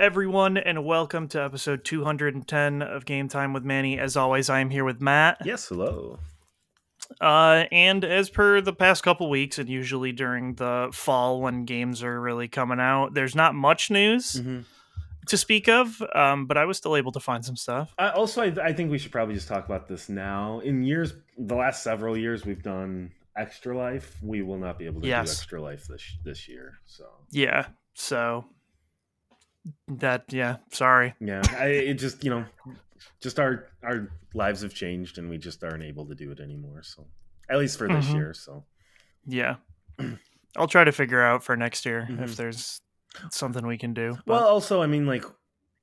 Everyone, 0.00 0.56
and 0.56 0.82
welcome 0.86 1.28
to 1.28 1.42
episode 1.42 1.84
210 1.84 2.80
of 2.80 3.04
Game 3.04 3.28
Time 3.28 3.52
with 3.52 3.64
Manny. 3.64 3.98
As 3.98 4.16
always, 4.16 4.48
I 4.48 4.60
am 4.60 4.70
here 4.70 4.82
with 4.82 5.02
Matt. 5.02 5.36
Yes, 5.44 5.68
hello. 5.68 6.18
Uh, 7.20 7.64
and 7.70 8.02
as 8.02 8.30
per 8.30 8.62
the 8.62 8.72
past 8.72 9.02
couple 9.02 9.28
weeks, 9.28 9.58
and 9.58 9.68
usually 9.68 10.12
during 10.12 10.54
the 10.54 10.88
fall 10.94 11.42
when 11.42 11.66
games 11.66 12.02
are 12.02 12.18
really 12.18 12.48
coming 12.48 12.80
out, 12.80 13.12
there's 13.12 13.34
not 13.34 13.54
much 13.54 13.90
news 13.90 14.36
Mm-hmm. 14.36 14.60
to 15.26 15.36
speak 15.36 15.68
of, 15.68 16.02
um, 16.14 16.46
but 16.46 16.56
I 16.56 16.64
was 16.64 16.78
still 16.78 16.96
able 16.96 17.12
to 17.12 17.20
find 17.20 17.44
some 17.44 17.56
stuff. 17.56 17.94
I, 17.98 18.08
also, 18.08 18.40
I, 18.40 18.54
I 18.68 18.72
think 18.72 18.90
we 18.90 18.96
should 18.96 19.12
probably 19.12 19.34
just 19.34 19.48
talk 19.48 19.66
about 19.66 19.86
this 19.86 20.08
now. 20.08 20.60
In 20.60 20.82
years, 20.82 21.12
the 21.36 21.56
last 21.56 21.82
several 21.82 22.16
years, 22.16 22.46
we've 22.46 22.62
done 22.62 23.12
Extra 23.36 23.76
Life. 23.76 24.16
We 24.22 24.40
will 24.40 24.56
not 24.58 24.78
be 24.78 24.86
able 24.86 25.02
to 25.02 25.06
Yes. 25.06 25.26
do 25.26 25.32
Extra 25.32 25.60
Life 25.62 25.86
this 25.88 26.02
this 26.24 26.48
year. 26.48 26.78
So 26.86 27.04
Yeah, 27.30 27.66
so 27.92 28.46
that, 29.88 30.24
yeah, 30.30 30.56
sorry. 30.72 31.14
yeah, 31.20 31.42
I, 31.58 31.66
it 31.66 31.94
just 31.94 32.22
you 32.24 32.30
know, 32.30 32.44
just 33.20 33.38
our 33.40 33.68
our 33.82 34.08
lives 34.34 34.62
have 34.62 34.74
changed, 34.74 35.18
and 35.18 35.28
we 35.30 35.38
just 35.38 35.62
aren't 35.64 35.82
able 35.82 36.06
to 36.06 36.14
do 36.14 36.30
it 36.30 36.40
anymore. 36.40 36.82
So 36.82 37.06
at 37.48 37.58
least 37.58 37.78
for 37.78 37.88
this 37.88 38.06
Mhm. 38.06 38.14
year. 38.14 38.34
So 38.34 38.64
Yeah. 39.26 39.56
I'll 40.56 40.66
try 40.68 40.84
to 40.84 40.92
figure 40.92 41.22
out 41.22 41.44
for 41.44 41.56
next 41.56 41.84
year 41.84 42.06
if 42.10 42.30
Mhm. 42.32 42.36
there's 42.36 42.80
something 43.30 43.66
we 43.66 43.76
can 43.78 43.92
do. 43.94 44.14
but- 44.24 44.26
well, 44.34 44.46
also, 44.46 44.82
I 44.82 44.86
mean, 44.86 45.06
like 45.06 45.24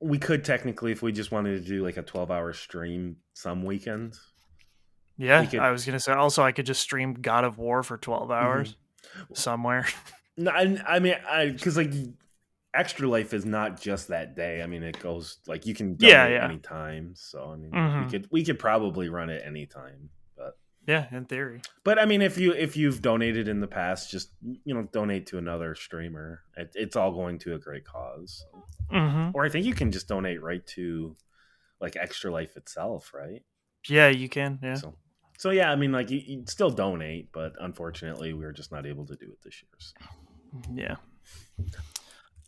we 0.00 0.18
could 0.18 0.44
technically, 0.44 0.92
if 0.92 1.02
we 1.02 1.12
just 1.12 1.30
wanted 1.32 1.60
to 1.62 1.66
do 1.68 1.82
like 1.84 1.96
a 1.96 2.02
twelve 2.02 2.30
hour 2.30 2.52
stream 2.52 3.16
some 3.34 3.62
weekends. 3.64 4.32
Yeah, 5.16 5.40
We 5.40 5.46
could- 5.48 5.60
I 5.60 5.70
was 5.72 5.84
gonna 5.84 5.98
say. 6.00 6.12
Also, 6.12 6.42
I 6.44 6.52
could 6.52 6.66
just 6.66 6.80
stream 6.80 7.14
God 7.14 7.44
of 7.44 7.58
War 7.58 7.82
for 7.82 7.98
twelve 7.98 8.30
hours 8.30 8.76
somewhere. 9.34 9.86
No, 10.40 10.52
I, 10.52 10.80
I 10.86 10.98
mean, 11.00 11.16
I 11.28 11.48
because 11.50 11.76
like 11.76 11.90
extra 12.74 13.08
life 13.08 13.32
is 13.34 13.44
not 13.44 13.80
just 13.80 14.08
that 14.08 14.36
day. 14.36 14.62
I 14.62 14.66
mean, 14.66 14.82
it 14.82 14.98
goes 15.00 15.38
like 15.46 15.66
you 15.66 15.74
can 15.74 15.96
donate 15.96 16.10
Yeah, 16.12 16.26
yeah. 16.28 16.44
anytime. 16.44 17.14
So 17.14 17.50
I 17.52 17.56
mean, 17.56 17.70
Mhm. 17.72 18.04
we 18.04 18.10
could 18.10 18.28
we 18.30 18.44
could 18.44 18.58
probably 18.58 19.08
run 19.08 19.30
it 19.30 19.42
anytime. 19.44 20.10
But 20.36 20.58
yeah, 20.86 21.06
in 21.10 21.24
theory. 21.24 21.60
but 21.84 21.98
I 21.98 22.04
mean, 22.04 22.22
if 22.22 22.36
you 22.38 22.52
if 22.52 22.76
you've 22.76 23.00
donated 23.02 23.48
in 23.48 23.60
the 23.60 23.66
past, 23.66 24.10
just 24.10 24.32
you 24.64 24.74
know 24.74 24.82
donate 24.92 25.26
to 25.28 25.38
another 25.38 25.74
streamer. 25.74 26.42
It, 26.56 26.70
it's 26.74 26.96
all 26.96 27.12
going 27.12 27.38
to 27.40 27.54
a 27.54 27.58
great 27.58 27.84
cause. 27.84 28.44
hmm 28.90 29.30
Or 29.34 29.44
I 29.44 29.48
think 29.48 29.64
you 29.66 29.74
can 29.74 29.90
just 29.92 30.08
donate 30.08 30.42
right 30.42 30.66
to 30.68 31.16
like 31.80 31.96
extra 31.96 32.30
life 32.30 32.56
itself, 32.56 33.12
right? 33.14 33.42
Yeah, 33.88 34.08
you 34.08 34.28
can. 34.28 34.58
Yeah. 34.62 34.74
So. 34.74 34.94
So 35.38 35.50
yeah, 35.50 35.70
I 35.70 35.76
mean, 35.76 35.92
like 35.92 36.10
you, 36.10 36.18
you'd 36.18 36.48
still 36.50 36.70
donate, 36.70 37.30
but 37.32 37.52
unfortunately, 37.60 38.32
we 38.32 38.44
are 38.44 38.52
just 38.52 38.72
not 38.72 38.84
able 38.86 39.06
to 39.06 39.14
do 39.14 39.26
it 39.26 39.40
this 39.42 39.62
year. 39.62 39.70
So. 39.78 39.94
Yeah. 40.74 40.96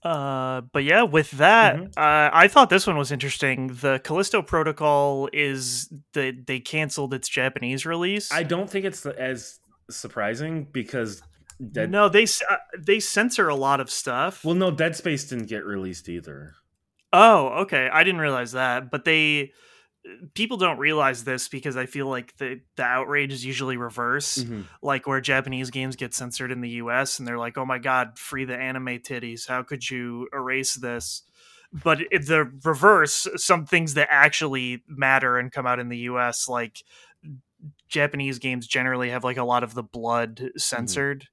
Uh, 0.02 0.62
but 0.72 0.82
yeah, 0.84 1.02
with 1.02 1.30
that, 1.32 1.76
Mhm. 1.76 1.88
uh, 1.98 2.30
I 2.32 2.48
thought 2.48 2.70
this 2.70 2.86
one 2.86 2.96
was 2.96 3.12
interesting. 3.12 3.68
The 3.68 4.00
Callisto 4.02 4.40
Protocol 4.42 5.28
is 5.32 5.92
the 6.14 6.30
they 6.46 6.58
canceled 6.60 7.12
its 7.12 7.28
Japanese 7.28 7.84
release. 7.84 8.32
I 8.32 8.42
don't 8.42 8.68
think 8.70 8.86
it's 8.86 9.04
as 9.04 9.58
surprising 9.90 10.66
because 10.72 11.22
Dead. 11.72 11.90
no, 11.90 12.08
they 12.08 12.24
uh, 12.48 12.56
they 12.78 12.98
censor 13.00 13.48
a 13.48 13.54
lot 13.54 13.80
of 13.80 13.90
stuff. 13.90 14.42
Well, 14.44 14.54
no, 14.54 14.70
Dead 14.70 14.96
Space 14.96 15.24
didn't 15.28 15.46
get 15.48 15.64
released 15.66 16.08
either. 16.08 16.54
Oh, 17.12 17.48
okay. 17.62 17.90
I 17.92 18.02
didn't 18.04 18.20
realize 18.20 18.52
that. 18.52 18.90
But 18.90 19.04
they 19.04 19.52
people 20.34 20.56
don't 20.56 20.78
realize 20.78 21.24
this 21.24 21.48
because 21.48 21.76
I 21.76 21.86
feel 21.86 22.08
like 22.08 22.36
the 22.38 22.60
the 22.76 22.82
outrage 22.82 23.32
is 23.32 23.44
usually 23.44 23.76
reverse. 23.76 24.38
Mm-hmm. 24.38 24.62
Like 24.82 25.06
where 25.06 25.20
Japanese 25.20 25.70
games 25.70 25.96
get 25.96 26.14
censored 26.14 26.50
in 26.50 26.60
the 26.60 26.70
US 26.70 27.18
and 27.18 27.28
they're 27.28 27.38
like, 27.38 27.58
"Oh 27.58 27.66
my 27.66 27.78
god, 27.78 28.18
free 28.18 28.44
the 28.44 28.56
anime 28.56 28.98
titties. 29.00 29.48
How 29.48 29.62
could 29.62 29.88
you 29.88 30.28
erase 30.32 30.74
this?" 30.74 31.22
But 31.72 31.98
the 32.10 32.50
reverse, 32.64 33.28
some 33.36 33.66
things 33.66 33.94
that 33.94 34.08
actually 34.10 34.82
matter 34.88 35.38
and 35.38 35.52
come 35.52 35.66
out 35.66 35.78
in 35.78 35.88
the 35.88 35.98
US 35.98 36.48
like 36.48 36.82
Japanese 37.88 38.38
games 38.38 38.66
generally 38.66 39.10
have 39.10 39.24
like 39.24 39.36
a 39.36 39.44
lot 39.44 39.62
of 39.62 39.74
the 39.74 39.82
blood 39.82 40.50
censored. 40.56 41.28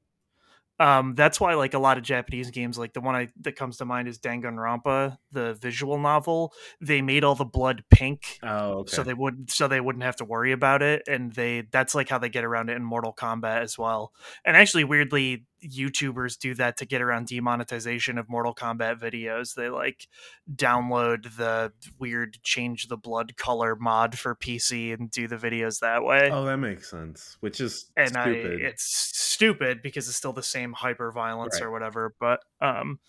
Um, 0.80 1.16
that's 1.16 1.40
why 1.40 1.56
like 1.56 1.74
a 1.74 1.80
lot 1.80 1.98
of 1.98 2.04
Japanese 2.04 2.52
games, 2.52 2.78
like 2.78 2.94
the 2.94 3.02
one 3.02 3.16
I 3.16 3.30
that 3.42 3.56
comes 3.56 3.78
to 3.78 3.86
mind 3.86 4.08
is 4.08 4.20
Danganronpa, 4.20 5.18
the 5.32 5.56
visual 5.56 5.98
novel. 5.98 6.54
They 6.82 7.02
made 7.02 7.24
all 7.24 7.36
the 7.36 7.46
blood 7.46 7.84
pink, 7.90 8.40
Oh, 8.44 8.80
okay. 8.80 8.96
so 8.96 9.04
they 9.04 9.14
would 9.14 9.50
so 9.50 9.68
they 9.68 9.82
wouldn't 9.82 10.04
have 10.04 10.18
to 10.18 10.26
worry 10.26 10.52
about 10.52 10.82
it, 10.82 11.04
and 11.08 11.34
they 11.34 11.64
that's 11.72 11.96
like 11.96 12.10
how 12.10 12.20
they 12.20 12.30
get 12.30 12.44
around 12.44 12.70
it 12.70 12.76
in 12.78 12.84
Mortal 12.84 13.14
Kombat 13.14 13.62
as 13.62 13.78
well. 13.78 14.14
And 14.46 14.56
actually, 14.56 14.84
weirdly, 14.84 15.46
YouTubers 15.64 16.38
do 16.38 16.54
that 16.56 16.78
to 16.78 16.86
get 16.86 17.02
around 17.02 17.28
demonetization 17.28 18.18
of 18.18 18.30
Mortal 18.30 18.54
Kombat 18.54 19.00
videos. 19.00 19.56
They 19.56 19.70
like 19.70 20.08
download 20.54 21.36
the 21.38 21.74
weird 22.00 22.38
change 22.44 22.88
the 22.88 22.98
blood 22.98 23.38
color 23.38 23.76
mod 23.76 24.18
for 24.18 24.36
PC 24.36 24.94
and 24.94 25.10
do 25.10 25.28
the 25.28 25.36
videos 25.36 25.80
that 25.80 26.04
way 26.04 26.30
oh, 26.32 26.46
that 26.46 26.58
makes 26.58 26.90
sense. 26.90 27.38
Which 27.40 27.60
is 27.60 27.92
and 27.96 28.10
stupid. 28.10 28.62
I 28.62 28.66
it's 28.66 28.84
stupid 28.84 29.82
because 29.82 30.08
it's 30.08 30.18
still 30.18 30.34
the 30.34 30.44
same 30.44 30.74
hyper 30.74 31.12
violence 31.12 31.62
or 31.62 31.72
whatever. 31.72 32.16
But 32.20 32.42
um, 32.62 33.00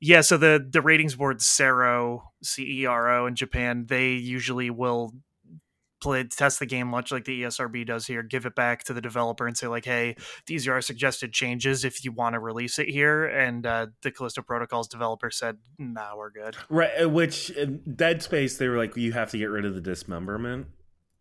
yeah. 0.00 0.20
So 0.20 0.36
the 0.36 0.64
the 0.68 0.82
ratings 0.82 1.14
board 1.14 1.38
CERO 1.38 2.22
C 2.42 2.82
E 2.82 2.86
R 2.86 3.18
O 3.18 3.26
in 3.26 3.34
Japan 3.34 3.86
they 3.88 4.12
usually 4.12 4.70
will 4.70 5.12
play 6.00 6.24
test 6.24 6.58
the 6.58 6.66
game 6.66 6.86
much 6.88 7.10
like 7.10 7.24
the 7.24 7.42
ESRB 7.42 7.86
does 7.86 8.06
here. 8.06 8.22
Give 8.22 8.46
it 8.46 8.54
back 8.54 8.84
to 8.84 8.92
the 8.92 9.00
developer 9.00 9.46
and 9.46 9.56
say 9.56 9.66
like, 9.66 9.84
hey, 9.84 10.16
these 10.46 10.66
are 10.68 10.74
our 10.74 10.80
suggested 10.82 11.32
changes 11.32 11.84
if 11.84 12.04
you 12.04 12.12
want 12.12 12.34
to 12.34 12.38
release 12.40 12.78
it 12.78 12.88
here. 12.88 13.24
And 13.26 13.66
uh, 13.66 13.86
the 14.02 14.10
Callisto 14.10 14.42
Protocols 14.42 14.88
developer 14.88 15.30
said, 15.30 15.58
nah, 15.78 16.16
we're 16.16 16.30
good. 16.30 16.56
right. 16.68 16.90
uh, 17.02 17.08
Which 17.08 17.50
in 17.50 17.80
Dead 17.96 18.22
Space, 18.22 18.58
they 18.58 18.68
were 18.68 18.76
like, 18.76 18.96
you 18.96 19.12
have 19.12 19.30
to 19.30 19.38
get 19.38 19.46
rid 19.50 19.64
of 19.64 19.74
the 19.74 19.80
dismemberment, 19.80 20.66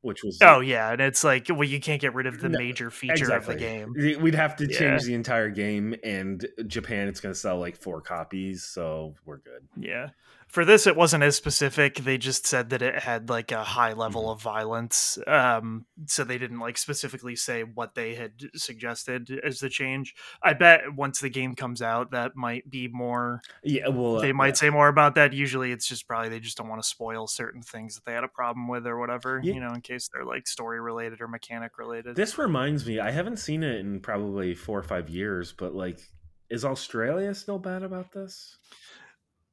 which 0.01 0.23
was 0.23 0.39
Oh 0.41 0.59
yeah, 0.59 0.91
and 0.91 1.01
it's 1.01 1.23
like, 1.23 1.47
well, 1.49 1.63
you 1.63 1.79
can't 1.79 2.01
get 2.01 2.13
rid 2.13 2.27
of 2.27 2.39
the 2.41 2.49
No, 2.49 2.59
major 2.59 2.91
feature 2.91 3.13
exactly. 3.13 3.55
of 3.55 3.59
the 3.59 3.65
game. 3.65 4.21
We'd 4.21 4.35
have 4.35 4.55
to 4.57 4.67
Yeah. 4.69 4.77
change 4.77 5.03
the 5.03 5.13
entire 5.13 5.49
game, 5.49 5.95
and 6.03 6.45
Japan, 6.67 7.07
it's 7.07 7.21
going 7.21 7.33
to 7.33 7.39
sell 7.39 7.59
like 7.59 7.77
four 7.77 8.01
copies, 8.01 8.63
so 8.63 9.15
we're 9.25 9.37
good. 9.37 9.67
Yeah. 9.77 10.09
For 10.47 10.63
this, 10.63 10.87
it 10.87 10.95
wasn't 10.95 11.23
as 11.23 11.35
specific. 11.35 11.95
They 11.95 12.17
just 12.17 12.47
said 12.47 12.69
that 12.69 12.81
it 12.81 12.99
had 13.03 13.29
like 13.29 13.51
a 13.51 13.63
high 13.63 13.91
level 13.91 14.25
Mhm. 14.25 14.31
of 14.33 14.41
violence. 14.41 15.17
Um, 15.27 15.85
so 16.05 16.23
they 16.23 16.37
didn't 16.37 16.59
like 16.59 16.77
specifically 16.77 17.35
say 17.35 17.63
what 17.63 17.95
they 17.95 18.15
had 18.15 18.33
suggested 18.55 19.29
as 19.43 19.59
the 19.59 19.67
change. 19.69 20.15
I 20.41 20.53
bet 20.53 20.93
once 20.95 21.19
the 21.19 21.29
game 21.29 21.55
comes 21.55 21.81
out, 21.81 22.11
that 22.11 22.37
might 22.37 22.69
be 22.69 22.87
more. 22.87 23.41
Yeah, 23.63 23.89
well, 23.89 24.17
uh, 24.17 24.21
They 24.21 24.31
might 24.31 24.49
yeah. 24.49 24.53
say 24.53 24.69
more 24.69 24.87
about 24.87 25.15
that. 25.15 25.33
Usually, 25.33 25.71
it's 25.73 25.87
just 25.87 26.07
probably 26.07 26.29
they 26.29 26.39
just 26.39 26.57
don't 26.57 26.69
want 26.69 26.81
to 26.81 26.87
spoil 26.87 27.27
certain 27.27 27.61
things 27.61 27.95
that 27.95 28.05
they 28.05 28.13
had 28.13 28.23
a 28.23 28.29
problem 28.29 28.67
with 28.69 28.87
or 28.87 28.97
whatever. 28.97 29.41
Yeah. 29.43 29.55
You 29.55 29.59
know, 29.59 29.73
in 29.73 29.81
case 29.81 30.09
they're 30.13 30.23
like 30.25 30.47
story 30.47 30.79
related 30.79 31.19
or 31.19 31.27
mechanic 31.27 31.77
related. 31.77 32.15
This 32.15 32.37
reminds 32.37 32.85
me, 32.85 32.99
I 32.99 33.11
haven't 33.11 33.37
seen 33.37 33.61
it 33.63 33.79
in 33.79 33.99
probably 33.99 34.55
four 34.55 34.79
or 34.79 34.83
five 34.83 35.09
years, 35.09 35.51
but 35.51 35.73
like, 35.73 35.99
is 36.49 36.63
Australia 36.63 37.33
still 37.33 37.59
bad 37.59 37.83
about 37.83 38.11
this? 38.13 38.57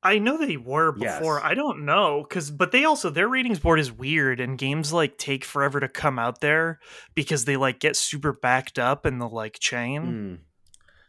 I 0.04 0.18
know 0.18 0.36
they 0.36 0.56
were 0.56 0.90
before. 0.92 1.36
Yes. 1.36 1.42
I 1.44 1.54
don't 1.54 1.84
know 1.84 2.24
cuz 2.28 2.50
but 2.50 2.72
they 2.72 2.84
also 2.84 3.08
their 3.10 3.28
ratings 3.28 3.60
board 3.60 3.78
is 3.78 3.92
weird 3.92 4.40
and 4.40 4.58
games 4.58 4.92
like 4.92 5.16
take 5.18 5.44
forever 5.44 5.78
to 5.80 5.88
come 5.88 6.18
out 6.18 6.40
there 6.40 6.80
because 7.14 7.44
they 7.44 7.56
like 7.56 7.78
get 7.78 7.94
super 7.96 8.32
backed 8.32 8.78
up 8.78 9.06
in 9.06 9.18
the 9.18 9.28
like 9.28 9.58
chain 9.60 10.02
Hmm. 10.02 10.34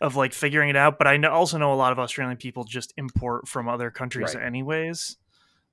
of 0.06 0.16
like 0.16 0.34
figuring 0.34 0.70
it 0.70 0.76
out, 0.76 0.98
but 0.98 1.08
I 1.08 1.18
know, 1.18 1.32
also 1.32 1.58
know 1.58 1.74
a 1.74 1.76
lot 1.76 1.92
of 1.92 1.98
Australian 2.00 2.38
people 2.38 2.66
just 2.66 2.94
import 2.98 3.48
from 3.48 3.68
other 3.70 3.90
countries 3.90 4.36
Right. 4.36 4.44
anyways. 4.46 5.18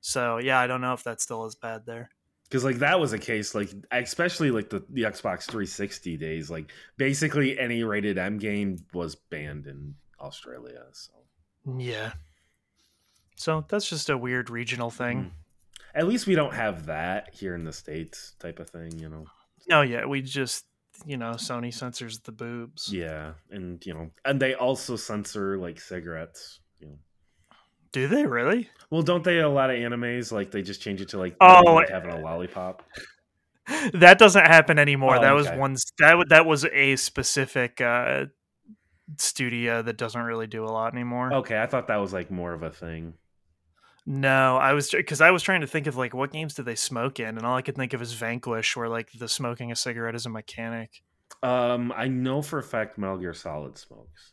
So, 0.00 0.38
yeah, 0.38 0.58
I 0.58 0.66
don't 0.66 0.80
know 0.80 0.94
if 0.94 1.02
that's 1.04 1.22
still 1.22 1.44
as 1.44 1.54
bad 1.56 1.84
there. 1.84 2.10
because 2.48 2.64
like 2.64 2.78
that 2.78 2.98
was 2.98 3.12
a 3.12 3.18
case 3.18 3.54
like 3.54 3.70
especially 3.92 4.50
like 4.50 4.70
the, 4.70 4.80
the 4.90 5.02
xbox 5.02 5.44
360 5.44 6.16
days 6.16 6.50
like 6.50 6.72
basically 6.96 7.56
any 7.58 7.84
rated 7.84 8.18
m 8.18 8.38
game 8.38 8.76
was 8.92 9.14
banned 9.14 9.66
in 9.68 9.94
australia 10.18 10.84
so 10.92 11.12
Yeah. 11.78 12.12
So, 13.40 13.64
that's 13.68 13.88
just 13.88 14.10
a 14.10 14.18
weird 14.18 14.50
regional 14.50 14.90
thing. 14.90 15.16
Mm. 15.24 15.30
at 15.94 16.06
least 16.06 16.26
we 16.26 16.34
don't 16.34 16.54
have 16.54 16.86
that 16.86 17.30
here 17.32 17.54
in 17.54 17.64
the 17.64 17.72
states 17.72 18.34
type 18.38 18.58
of 18.60 18.68
thing 18.68 18.98
you 18.98 19.08
know 19.08 19.24
No, 19.68 19.80
yeah, 19.82 20.04
we 20.04 20.20
just, 20.22 20.66
you 21.06 21.16
know, 21.16 21.32
Sony 21.32 21.72
censors 21.72 22.22
the 22.22 22.32
boobs. 22.32 22.92
yeah 22.92 23.32
and 23.50 23.84
you 23.86 23.94
know 23.94 24.10
and 24.24 24.40
they 24.42 24.54
also 24.54 24.96
censor 24.96 25.56
like 25.56 25.80
cigarettes 25.80 26.60
you 26.80 26.86
know 26.88 26.98
Do 27.92 28.06
they 28.08 28.26
really? 28.26 28.68
well 28.90 29.02
don't 29.02 29.24
they 29.24 29.38
a 29.40 29.48
lot 29.48 29.70
of 29.70 29.76
animes 29.76 30.30
like 30.32 30.50
they 30.50 30.62
just 30.62 30.82
change 30.82 31.00
it 31.00 31.08
to 31.10 31.18
like, 31.18 31.34
Oh, 31.40 31.74
like 31.74 31.88
having 31.88 32.10
a 32.12 32.20
lollipop 32.20 32.82
that 33.94 34.18
doesn't 34.18 34.46
happen 34.46 34.78
anymore. 34.78 35.16
Oh, 35.16 35.20
that 35.22 35.32
was 35.32 35.48
one 35.50 35.76
that 35.98 36.26
that 36.28 36.44
was 36.44 36.64
a 36.66 36.96
specific 36.96 37.80
uh 37.80 38.26
studio 39.18 39.82
that 39.82 39.96
doesn't 39.96 40.22
really 40.22 40.46
do 40.46 40.64
a 40.64 40.72
lot 40.78 40.92
anymore. 40.94 41.32
okay 41.40 41.60
i 41.60 41.66
thought 41.66 41.88
that 41.88 41.96
was 42.04 42.12
like 42.12 42.30
more 42.30 42.52
of 42.52 42.62
a 42.62 42.70
thing 42.70 43.14
No, 44.12 44.56
I 44.56 44.72
was 44.72 44.90
because 44.90 45.20
I 45.20 45.30
was 45.30 45.40
trying 45.42 45.60
to 45.60 45.68
think 45.68 45.86
of 45.86 45.96
like 45.96 46.12
what 46.14 46.32
games 46.32 46.54
did 46.54 46.64
they 46.64 46.74
smoke 46.74 47.20
in, 47.20 47.36
and 47.36 47.46
all 47.46 47.56
I 47.56 47.62
could 47.62 47.76
think 47.76 47.92
of 47.92 48.02
is 48.02 48.12
Vanquish, 48.12 48.76
where 48.76 48.88
like 48.88 49.12
the 49.12 49.28
smoking 49.28 49.70
a 49.70 49.76
cigarette 49.76 50.16
is 50.16 50.26
a 50.26 50.30
mechanic. 50.30 51.02
um 51.44 51.92
i 51.96 52.08
know 52.08 52.42
for 52.42 52.58
a 52.58 52.62
fact 52.62 52.98
metal 52.98 53.16
gear 53.18 53.32
solid 53.32 53.78
smokes 53.78 54.32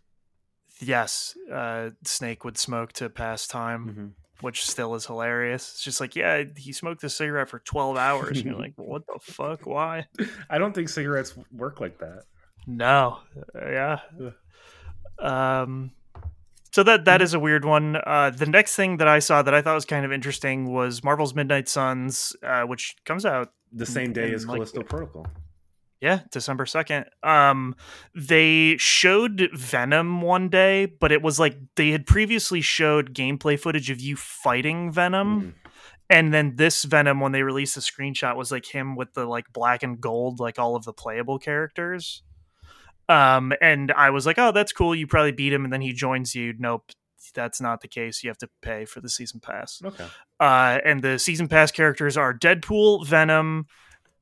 Yes, 0.79 1.35
uh, 1.51 1.89
Snake 2.05 2.43
would 2.43 2.57
smoke 2.57 2.91
to 2.93 3.09
pass 3.09 3.47
time. 3.47 3.81
Mhm. 3.87 4.11
which 4.41 4.63
still 4.65 4.93
is 4.95 5.05
hilarious. 5.07 5.71
It's 5.73 5.83
just 5.83 5.99
like, 5.99 6.15
yeah, 6.15 6.43
he 6.55 6.71
smoked 6.71 7.03
a 7.03 7.09
cigarette 7.09 7.49
for 7.49 7.57
12 7.57 7.97
hours. 7.97 8.37
And 8.37 8.45
you're 8.45 8.59
like, 8.59 8.73
what 8.91 9.01
the 9.07 9.17
fuck? 9.19 9.65
Why? 9.65 10.05
I 10.49 10.59
don't 10.59 10.73
think 10.75 10.89
cigarettes 10.89 11.35
work 11.51 11.79
like 11.81 11.97
that. 11.97 12.23
No. 12.67 13.19
Uh, 13.55 13.69
yeah. 13.71 13.99
Um, 15.19 15.91
so 16.77 16.83
that 16.83 17.05
that 17.05 17.23
is 17.23 17.33
a 17.33 17.39
weird 17.39 17.65
one. 17.65 17.95
Uh, 18.05 18.29
the 18.29 18.45
next 18.45 18.75
thing 18.75 18.97
that 18.97 19.07
I 19.07 19.17
saw 19.17 19.41
that 19.41 19.51
I 19.51 19.63
thought 19.63 19.73
was 19.73 19.83
kind 19.83 20.05
of 20.05 20.11
interesting 20.11 20.71
was 20.71 21.03
Marvel's 21.03 21.33
Midnight 21.33 21.67
Suns, 21.67 22.35
uh, 22.43 22.65
which 22.65 22.95
comes 23.03 23.25
out 23.25 23.51
The 23.73 23.87
same 23.87 24.13
day 24.13 24.31
as 24.31 24.45
like, 24.45 24.57
Callisto 24.57 24.83
Protocol. 24.83 25.25
Yeah, 26.01 26.19
December 26.31 26.65
2nd. 26.65 27.05
Um 27.23 27.75
they 28.13 28.77
showed 28.77 29.49
Venom 29.55 30.21
one 30.21 30.49
day, 30.49 30.85
but 30.85 31.11
it 31.11 31.23
was 31.23 31.39
like 31.39 31.57
they 31.77 31.89
had 31.89 32.05
previously 32.05 32.61
showed 32.61 33.15
gameplay 33.15 33.59
footage 33.59 33.89
of 33.89 33.99
you 33.99 34.15
fighting 34.15 34.91
Venom. 34.91 35.41
Mhm. 35.41 35.53
And 36.11 36.31
then 36.31 36.57
this 36.57 36.83
Venom 36.83 37.21
when 37.21 37.31
they 37.31 37.41
released 37.41 37.73
the 37.73 37.81
screenshot 37.81 38.35
was 38.35 38.51
like 38.51 38.67
him 38.67 38.95
with 38.95 39.15
the 39.15 39.25
like 39.25 39.51
black 39.51 39.81
and 39.81 39.99
gold 39.99 40.39
like 40.39 40.59
all 40.59 40.75
of 40.75 40.85
the 40.85 40.93
playable 40.93 41.39
characters. 41.39 42.21
Um 43.09 43.53
and 43.61 43.91
I 43.91 44.09
was 44.09 44.25
like, 44.25 44.37
"Oh, 44.37 44.51
that's 44.51 44.73
cool. 44.73 44.95
You 44.95 45.07
probably 45.07 45.31
beat 45.31 45.53
him 45.53 45.63
and 45.63 45.73
then 45.73 45.81
he 45.81 45.93
joins 45.93 46.35
you." 46.35 46.53
Nope. 46.57 46.91
That's 47.33 47.61
not 47.61 47.81
the 47.81 47.87
case. 47.87 48.23
You 48.23 48.29
have 48.29 48.37
to 48.39 48.49
pay 48.61 48.85
for 48.85 49.01
the 49.01 49.09
season 49.09 49.39
pass. 49.39 49.81
Okay. 49.83 50.05
Uh, 50.39 50.79
and 50.83 51.01
the 51.01 51.19
season 51.19 51.47
pass 51.47 51.71
characters 51.71 52.17
are 52.17 52.33
Deadpool, 52.33 53.05
Venom, 53.05 53.67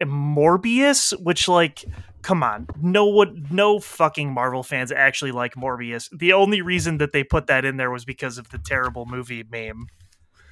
Morbius. 0.04 1.12
Which, 1.22 1.48
like, 1.48 1.86
come 2.22 2.44
on, 2.44 2.68
no 2.82 3.06
one, 3.06 3.48
no 3.52 3.80
fucking 3.80 4.34
Marvel 4.34 4.64
fans 4.64 4.92
actually 4.92 5.32
like 5.32 5.56
Morbius. 5.56 6.10
The 6.18 6.34
only 6.34 6.62
reason 6.62 6.98
that 6.98 7.12
they 7.12 7.24
put 7.24 7.48
that 7.48 7.66
in 7.66 7.78
there 7.78 7.92
was 7.92 8.06
because 8.06 8.38
of 8.38 8.50
the 8.50 8.58
terrible 8.58 9.06
movie 9.06 9.44
meme. 9.50 9.88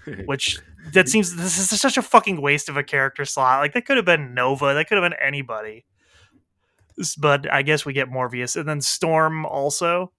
Which 0.25 0.59
that 0.91 1.07
seems 1.07 1.36
this 1.36 1.71
is 1.71 1.79
such 1.79 1.97
a 1.97 2.01
fucking 2.01 2.41
waste 2.41 2.68
of 2.68 2.75
a 2.75 2.83
character 2.83 3.24
slot. 3.24 3.62
Like 3.62 3.74
that 3.74 3.86
could 3.86 3.95
have 3.95 4.06
been 4.06 4.33
Nova. 4.33 4.74
That 4.74 4.89
could 4.89 4.97
have 4.97 5.09
been 5.09 5.18
anybody. 5.19 5.86
But 7.17 7.51
I 7.51 7.61
guess 7.61 7.85
we 7.85 7.93
get 7.93 8.09
Morbius, 8.09 8.55
and 8.55 8.67
then 8.67 8.81
Storm 8.81 9.45
also 9.45 10.11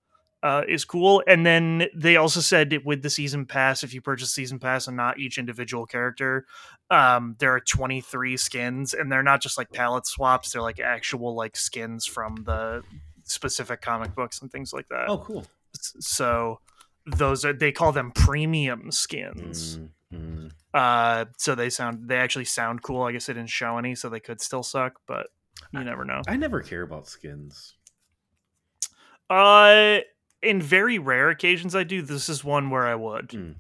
uh, 0.43 0.63
is 0.69 0.85
cool. 0.85 1.23
And 1.27 1.45
then 1.45 1.89
they 1.95 2.17
also 2.17 2.41
said 2.41 2.77
with 2.85 3.03
the 3.03 3.11
season 3.11 3.47
pass, 3.47 3.83
if 3.83 3.95
you 3.95 4.03
purchase 4.03 4.31
season 4.31 4.59
pass 4.59 4.87
and 4.87 4.97
not 4.97 5.19
each 5.19 5.39
individual 5.39 5.87
character, 5.87 6.45
um, 6.91 7.37
there 7.39 7.55
are 7.55 7.61
23 7.61 8.37
skins, 8.37 8.93
and 8.93 9.11
they're 9.11 9.23
not 9.23 9.41
just 9.41 9.57
like 9.57 9.73
palette 9.73 10.07
swaps; 10.07 10.53
they're 10.53 10.63
like 10.63 10.81
actual 10.81 11.35
like 11.35 11.57
skins 11.57 12.05
from 12.05 12.37
the 12.45 12.83
specific 13.23 13.81
comic 13.81 14.15
books 14.15 14.43
and 14.43 14.53
things 14.53 14.73
like 14.73 14.89
that. 14.89 15.07
oh, 15.09 15.19
cool. 15.19 15.47
So 15.73 16.61
those 17.07 17.45
are 17.45 17.53
they 17.53 17.73
call 17.73 17.93
them 17.93 18.13
premium 18.13 18.91
skins. 18.91 19.79
Mm. 20.13 20.53
Uh, 20.73 21.25
so 21.39 21.55
they 21.55 21.71
sound 21.71 22.09
they 22.09 22.17
actually 22.17 22.45
sound 22.45 22.83
cool. 22.83 23.03
I 23.03 23.13
guess 23.13 23.27
they 23.27 23.33
didn't 23.33 23.51
show 23.51 23.79
any, 23.79 23.95
so 23.95 24.09
they 24.09 24.21
could 24.21 24.41
still 24.41 24.63
suck, 24.63 25.01
but 25.07 25.29
you 25.73 25.85
never 25.85 26.05
know. 26.05 26.23
I 26.29 26.37
never 26.37 26.61
care 26.63 26.83
about 26.83 27.07
skins. 27.09 27.75
Uh, 29.31 29.99
in 30.43 30.61
very 30.61 30.99
rare 30.99 31.31
occasions, 31.31 31.75
I 31.75 31.85
do. 31.85 32.03
This 32.03 32.29
is 32.29 32.45
one 32.45 32.71
where 32.71 32.87
I 32.87 32.95
would 32.95 33.29
Mm. 33.29 33.55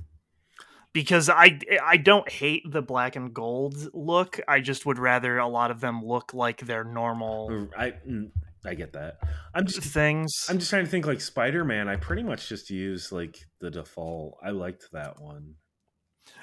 because 0.93 1.29
I 1.31 1.58
I 1.82 1.96
don't 1.96 2.29
hate 2.31 2.70
the 2.70 2.82
black 2.82 3.17
and 3.17 3.32
gold 3.32 3.76
look. 3.94 4.38
I 4.46 4.61
just 4.61 4.85
would 4.87 4.99
rather 4.99 5.38
a 5.38 5.49
lot 5.49 5.70
of 5.70 5.81
them 5.81 6.05
look 6.05 6.35
like 6.35 6.61
their 6.61 6.85
normal 6.85 7.69
I 7.76 7.93
mm, 8.06 8.31
I 8.64 8.75
get 8.75 8.93
that. 8.93 9.19
I'm 9.55 9.67
just 9.67 9.81
things. 9.81 10.47
I'm 10.49 10.58
just 10.58 10.70
trying 10.70 10.85
to 10.85 10.90
think 10.90 11.06
like 11.06 11.20
Spider 11.23 11.64
Man. 11.64 11.88
I 11.88 11.97
pretty 11.97 12.23
much 12.23 12.49
just 12.49 12.70
use 12.70 13.11
like 13.11 13.38
the 13.61 13.70
default. 13.70 14.38
I 14.43 14.50
liked 14.50 14.93
that 14.93 15.20
one. 15.20 15.55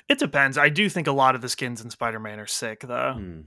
It 0.09 0.19
depends. 0.19 0.57
I 0.57 0.69
do 0.69 0.89
think 0.89 1.07
a 1.07 1.11
lot 1.11 1.35
of 1.35 1.41
the 1.41 1.49
skins 1.49 1.81
in 1.81 1.89
Spider 1.91 2.19
Man 2.19 2.39
are 2.39 2.47
sick 2.47 2.81
though. 2.81 3.13
Hmm. 3.13 3.41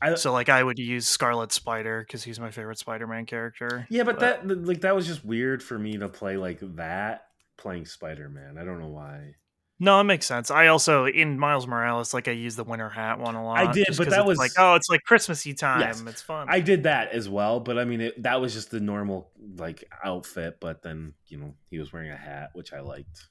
I, 0.00 0.14
So 0.14 0.32
like 0.32 0.48
I 0.48 0.62
would 0.62 0.78
use 0.78 1.06
Scarlet 1.06 1.52
Spider 1.52 2.04
because 2.06 2.22
he's 2.22 2.38
my 2.38 2.50
favorite 2.50 2.78
Spider 2.78 3.06
Man 3.06 3.26
character. 3.26 3.86
yeah, 3.90 4.04
but, 4.04 4.20
that 4.20 4.46
like 4.66 4.82
that 4.82 4.94
was 4.94 5.06
just 5.06 5.24
weird 5.24 5.62
for 5.62 5.78
me 5.78 5.96
to 5.98 6.08
play 6.08 6.36
like 6.36 6.58
that 6.76 7.26
playing 7.56 7.86
Spider 7.86 8.28
Man. 8.28 8.58
I 8.58 8.64
don't 8.64 8.78
know 8.80 8.88
why. 8.88 9.34
No, 9.80 10.00
it 10.00 10.04
makes 10.04 10.26
sense. 10.26 10.50
I 10.50 10.66
also 10.68 11.06
in 11.06 11.38
Miles 11.38 11.66
Morales, 11.68 12.12
like 12.12 12.26
I 12.26 12.32
use 12.32 12.56
the 12.56 12.64
winter 12.64 12.88
hat 12.88 13.20
one 13.20 13.36
a 13.36 13.44
lot. 13.44 13.58
I 13.58 13.70
did, 13.70 13.86
but 13.96 14.10
that 14.10 14.26
was- 14.26 14.36
like, 14.38 14.50
oh, 14.58 14.74
it's 14.74 14.88
like 14.88 15.02
Christmassy 15.04 15.54
time. 15.54 15.80
Yes. 15.80 16.02
It's 16.04 16.22
fun. 16.22 16.48
I 16.50 16.58
did 16.60 16.82
that 16.82 17.12
as 17.12 17.28
well, 17.28 17.60
but 17.60 17.78
I 17.78 17.84
mean 17.84 18.00
it, 18.00 18.22
that 18.22 18.40
was 18.40 18.54
just 18.54 18.70
the 18.70 18.80
normal 18.80 19.30
like 19.56 19.84
outfit. 20.04 20.58
But 20.60 20.82
then 20.82 21.14
you 21.26 21.38
know 21.38 21.54
he 21.70 21.78
was 21.78 21.92
wearing 21.92 22.10
a 22.10 22.16
hat, 22.16 22.50
which 22.54 22.72
I 22.72 22.80
liked. 22.80 23.28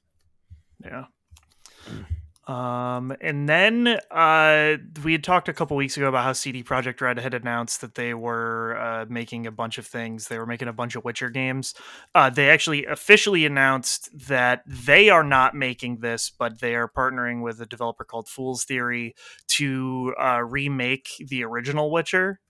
Yeah. 0.82 1.04
Mm. 1.86 2.06
Um, 2.48 3.14
and 3.20 3.46
then 3.46 4.00
uh, 4.10 4.76
we 5.04 5.12
had 5.12 5.22
talked 5.22 5.50
a 5.50 5.52
couple 5.52 5.76
weeks 5.76 5.98
ago 5.98 6.08
about 6.08 6.24
how 6.24 6.32
CD 6.32 6.64
Projekt 6.64 6.98
Red 7.02 7.18
had 7.18 7.34
announced 7.34 7.82
that 7.82 7.94
they 7.94 8.14
were 8.14 8.74
uh, 8.78 9.04
making 9.06 9.46
a 9.46 9.50
bunch 9.50 9.76
of 9.76 9.86
things. 9.86 10.28
They 10.28 10.38
were 10.38 10.46
making 10.46 10.66
a 10.66 10.72
bunch 10.72 10.96
of 10.96 11.04
Witcher 11.04 11.28
games. 11.28 11.74
Uh, 12.14 12.30
they 12.30 12.48
actually 12.48 12.86
officially 12.86 13.44
announced 13.44 14.08
that 14.28 14.62
they 14.66 15.10
are 15.10 15.22
not 15.24 15.54
making 15.54 15.98
this, 15.98 16.30
but 16.30 16.60
they 16.60 16.74
are 16.74 16.88
partnering 16.88 17.42
with 17.42 17.60
a 17.60 17.66
developer 17.66 18.02
called 18.04 18.28
Fool's 18.28 18.64
Theory 18.64 19.14
to 19.48 20.14
uh, 20.18 20.42
remake 20.42 21.10
the 21.20 21.44
original 21.44 21.90
Witcher. 21.90 22.40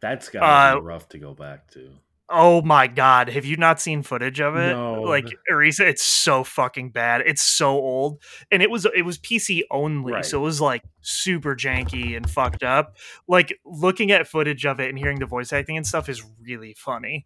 That's 0.00 0.30
gotta 0.30 0.46
Uh, 0.46 0.80
be 0.80 0.86
rough 0.86 1.10
to 1.10 1.18
go 1.18 1.34
back 1.34 1.70
to. 1.72 1.90
Oh 2.32 2.62
my 2.62 2.86
god, 2.86 3.28
have 3.28 3.44
you 3.44 3.56
not 3.56 3.80
seen 3.80 4.02
footage 4.02 4.40
of 4.40 4.56
it? 4.56 4.72
No. 4.72 5.02
Like 5.02 5.26
Arisa, 5.50 5.80
it's 5.80 6.02
so 6.02 6.42
fucking 6.44 6.90
bad. 6.90 7.22
It's 7.26 7.42
so 7.42 7.70
old. 7.72 8.22
And 8.50 8.62
it 8.62 8.70
was 8.70 8.86
it 8.96 9.02
was 9.02 9.18
PC 9.18 9.62
only, 9.70 10.14
Right. 10.14 10.24
so 10.24 10.38
it 10.40 10.42
was 10.44 10.60
like 10.60 10.82
super 11.02 11.54
janky 11.54 12.16
and 12.16 12.28
fucked 12.28 12.62
up. 12.62 12.96
Like 13.28 13.58
looking 13.64 14.10
at 14.10 14.26
footage 14.26 14.64
of 14.64 14.80
it 14.80 14.88
and 14.88 14.98
hearing 14.98 15.18
the 15.18 15.26
voice 15.26 15.52
acting 15.52 15.76
and 15.76 15.86
stuff 15.86 16.08
is 16.08 16.22
really 16.40 16.74
funny. 16.74 17.24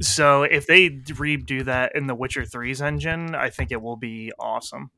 So 0.00 0.42
if 0.44 0.66
they 0.66 0.90
redo 0.90 1.64
that 1.64 1.94
in 1.94 2.06
the 2.06 2.14
Witcher 2.14 2.42
3's 2.42 2.80
engine, 2.82 3.34
I 3.34 3.50
think 3.50 3.70
it 3.72 3.80
will 3.82 3.96
be 3.96 4.32
awesome. 4.38 4.90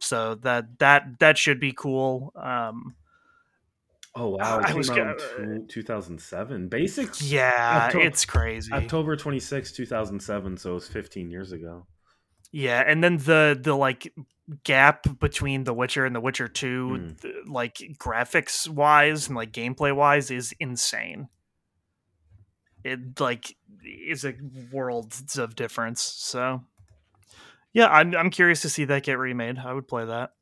So 0.00 0.36
that 0.36 0.78
that 0.78 1.18
that 1.18 1.36
should 1.38 1.58
be 1.60 1.72
cool. 1.72 2.32
Um 2.36 2.94
Oh 4.20 4.28
wow! 4.30 4.60
I 4.64 4.70
It 4.70 4.76
was 4.76 4.90
came 4.90 5.06
out 5.06 5.20
in 5.38 5.66
two- 5.68 5.82
2007. 5.82 6.68
Basic 6.68 7.08
yeah, 7.20 7.86
Octo- 7.86 8.00
it's 8.00 8.24
crazy. 8.24 8.72
October 8.72 9.14
26, 9.16 9.70
2007. 9.72 10.56
So 10.56 10.70
it 10.72 10.74
was 10.74 10.88
15 10.88 11.30
years 11.30 11.52
ago. 11.52 11.86
Yeah, 12.50 12.82
and 12.86 13.04
then 13.04 13.18
the 13.18 13.56
the 13.60 13.76
like 13.76 14.12
gap 14.64 15.06
between 15.20 15.64
The 15.64 15.74
Witcher 15.74 16.04
and 16.06 16.16
The 16.16 16.20
Witcher 16.20 16.48
2 16.48 16.88
Hmm. 16.88 17.08
th- 17.20 17.34
like 17.46 17.74
graphics 17.98 18.68
wise 18.68 19.28
and 19.28 19.36
like 19.36 19.52
gameplay 19.52 19.94
wise 19.94 20.30
is 20.30 20.52
insane. 20.58 21.28
It 22.82 23.20
like 23.20 23.54
is 23.84 24.24
a 24.24 24.34
worlds 24.72 25.38
of 25.38 25.54
difference. 25.54 26.00
So 26.02 26.64
yeah, 27.72 27.88
I'm 27.88 28.16
I'm 28.16 28.30
curious 28.30 28.62
to 28.62 28.68
see 28.70 28.84
that 28.86 29.02
get 29.04 29.18
remade. 29.18 29.58
I 29.58 29.72
would 29.72 29.86
play 29.86 30.06
that 30.06 30.32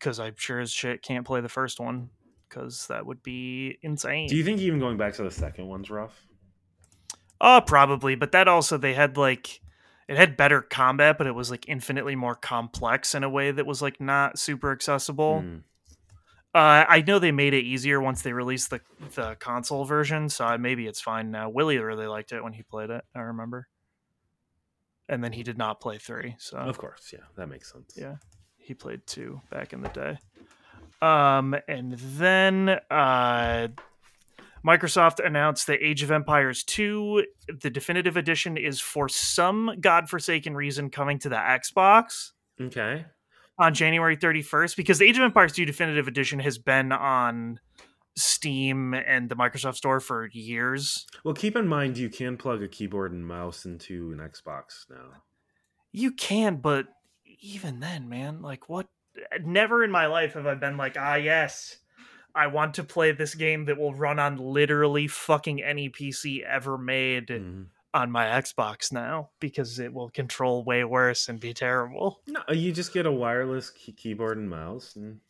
cuz 0.00 0.18
I 0.20 0.32
sure 0.36 0.60
as 0.60 0.70
shit 0.72 1.02
can't 1.02 1.24
play 1.24 1.40
the 1.40 1.48
first 1.48 1.78
one 1.80 2.10
cuz 2.52 2.86
that 2.88 3.06
would 3.06 3.22
be 3.22 3.78
insane. 3.82 4.28
Do 4.28 4.36
you 4.36 4.44
think 4.44 4.60
even 4.60 4.78
going 4.78 4.96
back 4.96 5.14
to 5.14 5.22
the 5.22 5.30
second 5.30 5.66
one's 5.66 5.90
rough? 5.90 6.26
Oh, 7.40 7.60
probably, 7.66 8.14
but 8.14 8.32
that 8.32 8.46
also 8.46 8.76
they 8.78 8.94
had 8.94 9.16
like 9.16 9.60
it 10.08 10.16
had 10.16 10.36
better 10.36 10.60
combat, 10.60 11.16
but 11.18 11.26
it 11.26 11.34
was 11.34 11.50
like 11.50 11.68
infinitely 11.68 12.14
more 12.16 12.34
complex 12.34 13.14
in 13.14 13.24
a 13.24 13.30
way 13.30 13.50
that 13.50 13.66
was 13.66 13.80
like 13.82 14.00
not 14.00 14.38
super 14.38 14.70
accessible. 14.72 15.40
Hmm. 15.40 15.56
Uh, 16.54 16.84
I 16.86 17.02
know 17.06 17.18
they 17.18 17.32
made 17.32 17.54
it 17.54 17.64
easier 17.64 17.98
once 17.98 18.20
they 18.22 18.34
released 18.34 18.68
the 18.70 18.80
the 19.14 19.36
console 19.40 19.84
version, 19.86 20.28
so 20.28 20.58
maybe 20.58 20.86
it's 20.86 21.00
fine 21.00 21.30
now. 21.30 21.48
Willie 21.48 21.78
really 21.78 22.06
liked 22.06 22.30
it 22.32 22.44
when 22.44 22.52
he 22.52 22.62
played 22.62 22.90
it. 22.90 23.02
I 23.14 23.20
remember, 23.20 23.68
and 25.08 25.24
then 25.24 25.32
he 25.32 25.42
did 25.42 25.56
not 25.56 25.80
play 25.80 25.96
three, 25.98 26.36
so 26.38 26.58
Of 26.58 26.76
course, 26.76 27.10
yeah, 27.12 27.24
that 27.36 27.48
makes 27.48 27.72
sense. 27.72 27.94
Yeah. 27.96 28.16
he 28.58 28.74
played 28.74 29.06
two 29.06 29.40
back 29.50 29.72
in 29.72 29.80
the 29.80 29.88
day. 29.88 30.18
Um, 31.02 31.56
and 31.66 31.92
then 31.98 32.68
uh, 32.90 33.68
Microsoft 34.64 35.24
announced 35.24 35.66
that 35.66 35.84
Age 35.84 36.02
of 36.04 36.10
Empires 36.12 36.62
2, 36.62 37.24
the 37.60 37.70
definitive 37.70 38.16
edition, 38.16 38.56
is 38.56 38.80
for 38.80 39.08
some 39.08 39.72
godforsaken 39.80 40.54
reason 40.54 40.90
coming 40.90 41.18
to 41.18 41.28
the 41.28 41.36
Xbox 41.36 42.30
Okay. 42.60 43.04
on 43.58 43.74
January 43.74 44.16
31st 44.16 44.76
because 44.76 44.98
the 44.98 45.04
Age 45.06 45.16
of 45.16 45.24
Empires 45.24 45.52
2 45.52 45.64
definitive 45.64 46.06
edition 46.06 46.38
has 46.38 46.58
been 46.58 46.92
on 46.92 47.58
Steam 48.14 48.94
and 48.94 49.28
the 49.28 49.34
Microsoft 49.34 49.74
Store 49.76 49.98
for 49.98 50.28
years. 50.32 51.06
Well, 51.24 51.34
keep 51.34 51.56
in 51.56 51.66
mind 51.66 51.98
you 51.98 52.08
can 52.10 52.36
plug 52.36 52.62
a 52.62 52.68
keyboard 52.68 53.12
and 53.12 53.26
mouse 53.26 53.64
into 53.64 54.12
an 54.12 54.18
Xbox 54.18 54.84
now. 54.88 55.22
You 55.90 56.12
can, 56.12 56.56
but 56.56 56.86
even 57.40 57.80
then, 57.80 58.08
man, 58.08 58.40
like 58.42 58.68
what? 58.68 58.86
Never 59.42 59.84
in 59.84 59.90
my 59.90 60.06
life 60.06 60.34
have 60.34 60.46
I 60.46 60.54
been 60.54 60.76
like, 60.76 60.96
ah, 60.98 61.16
yes, 61.16 61.76
I 62.34 62.46
want 62.46 62.74
to 62.74 62.84
play 62.84 63.12
this 63.12 63.34
game 63.34 63.66
that 63.66 63.78
will 63.78 63.94
run 63.94 64.18
on 64.18 64.36
literally 64.38 65.06
fucking 65.06 65.62
any 65.62 65.90
PC 65.90 66.42
ever 66.44 66.78
made 66.78 67.28
Mhm. 67.28 67.66
on 67.92 68.10
my 68.10 68.24
Xbox 68.26 68.90
now 68.90 69.30
because 69.38 69.78
it 69.78 69.92
will 69.92 70.08
control 70.10 70.64
way 70.64 70.82
worse 70.84 71.28
and 71.28 71.38
be 71.38 71.52
terrible. 71.52 72.22
No, 72.26 72.40
you 72.50 72.72
just 72.72 72.94
get 72.94 73.04
a 73.04 73.12
wireless 73.12 73.68
key- 73.70 73.92
keyboard 73.92 74.38
and 74.38 74.48
mouse. 74.48 74.96
And... 74.96 75.20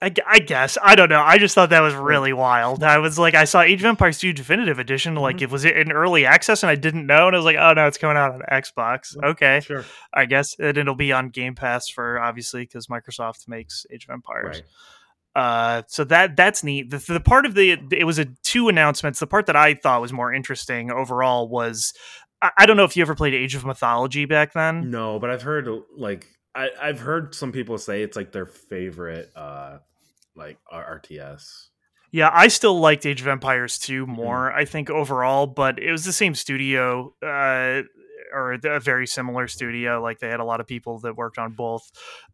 I, 0.00 0.12
I 0.26 0.38
guess 0.38 0.78
I 0.80 0.94
don't 0.94 1.08
know. 1.08 1.20
I 1.20 1.38
just 1.38 1.56
thought 1.56 1.70
that 1.70 1.80
was 1.80 1.92
really 1.94 2.32
wild. 2.32 2.84
I 2.84 2.98
was 2.98 3.18
like, 3.18 3.34
I 3.34 3.44
saw 3.44 3.62
Age 3.62 3.80
of 3.80 3.86
Empires 3.86 4.18
2 4.20 4.32
Definitive 4.32 4.78
Edition. 4.78 5.16
Like, 5.16 5.38
Mhm. 5.38 5.42
it 5.42 5.50
was 5.50 5.64
in 5.64 5.90
early 5.90 6.24
access, 6.24 6.62
and 6.62 6.70
I 6.70 6.76
didn't 6.76 7.04
know. 7.06 7.26
And 7.26 7.34
I 7.34 7.38
was 7.38 7.44
like, 7.44 7.56
oh 7.58 7.72
no, 7.72 7.86
it's 7.88 7.98
coming 7.98 8.16
out 8.16 8.32
on 8.32 8.42
Xbox. 8.50 9.16
Okay, 9.22 9.58
Sure. 9.60 9.84
I 10.14 10.24
guess 10.26 10.54
and 10.58 10.76
it'll 10.78 10.94
be 10.94 11.12
on 11.12 11.30
Game 11.30 11.54
Pass 11.56 11.88
for 11.88 12.20
obviously 12.20 12.62
because 12.62 12.86
Microsoft 12.86 13.48
makes 13.48 13.86
Age 13.92 14.04
of 14.08 14.10
Empires. 14.12 14.62
Right. 14.62 15.42
Uh, 15.42 15.82
so 15.88 16.04
that 16.04 16.36
that's 16.36 16.62
neat. 16.64 16.90
The, 16.90 16.98
the 16.98 17.20
part 17.20 17.44
of 17.46 17.54
the 17.54 17.76
it 17.92 18.04
was 18.04 18.18
a 18.18 18.26
two 18.44 18.68
announcements. 18.68 19.18
The 19.20 19.26
part 19.26 19.46
that 19.46 19.56
I 19.56 19.74
thought 19.74 20.00
was 20.00 20.12
more 20.12 20.32
interesting 20.32 20.90
overall 20.92 21.48
was 21.48 21.92
I, 22.40 22.50
I 22.58 22.66
don't 22.66 22.76
know 22.76 22.84
if 22.84 22.96
you 22.96 23.02
ever 23.02 23.14
played 23.14 23.34
Age 23.34 23.54
of 23.56 23.64
Mythology 23.64 24.24
back 24.26 24.52
then. 24.52 24.90
No, 24.90 25.18
but 25.18 25.30
I've 25.30 25.42
heard 25.42 25.68
like 25.96 26.26
I, 26.54 26.70
I've 26.80 27.00
heard 27.00 27.34
some 27.34 27.52
people 27.52 27.78
say 27.78 28.02
it's 28.02 28.16
like 28.16 28.32
their 28.32 28.46
favorite 28.46 29.30
uh 29.36 29.78
like 30.38 30.58
RTS. 30.72 31.68
Yeah, 32.10 32.30
I 32.32 32.48
still 32.48 32.80
liked 32.80 33.04
Age 33.04 33.20
of 33.20 33.26
Empires 33.28 33.78
2 33.78 34.06
more, 34.06 34.50
I 34.50 34.64
think, 34.64 34.88
overall, 34.88 35.46
but 35.46 35.78
it 35.78 35.92
was 35.92 36.06
the 36.06 36.12
same 36.12 36.34
studio, 36.34 37.12
uh, 37.22 37.82
or 38.32 38.52
a 38.64 38.80
very 38.80 39.06
similar 39.06 39.46
studio. 39.46 40.00
Like, 40.00 40.18
they 40.18 40.28
had 40.30 40.40
a 40.40 40.44
lot 40.44 40.60
of 40.60 40.66
people 40.66 41.00
that 41.00 41.16
worked 41.16 41.36
on 41.38 41.52
both. 41.52 41.82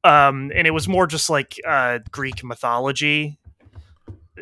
Um, 0.05 0.53
and 0.55 0.69
it 0.69 0.71
was 0.71 0.87
more 0.87 1.09
just 1.09 1.29
like 1.29 1.57
uh, 1.67 1.99
Greek 2.13 2.45
mythology. 2.45 3.39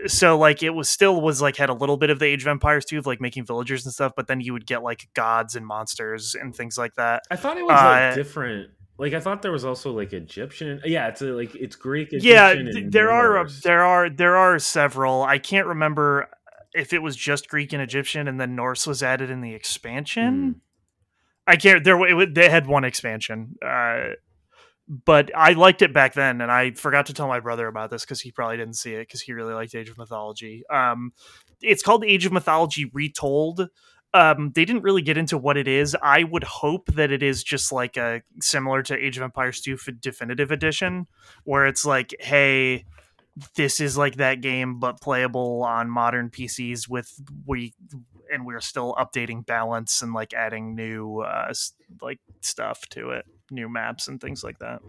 So, 0.07 0.37
like, 0.39 0.63
it 0.63 0.71
was 0.71 0.89
still 0.91 1.21
was 1.21 1.41
like 1.41 1.57
had 1.57 1.71
a 1.71 1.75
little 1.75 1.97
bit 1.97 2.11
of 2.11 2.19
the 2.19 2.27
Age 2.27 2.43
of 2.43 2.49
Empires 2.49 2.85
2 2.85 2.99
of 2.99 3.07
like 3.07 3.21
making 3.21 3.47
villagers 3.47 3.87
and 3.87 3.93
stuff, 3.95 4.13
but 4.17 4.27
then 4.27 4.41
you 4.43 4.53
would 4.53 4.67
get 4.67 4.83
like 4.83 5.09
gods 5.15 5.55
and 5.57 5.67
monsters 5.67 6.35
and 6.35 6.55
things 6.55 6.77
like 6.77 6.95
that. 6.97 7.23
I 7.31 7.37
thought 7.37 7.57
it 7.57 7.63
was 7.63 7.71
like 7.73 8.13
Uh, 8.13 8.15
different. 8.15 8.71
Like 8.99 9.15
I 9.15 9.21
thought 9.21 9.43
there 9.43 9.53
was 9.53 9.65
also 9.65 9.91
like 9.93 10.13
Egyptian. 10.13 10.81
Yeah, 10.85 11.09
it's 11.09 11.23
a, 11.23 11.27
like 11.27 11.55
it's 11.55 11.77
Greek. 11.77 12.11
yeah 12.13 12.51
Egyptian, 12.51 12.85
and 12.85 12.93
there 12.93 13.11
are 13.11 13.35
Norse. 13.35 13.63
there 13.63 13.83
are 13.83 14.11
there 14.11 14.37
are 14.37 14.59
several 14.59 15.23
i 15.23 15.39
can't 15.39 15.67
remember 15.67 16.29
if 16.75 16.93
it 16.93 17.01
was 17.01 17.17
just 17.17 17.49
greek 17.49 17.73
and 17.73 17.83
egyptian 17.83 18.29
and 18.29 18.41
then 18.41 18.55
norse 18.55 18.87
was 18.87 19.03
added 19.03 19.31
in 19.31 19.41
the 19.41 19.55
expansion 19.55 20.61
i 21.47 21.57
can't 21.57 21.85
there 21.85 22.01
it, 22.23 22.35
they 22.35 22.49
had 22.49 22.67
one 22.67 22.85
expansion 22.85 23.57
uh 23.65 24.11
but 24.89 25.31
i 25.35 25.53
liked 25.53 25.83
it 25.83 25.93
back 25.93 26.15
then 26.15 26.41
and 26.41 26.51
i 26.53 26.71
forgot 26.73 27.07
to 27.07 27.15
tell 27.15 27.29
my 27.29 27.41
brother 27.41 27.67
about 27.67 27.91
this 27.91 28.05
because 28.05 28.21
he 28.21 28.31
probably 28.31 28.57
didn't 28.57 28.77
see 28.77 28.95
it 28.95 29.01
because 29.01 29.23
he 29.23 29.33
really 29.33 29.55
liked 29.55 29.75
age 29.75 29.89
of 29.89 29.99
mythology 29.99 30.63
um 30.71 31.13
it's 31.61 31.83
called 31.83 32.05
age 32.05 32.27
of 32.27 32.33
mythology 32.33 32.91
retold 32.93 33.69
um, 34.15 34.53
they 34.55 34.65
didn't 34.65 34.83
really 34.83 35.03
get 35.03 35.17
into 35.17 35.39
what 35.39 35.57
it 35.57 35.67
is. 35.67 35.97
I 36.03 36.25
would 36.25 36.45
hope 36.45 36.87
that 36.93 37.11
it 37.11 37.23
is 37.23 37.43
just 37.43 37.73
like 37.73 37.97
a 37.97 38.23
similar 38.41 38.83
to 38.85 38.97
Age 38.97 39.17
of 39.17 39.23
Empires 39.23 39.61
2 39.61 39.75
f- 39.75 39.95
Definitive 40.01 40.51
Edition, 40.51 41.07
where 41.45 41.67
it's 41.67 41.85
like, 41.85 42.15
hey, 42.21 42.85
this 43.57 43.81
is 43.81 43.97
like 43.97 44.17
that 44.17 44.43
game, 44.43 44.79
but 44.79 45.01
playable 45.01 45.63
on 45.65 45.89
modern 45.89 46.29
PCs 46.29 46.89
with 46.89 47.11
we, 47.47 47.73
and 48.31 48.45
we're 48.45 48.61
still 48.61 48.95
updating 48.99 49.47
balance 49.47 50.03
and 50.03 50.13
like 50.13 50.35
adding 50.35 50.75
new 50.75 51.21
uh, 51.21 51.53
like 52.03 52.21
stuff 52.43 52.87
to 52.91 53.11
it, 53.11 53.25
new 53.51 53.69
maps 53.69 54.09
and 54.09 54.21
things 54.21 54.45
like 54.45 54.59
that. 54.59 54.83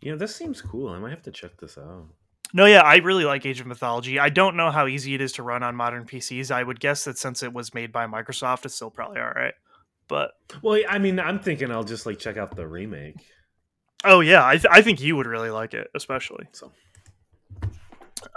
Yeah, 0.00 0.16
this 0.16 0.34
seems 0.34 0.60
cool. 0.60 0.88
I 0.88 0.98
might 0.98 1.10
have 1.10 1.22
to 1.22 1.30
check 1.30 1.56
this 1.58 1.78
out. 1.78 2.06
No, 2.54 2.64
yeah, 2.64 2.80
I 2.80 2.96
really 2.96 3.24
like 3.24 3.44
Age 3.44 3.60
of 3.60 3.66
Mythology. 3.66 4.18
I 4.18 4.28
don't 4.28 4.56
know 4.56 4.70
how 4.70 4.86
easy 4.86 5.14
it 5.14 5.20
is 5.20 5.32
to 5.32 5.42
run 5.42 5.62
on 5.62 5.76
modern 5.76 6.04
PCs. 6.04 6.50
I 6.50 6.62
would 6.62 6.80
guess 6.80 7.04
that 7.04 7.18
since 7.18 7.42
it 7.42 7.52
was 7.52 7.74
made 7.74 7.92
by 7.92 8.06
Microsoft, 8.06 8.64
it's 8.64 8.74
still 8.74 8.90
probably 8.90 9.20
all 9.20 9.30
right. 9.34 9.54
But 10.08 10.32
Well, 10.62 10.80
I 10.88 10.98
mean, 10.98 11.18
I'm 11.18 11.38
thinking 11.40 11.70
I'll 11.70 11.84
just 11.84 12.06
like 12.06 12.18
check 12.18 12.36
out 12.36 12.54
the 12.56 12.66
remake. 12.66 13.16
oh 14.04 14.20
yeah, 14.20 14.46
I, 14.46 14.52
th- 14.52 14.66
I 14.70 14.80
think 14.82 15.00
you 15.00 15.16
would 15.16 15.26
really 15.26 15.50
like 15.50 15.74
it, 15.74 15.88
especially. 15.94 16.46
So 16.52 16.72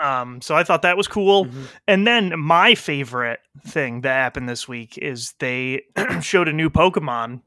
Um, 0.01 0.41
so 0.41 0.55
I 0.55 0.63
thought 0.63 0.81
that 0.81 0.97
was 0.97 1.07
cool. 1.07 1.45
Mhm. 1.45 1.67
And 1.87 2.07
then 2.07 2.39
my 2.39 2.75
favorite 2.75 3.39
thing 3.67 4.01
that 4.01 4.13
happened 4.13 4.49
this 4.49 4.67
week 4.67 4.97
is 4.97 5.33
they 5.39 5.83
showed 6.21 6.47
a 6.47 6.53
new 6.53 6.69
Pokemon 6.69 7.41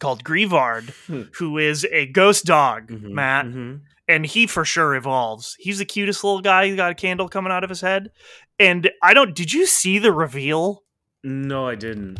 called 0.00 0.24
Greavard, 0.24 0.90
Hmm. 1.06 1.22
who 1.34 1.58
is 1.58 1.86
a 1.92 2.06
ghost 2.06 2.44
dog, 2.44 2.88
Mhm, 2.88 3.10
Matt, 3.10 3.46
mhm. 3.46 3.80
and 4.08 4.26
he 4.26 4.46
for 4.46 4.64
sure 4.64 4.94
evolves. 4.96 5.54
He's 5.60 5.78
the 5.78 5.84
cutest 5.84 6.24
little 6.24 6.40
guy. 6.40 6.66
He's 6.66 6.76
got 6.76 6.90
a 6.90 6.94
candle 6.94 7.28
coming 7.28 7.52
out 7.52 7.62
of 7.62 7.70
his 7.70 7.80
head. 7.80 8.10
And 8.58 8.90
I 9.02 9.14
don't 9.14 9.34
did 9.34 9.52
you 9.52 9.66
see 9.66 9.98
the 9.98 10.12
reveal? 10.12 10.82
No, 11.22 11.68
I 11.68 11.74
didn't. 11.76 12.18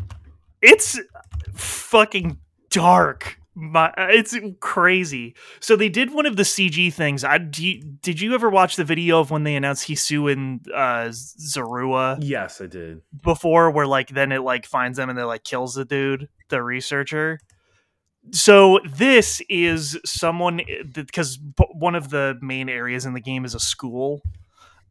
It's 0.62 0.99
fucking 1.54 2.38
dark. 2.70 3.37
My, 3.54 3.92
it's 3.99 4.38
crazy. 4.60 5.34
So 5.58 5.75
they 5.76 5.88
did 5.88 6.14
one 6.14 6.25
of 6.25 6.37
the 6.37 6.44
CG 6.44 6.92
things. 6.92 7.25
I 7.25 7.37
do 7.38 7.66
you, 7.66 7.82
did 8.00 8.20
you 8.20 8.32
ever 8.34 8.49
watch 8.49 8.76
the 8.76 8.84
video 8.84 9.18
of 9.20 9.30
when 9.30 9.42
they 9.42 9.54
announced 9.56 9.88
Hisui 9.88 10.32
and 10.32 10.60
uh, 10.72 11.08
Zorua? 11.10 12.18
Yes, 12.20 12.60
I 12.60 12.66
did. 12.66 13.02
before 13.22 13.70
where 13.70 13.87
like 13.87 14.10
then 14.10 14.32
it 14.32 14.40
like 14.42 14.66
finds 14.66 14.96
them 14.96 15.10
and 15.10 15.18
it 15.18 15.26
like 15.26 15.44
kills 15.44 15.75
the 15.75 15.84
dude 15.84 16.28
the 16.49 16.62
researcher 16.62 17.38
so 18.32 18.80
this 18.84 19.40
is 19.49 19.99
someone 20.04 20.60
because 20.94 21.38
one 21.72 21.94
of 21.94 22.10
the 22.10 22.38
main 22.40 22.68
areas 22.68 23.04
in 23.06 23.14
the 23.14 23.20
game 23.20 23.44
is 23.44 23.54
a 23.54 23.60
school. 23.60 24.22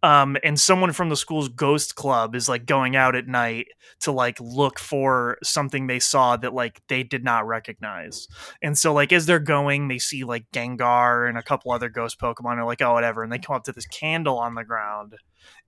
Um 0.04 0.38
and 0.44 0.60
someone 0.60 0.94
from 0.94 1.10
the 1.10 1.18
school's 1.18 1.50
ghost 1.50 1.96
club 1.96 2.36
is 2.36 2.50
like 2.50 2.66
going 2.66 2.96
out 2.96 3.16
at 3.16 3.28
night 3.28 3.68
to 4.02 4.12
like 4.14 4.40
look 4.40 4.80
for 4.80 5.38
something 5.44 5.88
they 5.88 6.00
saw 6.00 6.38
that 6.38 6.54
like 6.54 6.82
they 6.90 7.04
did 7.04 7.24
not 7.24 7.48
recognize. 7.48 8.28
And 8.62 8.78
so 8.78 8.94
like 8.94 9.14
as 9.14 9.26
they're 9.26 9.40
going 9.40 9.90
they 9.90 10.00
see 10.00 10.24
like 10.24 10.46
gengar 10.54 11.28
and 11.30 11.38
a 11.38 11.44
couple 11.44 11.72
other 11.72 11.90
ghost 11.90 12.20
pokemon. 12.20 12.56
They're 12.58 12.66
like 12.66 12.82
oh 12.82 12.94
whatever 12.94 13.24
and 13.24 13.32
they 13.34 13.40
come 13.40 13.58
up 13.58 13.66
to 13.66 13.74
this 13.74 13.88
candle 13.88 14.40
on 14.40 14.56
the 14.56 14.64
ground. 14.66 15.16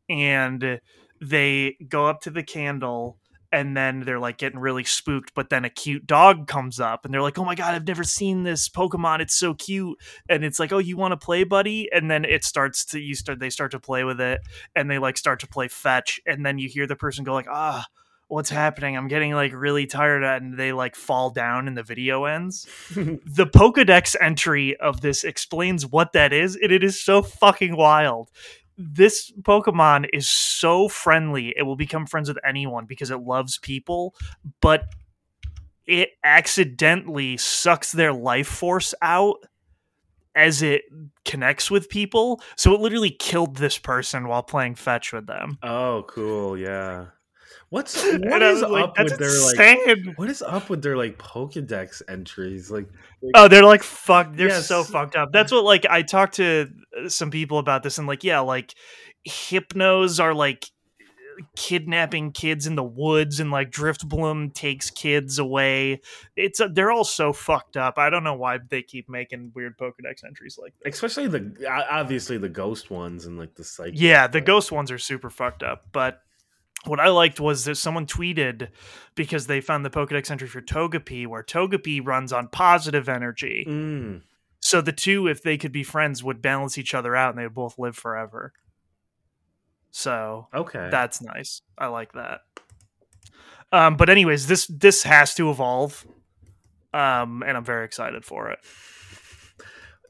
And 0.10 0.82
they 1.22 1.78
go 1.90 2.08
up 2.08 2.22
to 2.22 2.32
the 2.32 2.44
candle 2.44 3.20
and 3.51 3.75
then 3.75 4.01
they're 4.01 4.20
like 4.20 4.38
getting 4.38 4.60
really 4.60 4.84
spooked 4.84 5.34
but 5.34 5.50
then 5.50 5.65
a 5.65 5.70
cute 5.70 6.08
dog 6.08 6.48
comes 6.48 6.79
up 6.79 7.05
and 7.05 7.13
they're 7.13 7.22
like 7.22 7.38
oh 7.38 7.46
my 7.46 7.55
god 7.55 7.74
i've 7.75 7.88
never 7.88 8.03
seen 8.03 8.43
this 8.43 8.70
pokemon. 8.70 9.20
It's 9.20 9.36
so 9.36 9.53
cute. 9.53 9.98
And 10.29 10.43
it's 10.43 10.60
like 10.60 10.72
oh 10.72 10.77
you 10.77 10.98
want 10.98 11.12
to 11.13 11.17
play 11.17 11.43
buddy? 11.43 11.89
And 11.91 12.10
then 12.10 12.25
it 12.25 12.43
starts 12.43 12.86
to 12.86 13.00
you 13.00 13.15
start 13.15 13.39
they 13.39 13.50
start 13.50 13.72
to 13.72 13.79
play 13.79 14.03
with 14.03 14.20
it 14.22 14.41
and 14.75 14.89
they 14.89 15.00
like 15.00 15.17
start 15.17 15.39
to 15.41 15.48
play 15.48 15.67
fetch 15.67 16.20
and 16.25 16.46
then 16.46 16.58
you 16.58 16.70
hear 16.70 16.88
the 16.88 16.96
person 16.96 17.24
go 17.24 17.34
like 17.34 17.48
ah 17.50 17.86
what's 18.31 18.50
happening? 18.50 18.96
I'm 18.96 19.10
getting 19.10 19.34
like 19.34 19.51
really 19.53 19.86
tired 19.86 20.24
and 20.24 20.58
they 20.58 20.72
like 20.72 20.96
fall 20.96 21.31
down 21.31 21.67
and 21.67 21.77
the 21.77 21.84
video 21.84 22.25
ends. 22.25 22.65
The 23.41 23.46
Pokedex 23.46 24.15
entry 24.22 24.77
of 24.77 25.01
this 25.01 25.24
explains 25.24 25.86
what 25.86 26.13
that 26.13 26.31
is, 26.31 26.55
and 26.55 26.72
it 26.72 26.84
is 26.84 27.01
so 27.01 27.22
fucking 27.22 27.75
wild. 27.75 28.29
This 28.84 29.32
Pokemon 29.42 30.08
is 30.12 30.28
so 30.28 30.88
friendly, 30.88 31.54
it 31.56 31.64
will 31.64 31.76
become 31.76 32.08
friends 32.08 32.28
with 32.28 32.40
anyone 32.46 32.86
because 32.86 33.12
it 33.12 33.20
loves 33.20 33.58
people, 33.60 34.16
but 34.60 34.86
it 35.86 36.10
accidentally 36.24 37.38
sucks 37.38 37.92
their 37.92 38.14
life 38.14 38.48
force 38.48 38.94
out 39.02 39.46
as 40.36 40.62
it 40.62 40.84
connects 41.26 41.70
with 41.70 41.90
people. 41.90 42.42
So 42.56 42.74
it 42.74 42.80
literally 42.80 43.12
killed 43.12 43.58
this 43.58 43.78
person 43.78 44.28
while 44.28 44.44
playing 44.44 44.76
fetch 44.76 45.14
with 45.14 45.28
them. 45.28 45.58
Oh, 45.62 46.06
cool. 46.08 46.58
Yeah. 46.58 47.08
What's 47.70 48.04
what 48.20 48.42
is 48.42 48.62
like, 48.62 48.84
up 48.84 48.96
"That's 48.96 49.12
with 49.12 49.56
their 49.56 49.96
like? 49.96 50.18
What 50.18 50.30
is 50.30 50.42
up 50.42 50.70
with 50.70 50.82
their 50.82 50.98
like 50.98 51.18
Pokedex 51.18 52.02
entries? 52.08 52.70
Like, 52.70 52.88
Oh, 53.34 53.48
they're 53.48 53.64
like 53.64 53.84
fuck. 53.84 54.36
They're 54.36 54.62
so 54.62 54.84
fucked 54.84 55.16
up. 55.16 55.32
That's 55.32 55.52
what 55.52 55.64
like 55.64 55.86
I 55.90 56.02
talked 56.02 56.36
to 56.36 56.70
uh, 56.98 57.10
some 57.10 57.32
people 57.32 57.60
about 57.60 57.84
this, 57.84 57.98
and 57.98 58.08
like 58.08 58.24
yeah, 58.24 58.40
like 58.40 58.74
hypnos 59.28 60.22
are 60.22 60.34
like 60.34 60.66
kidnapping 61.56 62.32
kids 62.32 62.68
in 62.68 62.76
the 62.76 62.84
woods, 62.84 63.40
and 63.40 63.52
like 63.52 63.72
Drifblim 63.72 64.54
takes 64.54 64.90
kids 64.90 65.40
away. 65.40 66.02
It's 66.36 66.60
uh, 66.60 66.68
they're 66.72 66.92
all 66.92 67.04
so 67.04 67.32
fucked 67.32 67.78
up. 67.78 67.98
I 67.98 68.10
don't 68.10 68.24
know 68.24 68.34
why 68.36 68.60
they 68.70 68.82
keep 68.82 69.08
making 69.08 69.52
weird 69.56 69.78
Pokedex 69.78 70.26
entries 70.26 70.58
like 70.62 70.74
this. 70.84 70.96
especially 70.96 71.28
the 71.28 71.54
obviously 71.70 72.38
the 72.38 72.50
ghost 72.50 72.90
ones 72.90 73.26
and 73.26 73.38
like 73.38 73.56
the 73.56 73.64
psychic. 73.64 74.00
Yeah, 74.00 74.28
the 74.28 74.42
ghost 74.42 74.72
ones 74.72 74.92
are 74.92 74.98
super 75.00 75.30
fucked 75.30 75.64
up, 75.64 75.86
but. 75.92 76.22
What 76.86 77.00
I 77.00 77.10
liked 77.10 77.40
was 77.40 77.66
that 77.66 77.76
someone 77.76 78.08
tweeted 78.08 78.70
because 79.14 79.46
they 79.48 79.62
found 79.62 79.86
the 79.86 79.90
Pokedex 79.92 80.32
entry 80.32 80.48
for 80.48 80.62
Togepi, 80.62 81.28
where 81.28 81.44
Togepi 81.44 82.04
runs 82.06 82.34
on 82.34 82.48
positive 82.48 83.08
energy. 83.08 83.66
Mm. 83.68 84.22
So 84.62 84.82
the 84.82 84.92
two, 84.92 85.28
if 85.28 85.44
they 85.44 85.58
could 85.58 85.72
be 85.72 85.84
friends, 85.84 86.24
would 86.24 86.42
balance 86.42 86.78
each 86.78 86.94
other 86.96 87.16
out 87.16 87.30
and 87.32 87.38
they 87.40 87.44
would 87.44 87.54
both 87.54 87.78
live 87.78 87.96
forever. 87.96 88.54
So 89.92 90.48
Okay. 90.54 90.88
that's 90.90 91.22
nice. 91.22 91.62
I 91.78 91.88
like 91.88 92.14
that. 92.14 92.42
Um, 93.72 93.96
but 93.96 94.10
anyways, 94.10 94.48
this 94.48 94.68
this 94.68 95.04
has 95.04 95.34
to 95.36 95.50
evolve. 95.50 96.06
Um, 96.94 97.42
and 97.46 97.56
I'm 97.56 97.64
very 97.64 97.86
excited 97.86 98.26
for 98.26 98.50
it. 98.50 98.60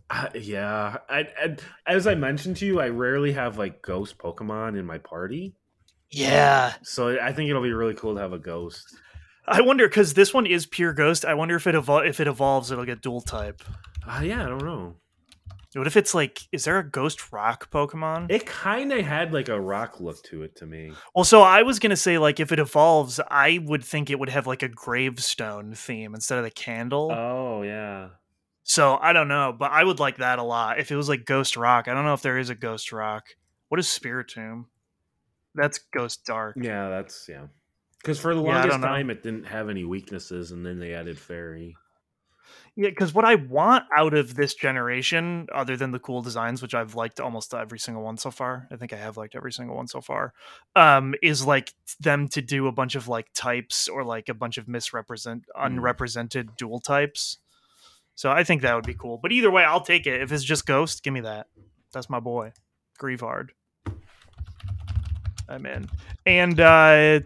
Uh, 0.10 0.28
yeah, 0.34 0.98
I, 1.08 1.20
I, 1.42 1.56
as 1.86 2.08
I 2.08 2.16
mentioned 2.16 2.58
to 2.58 2.66
you, 2.66 2.80
I 2.82 2.90
rarely 2.90 3.34
have 3.34 3.58
like 3.58 3.82
ghost 3.82 4.18
Pokemon 4.18 4.78
in 4.78 4.86
my 4.86 4.98
party. 4.98 5.54
Yeah. 6.12 6.74
So 6.84 7.20
I 7.20 7.32
think 7.34 7.50
it'll 7.50 7.62
be 7.62 7.74
really 7.74 7.94
cool 7.94 8.16
to 8.16 8.22
have 8.22 8.34
a 8.34 8.40
ghost. 8.40 8.96
I 9.48 9.62
wonder 9.62 9.88
because 9.88 10.14
this 10.14 10.34
one 10.34 10.46
is 10.46 10.66
pure 10.66 10.94
ghost. 10.94 11.26
I 11.26 11.34
wonder 11.34 11.56
if 11.56 11.66
it 11.68 11.76
evol- 11.76 12.08
if 12.08 12.20
it 12.20 12.28
evolves, 12.28 12.72
it'll 12.72 12.86
get 12.86 13.02
dual 13.02 13.22
type. 13.22 13.62
Uh, 14.08 14.22
yeah, 14.24 14.46
I 14.46 14.50
don't 14.50 14.64
know. 14.64 14.96
What 15.74 15.88
if 15.88 15.96
it's 15.96 16.14
like, 16.14 16.42
is 16.52 16.66
there 16.66 16.80
a 16.80 16.90
ghost 16.90 17.32
rock 17.32 17.72
Pokemon? 17.72 18.30
It 18.30 18.46
kind 18.46 18.92
of 18.92 19.06
had 19.06 19.32
like 19.34 19.48
a 19.48 19.60
rock 19.60 20.02
look 20.02 20.22
to 20.26 20.44
it 20.44 20.58
to 20.58 20.66
me. 20.66 20.92
well, 21.16 21.24
so 21.24 21.42
I 21.44 21.64
was 21.64 21.80
gonna 21.80 21.96
say 21.96 22.18
like 22.18 22.42
if 22.42 22.52
it 22.52 22.60
evolves, 22.60 23.22
I 23.30 23.60
would 23.64 23.84
think 23.84 24.10
it 24.10 24.20
would 24.20 24.28
have 24.30 24.46
like 24.48 24.64
a 24.64 24.68
gravestone 24.68 25.74
theme 25.74 26.14
instead 26.14 26.38
of 26.40 26.44
the 26.44 26.52
candle. 26.52 27.10
Oh 27.12 27.62
yeah. 27.62 28.10
so 28.64 28.98
I 29.02 29.14
don't 29.14 29.30
know, 29.30 29.56
but 29.58 29.72
I 29.72 29.84
would 29.86 30.00
like 30.00 30.18
that 30.18 30.40
a 30.40 30.44
lot 30.44 30.78
if 30.80 30.92
it 30.92 30.96
was 30.98 31.08
like 31.08 31.24
Ghost 31.26 31.56
Rock. 31.56 31.88
I 31.88 31.94
don't 31.94 32.04
know 32.06 32.14
if 32.14 32.22
there 32.22 32.38
is 32.38 32.50
a 32.50 32.56
Ghost 32.56 32.92
Rock. 32.92 33.28
What 33.70 33.80
is 33.80 33.88
Spiritomb? 33.88 34.66
That's 35.56 35.80
Ghost 35.94 36.26
Dark. 36.26 36.56
Yeah, 36.60 36.90
that's 36.90 37.28
yeah. 37.30 37.48
Because 38.02 38.20
for 38.20 38.34
the 38.34 38.42
longest 38.42 38.80
know. 38.80 38.88
time, 38.88 39.10
it 39.10 39.22
didn't 39.22 39.46
have 39.46 39.70
any 39.70 39.84
weaknesses, 39.84 40.52
and 40.52 40.66
then 40.66 40.80
they 40.80 40.94
added 40.94 41.20
fairy. 41.20 41.76
Yeah, 42.76 42.90
because 42.90 43.14
what 43.14 43.26
I 43.26 43.36
want 43.36 43.84
out 43.96 44.14
of 44.14 44.36
this 44.36 44.54
generation, 44.54 45.48
other 45.54 45.76
than 45.76 45.92
the 45.92 46.00
cool 46.00 46.22
designs, 46.22 46.62
which 46.62 46.74
I've 46.74 46.96
liked 46.96 47.20
almost 47.20 47.54
every 47.54 47.80
single 47.80 48.02
one 48.02 48.18
so 48.18 48.32
far, 48.32 48.68
I 48.72 48.78
think 48.78 48.94
I 48.94 48.96
have 48.96 49.18
liked 49.18 49.36
every 49.36 49.52
single 49.52 49.76
one 49.76 49.88
so 49.88 50.00
far, 50.00 50.34
um, 50.76 51.14
is 51.22 51.46
like 51.46 51.74
them 52.00 52.30
to 52.30 52.42
do 52.42 52.68
a 52.68 52.72
bunch 52.72 52.96
of 52.96 53.10
like 53.10 53.28
types 53.34 53.90
or 53.90 54.06
like 54.06 54.30
a 54.30 54.34
bunch 54.34 54.58
of 54.58 54.70
misrepresent 54.70 55.46
unrepresented 55.56 56.56
dual 56.56 56.80
types. 56.80 57.40
So 58.16 58.32
I 58.32 58.44
think 58.44 58.62
that 58.62 58.76
would 58.76 58.86
be 58.86 58.94
cool. 58.94 59.20
But 59.22 59.34
either 59.34 59.52
way, 59.52 59.64
I'll 59.64 59.82
take 59.82 60.08
it. 60.08 60.22
If 60.22 60.32
it's 60.32 60.44
just 60.44 60.66
Ghost, 60.66 61.04
give 61.04 61.14
me 61.14 61.22
that. 61.22 61.48
That's 61.92 62.10
my 62.10 62.22
boy, 62.22 62.54
Greavard. 63.00 63.50
I'm 65.52 65.66
in. 65.66 65.90
And 66.26 66.60
uh, 66.60 67.20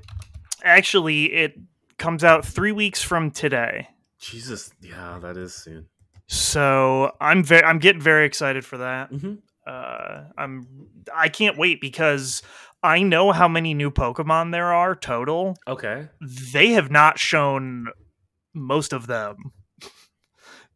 actually, 0.64 1.32
it 1.34 1.60
comes 1.98 2.24
out 2.24 2.46
three 2.46 2.72
weeks 2.72 3.02
from 3.02 3.32
today. 3.32 3.90
Jesus, 4.20 4.72
yeah, 4.82 5.20
that 5.22 5.38
is 5.38 5.54
soon. 5.54 5.86
So 6.28 7.12
I'm 7.22 7.44
very, 7.44 7.64
I'm 7.64 7.80
getting 7.80 8.02
very 8.02 8.26
excited 8.26 8.66
for 8.66 8.78
that. 8.78 9.12
Mm-hmm. 9.12 9.36
Uh, 9.68 10.24
I'm, 10.38 10.68
I 11.16 11.30
can't 11.30 11.58
wait 11.58 11.80
because 11.80 12.42
I 12.82 13.04
know 13.04 13.32
how 13.32 13.48
many 13.48 13.74
new 13.74 13.92
Pokemon 13.92 14.52
there 14.52 14.74
are 14.74 14.96
total. 14.96 15.56
Okay. 15.68 16.08
They 16.54 16.70
have 16.70 16.92
not 16.92 17.20
shown 17.20 17.88
most 18.54 18.94
of 18.94 19.08
them. 19.08 19.52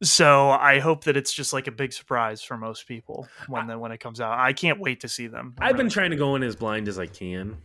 So 0.01 0.49
I 0.49 0.79
hope 0.79 1.03
that 1.05 1.17
it's 1.17 1.33
just 1.33 1.51
like 1.51 1.67
a 1.67 1.71
big 1.71 1.91
surprise 1.91 2.41
for 2.41 2.55
most 2.57 2.87
people 2.87 3.27
when 3.47 3.67
the, 3.67 3.77
when 3.77 3.91
it 3.91 3.99
comes 3.99 4.21
out. 4.21 4.37
I 4.39 4.53
can't 4.53 4.79
wait 4.79 5.01
to 5.01 5.09
see 5.09 5.27
them. 5.27 5.55
I'm 5.59 5.69
I've 5.69 5.77
been 5.77 5.89
trying 5.89 6.11
to 6.11 6.15
go 6.15 6.35
in 6.35 6.43
as 6.43 6.55
blind 6.55 6.87
as 6.87 6.97
I 6.99 7.05
can. 7.05 7.57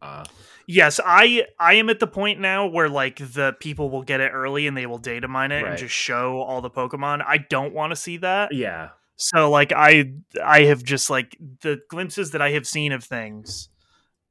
Uh, 0.00 0.24
Yes, 0.66 0.98
I 1.04 1.44
I 1.58 1.74
am 1.74 1.90
at 1.90 1.98
the 2.00 2.06
point 2.06 2.40
now 2.40 2.66
where 2.68 2.88
like 2.88 3.16
the 3.16 3.54
people 3.60 3.90
will 3.90 4.02
get 4.02 4.20
it 4.20 4.30
early 4.32 4.66
and 4.66 4.74
they 4.74 4.86
will 4.86 4.96
data 4.98 5.28
mine 5.28 5.52
it 5.52 5.56
Right. 5.62 5.70
and 5.70 5.78
just 5.78 5.94
show 5.94 6.40
all 6.40 6.62
the 6.62 6.70
Pokemon. 6.70 7.22
I 7.26 7.36
don't 7.38 7.74
want 7.74 7.90
to 7.90 7.96
see 7.96 8.16
that. 8.18 8.52
yeah. 8.54 8.90
So 9.16 9.50
like 9.50 9.72
I 9.72 10.12
I 10.42 10.62
have 10.62 10.82
just 10.82 11.10
like 11.10 11.36
the 11.60 11.80
glimpses 11.90 12.30
that 12.30 12.40
I 12.40 12.50
have 12.52 12.66
seen 12.66 12.92
of 12.92 13.04
things. 13.04 13.68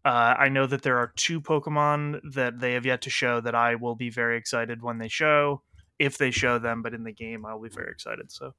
Uh, 0.03 0.33
I 0.37 0.49
know 0.49 0.65
that 0.65 0.81
there 0.81 0.97
are 0.97 1.13
two 1.15 1.39
Pokemon 1.39 2.19
that 2.33 2.59
they 2.59 2.73
have 2.73 2.85
yet 2.85 3.01
to 3.03 3.09
show 3.11 3.39
that 3.41 3.53
I 3.55 3.75
will 3.75 3.95
be 3.95 4.09
very 4.09 4.35
excited 4.37 4.81
when 4.81 4.97
they 4.97 5.07
show, 5.07 5.61
if 5.99 6.17
they 6.17 6.31
show 6.31 6.59
them. 6.59 6.81
But 6.81 6.93
in 6.93 7.03
the 7.03 7.11
game, 7.11 7.45
I'll 7.45 7.61
be 7.61 7.69
very 7.69 7.91
excited. 7.91 8.31
So, 8.31 8.53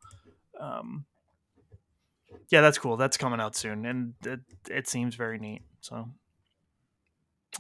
um, 0.59 1.05
yeah, 2.51 2.61
that's 2.61 2.79
cool. 2.79 2.97
That's 2.97 3.17
coming 3.17 3.41
out 3.41 3.57
soon, 3.57 3.87
and 3.87 4.15
it, 4.25 4.41
it 4.69 4.89
seems 4.89 5.15
very 5.15 5.39
neat. 5.39 5.63
So, 5.81 6.09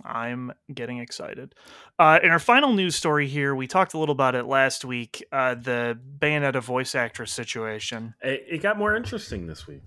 I'm 0.04 0.52
getting 0.72 0.98
excited. 0.98 1.54
Uh, 1.98 2.18
in 2.22 2.30
our 2.30 2.38
final 2.38 2.72
news 2.72 2.96
story 2.96 3.28
here, 3.28 3.54
we 3.54 3.66
talked 3.66 3.94
a 3.94 3.98
little 3.98 4.14
about 4.14 4.34
it 4.34 4.46
last 4.46 4.84
week. 4.84 5.24
Uh, 5.30 5.54
the 5.54 5.98
Bayonetta 6.18 6.62
voice 6.62 6.94
actress 6.94 7.30
situation. 7.30 8.14
It, 8.22 8.44
it 8.48 8.62
got 8.62 8.78
more 8.78 8.96
interesting 8.96 9.46
this 9.46 9.66
week. 9.66 9.84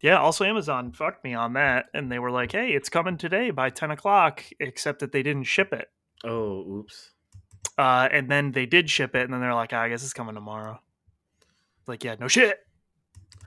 Yeah, 0.00 0.18
also 0.18 0.44
Amazon 0.44 0.92
fucked 0.92 1.24
me 1.24 1.32
on 1.32 1.54
that, 1.54 1.86
and 1.94 2.12
they 2.12 2.18
were 2.18 2.30
like, 2.30 2.52
"Hey, 2.52 2.72
it's 2.72 2.90
coming 2.90 3.16
today 3.16 3.50
by 3.50 3.70
ten 3.70 3.90
o'clock," 3.90 4.44
except 4.60 4.98
that 4.98 5.12
they 5.12 5.22
didn't 5.22 5.44
ship 5.44 5.72
it. 5.72 5.88
Oh, 6.22 6.60
oops. 6.60 7.12
Uh, 7.78 8.08
and 8.10 8.30
then 8.30 8.52
they 8.52 8.66
did 8.66 8.88
ship 8.88 9.14
it, 9.14 9.22
and 9.24 9.32
then 9.32 9.40
they're 9.40 9.54
like, 9.54 9.72
"Ah, 9.72 9.82
"I 9.82 9.88
guess 9.88 10.02
it's 10.04 10.12
coming 10.12 10.34
tomorrow." 10.34 10.80
Like, 11.86 12.04
yeah, 12.04 12.16
no 12.18 12.28
shit. 12.28 12.58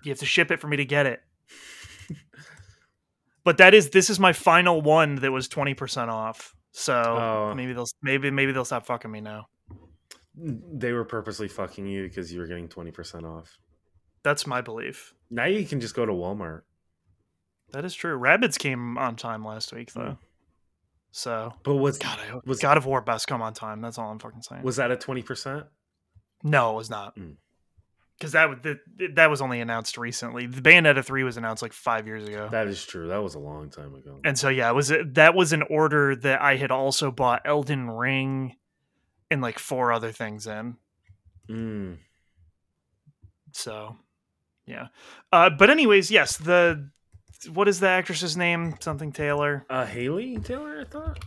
You 0.04 0.12
have 0.12 0.20
to 0.20 0.26
ship 0.26 0.52
it 0.52 0.60
for 0.60 0.68
me 0.68 0.78
to 0.78 0.86
get 0.86 1.06
it. 1.06 1.22
but 3.44 3.58
that 3.58 3.74
is 3.74 3.90
this 3.92 4.10
is 4.10 4.20
my 4.20 4.34
final 4.34 4.82
one 4.82 5.16
that 5.16 5.32
was 5.32 5.48
twenty 5.48 5.74
percent 5.74 6.10
off. 6.12 6.56
So 6.72 6.94
Oh. 6.94 7.54
maybe 7.56 7.74
they'll 7.74 7.88
maybe 8.02 8.30
maybe 8.32 8.52
they'll 8.52 8.66
stop 8.66 8.86
fucking 8.86 9.10
me 9.12 9.22
now. 9.22 9.48
They 10.36 10.92
were 10.92 11.06
purposely 11.06 11.48
fucking 11.48 11.88
you 11.88 12.04
because 12.04 12.32
you 12.32 12.40
were 12.40 12.46
getting 12.46 12.68
20% 12.68 13.24
off. 13.24 13.58
That's 14.22 14.46
my 14.46 14.62
belief. 14.62 15.16
Now 15.32 15.46
you 15.46 15.66
can 15.66 15.80
just 15.82 15.96
go 15.96 16.06
to 16.06 16.12
Walmart. 16.14 16.62
That 17.72 17.86
is 17.86 17.96
true. 17.96 18.20
Rabbids 18.20 18.60
came 18.60 19.00
on 19.00 19.16
time 19.16 19.44
last 19.44 19.74
week 19.74 19.94
though. 19.94 20.04
Yeah. 20.04 20.14
So 21.18 21.52
But 21.64 21.78
was 21.78 21.98
God, 21.98 22.20
I 22.20 22.40
Was- 22.46 22.60
God 22.60 22.78
of 22.78 22.86
War 22.86 23.02
best 23.02 23.26
come 23.28 23.42
on 23.42 23.54
time. 23.56 23.82
That's 23.82 23.98
all 23.98 24.12
I'm 24.12 24.20
fucking 24.20 24.44
saying. 24.44 24.62
was 24.62 24.76
that 24.76 24.92
a 24.92 24.96
20%? 24.96 25.66
No, 26.44 26.74
it 26.74 26.76
was 26.76 26.92
not. 26.92 27.16
Mm. 27.18 27.38
Because 28.20 28.34
that 28.34 28.50
was 28.50 28.60
that, 28.62 28.78
that 29.16 29.30
was 29.32 29.42
only 29.42 29.60
announced 29.60 29.98
recently. 29.98 30.46
The 30.46 30.62
Bayonetta 30.62 31.04
three 31.04 31.24
was 31.24 31.36
announced 31.38 31.64
like 31.64 31.74
five 31.74 32.06
years 32.06 32.28
ago, 32.28 32.50
That 32.52 32.68
is 32.68 32.86
true. 32.86 33.08
That 33.08 33.24
was 33.24 33.34
a 33.34 33.40
long 33.40 33.72
time 33.72 33.96
ago. 33.96 34.20
and 34.24 34.38
so 34.38 34.50
yeah, 34.50 34.70
it 34.70 34.74
was 34.76 34.92
that 35.14 35.34
was 35.34 35.54
an 35.54 35.64
order 35.64 36.16
that 36.16 36.40
I 36.42 36.56
had 36.58 36.70
also 36.70 37.10
bought 37.12 37.42
Elden 37.46 37.90
Ring, 37.90 38.56
and 39.32 39.42
like 39.42 39.58
four 39.58 39.92
other 39.92 40.12
things 40.12 40.46
in. 40.46 40.78
Mm. 41.50 41.98
So, 43.54 43.96
yeah. 44.68 44.88
Uh, 45.32 45.50
but 45.50 45.70
anyways, 45.72 46.12
yes. 46.12 46.38
The 46.38 46.90
what 47.54 47.68
is 47.68 47.80
the 47.80 47.88
actress's 47.88 48.36
name? 48.38 48.76
Something 48.80 49.12
Taylor. 49.12 49.66
Uh, 49.70 49.86
Haley 49.86 50.38
Taylor, 50.40 50.82
I 50.82 50.84
thought. 50.86 51.20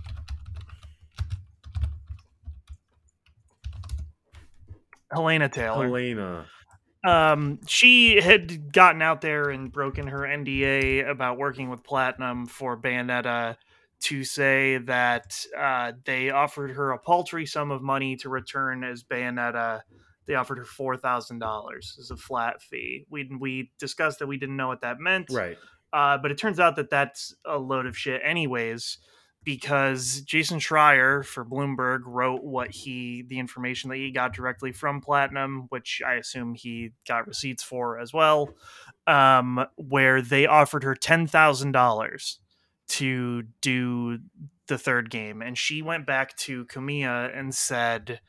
Helena 5.12 5.48
Taylor. 5.48 5.84
Helena. 5.86 6.46
um 7.04 7.58
she 7.66 8.20
had 8.20 8.72
gotten 8.72 9.02
out 9.02 9.20
there 9.20 9.50
and 9.50 9.72
broken 9.72 10.06
her 10.06 10.20
NDA 10.20 11.08
about 11.08 11.38
working 11.38 11.68
with 11.70 11.82
Platinum 11.82 12.46
for 12.46 12.76
Bayonetta 12.80 13.56
to 14.02 14.24
say 14.24 14.78
that 14.78 15.44
uh, 15.58 15.92
they 16.06 16.30
offered 16.30 16.70
her 16.70 16.92
a 16.92 16.98
paltry 16.98 17.44
sum 17.44 17.70
of 17.70 17.82
money 17.82 18.16
to 18.16 18.30
return 18.30 18.82
as 18.82 19.02
Bayonetta. 19.04 19.82
They 20.26 20.34
offered 20.36 20.58
her 20.58 20.64
four 20.64 20.96
thousand 20.96 21.40
dollars 21.40 21.96
as 21.98 22.10
a 22.10 22.16
flat 22.16 22.62
fee. 22.62 23.04
We 23.10 23.28
we 23.38 23.72
discussed 23.78 24.20
that 24.20 24.26
we 24.28 24.36
didn't 24.38 24.56
know 24.56 24.68
what 24.68 24.82
that 24.82 25.00
meant, 25.00 25.26
Right. 25.30 25.58
Uh, 25.92 26.18
but 26.18 26.31
it 26.31 26.38
turns 26.38 26.61
out 26.61 26.76
that 26.76 26.90
that's 26.90 27.35
a 27.44 27.59
load 27.59 27.87
of 27.87 27.96
shit, 27.96 28.20
anyways, 28.24 28.98
because 29.42 30.20
Jason 30.22 30.59
Schreier 30.59 31.24
for 31.24 31.44
Bloomberg 31.44 32.00
wrote 32.05 32.44
what 32.44 32.70
he, 32.70 33.22
the 33.22 33.38
information 33.38 33.90
that 33.90 33.96
he 33.96 34.11
got 34.11 34.35
directly 34.35 34.72
from 34.72 35.00
Platinum, 35.00 35.66
which 35.70 36.03
I 36.07 36.14
assume 36.14 36.55
he 36.55 36.92
got 37.09 37.26
receipts 37.26 37.62
for 37.62 37.98
as 37.98 38.12
well, 38.12 38.50
um, 39.07 39.64
where 39.76 40.20
they 40.20 40.46
offered 40.46 40.85
her 40.85 40.94
$10,000 40.94 42.37
to 42.88 43.42
do 43.62 44.18
the 44.66 44.79
third 44.79 45.11
game. 45.11 45.42
And 45.42 45.57
she 45.57 45.81
went 45.81 46.07
back 46.07 46.37
to 46.38 46.66
Kamiya 46.66 47.37
and 47.37 47.55
said, 47.55 48.20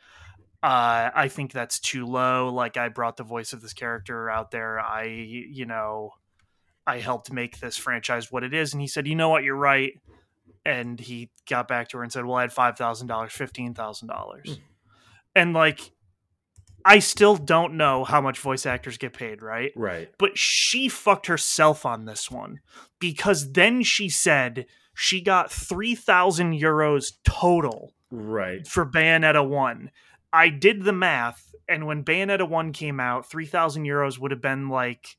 uh, 0.64 1.10
I 1.14 1.28
think 1.28 1.52
that's 1.52 1.80
too 1.80 2.06
low. 2.06 2.54
Like, 2.54 2.78
I 2.78 2.90
brought 2.90 3.18
the 3.18 3.24
voice 3.24 3.52
of 3.52 3.62
this 3.62 3.74
character 3.74 4.30
out 4.30 4.52
there. 4.52 4.80
I, 4.80 5.06
you 5.06 5.66
know, 5.66 6.12
I 6.88 7.00
helped 7.00 7.32
make 7.32 7.60
this 7.60 7.78
franchise 7.78 8.32
what 8.32 8.44
it 8.44 8.54
is. 8.54 8.74
And 8.74 8.82
he 8.82 8.88
said, 8.88 9.08
you 9.08 9.16
know 9.16 9.30
what, 9.30 9.44
you're 9.44 9.56
right. 9.56 9.94
And 10.66 11.00
he 11.00 11.30
got 11.50 11.68
back 11.68 11.90
to 11.90 11.98
her 11.98 12.04
and 12.04 12.12
said, 12.12 12.26
well, 12.26 12.38
I 12.38 12.42
had 12.42 12.52
$5,000, 12.54 13.08
$15,000. 13.08 14.48
Hmm. 14.48 14.54
And 15.36 15.54
like, 15.54 15.92
I 16.84 17.00
still 17.00 17.36
don't 17.36 17.78
know 17.78 18.04
how 18.04 18.22
much 18.22 18.40
voice 18.40 18.66
actors 18.66 18.98
get 18.98 19.14
paid, 19.14 19.42
right? 19.42 19.72
Right. 19.76 20.10
But 20.18 20.38
she 20.38 20.90
fucked 20.90 21.28
herself 21.28 21.86
on 21.86 22.06
this 22.06 22.30
one 22.30 22.60
because 23.00 23.54
then 23.54 23.84
she 23.84 24.10
said 24.10 24.66
she 24.94 25.22
got 25.22 25.52
3,000 25.52 26.60
euros 26.60 27.14
total 27.24 27.94
Right. 28.12 28.68
for 28.68 28.86
Bayonetta 28.86 29.48
1. 29.48 29.92
I 30.34 30.50
did 30.50 30.84
the 30.84 30.94
math, 30.94 31.54
and 31.68 31.86
when 31.86 32.04
Bayonetta 32.04 32.48
1 32.48 32.74
came 32.74 33.00
out, 33.00 33.30
3,000 33.30 33.86
euros 33.86 34.18
would 34.18 34.32
have 34.32 34.42
been 34.42 34.70
like 34.70 35.18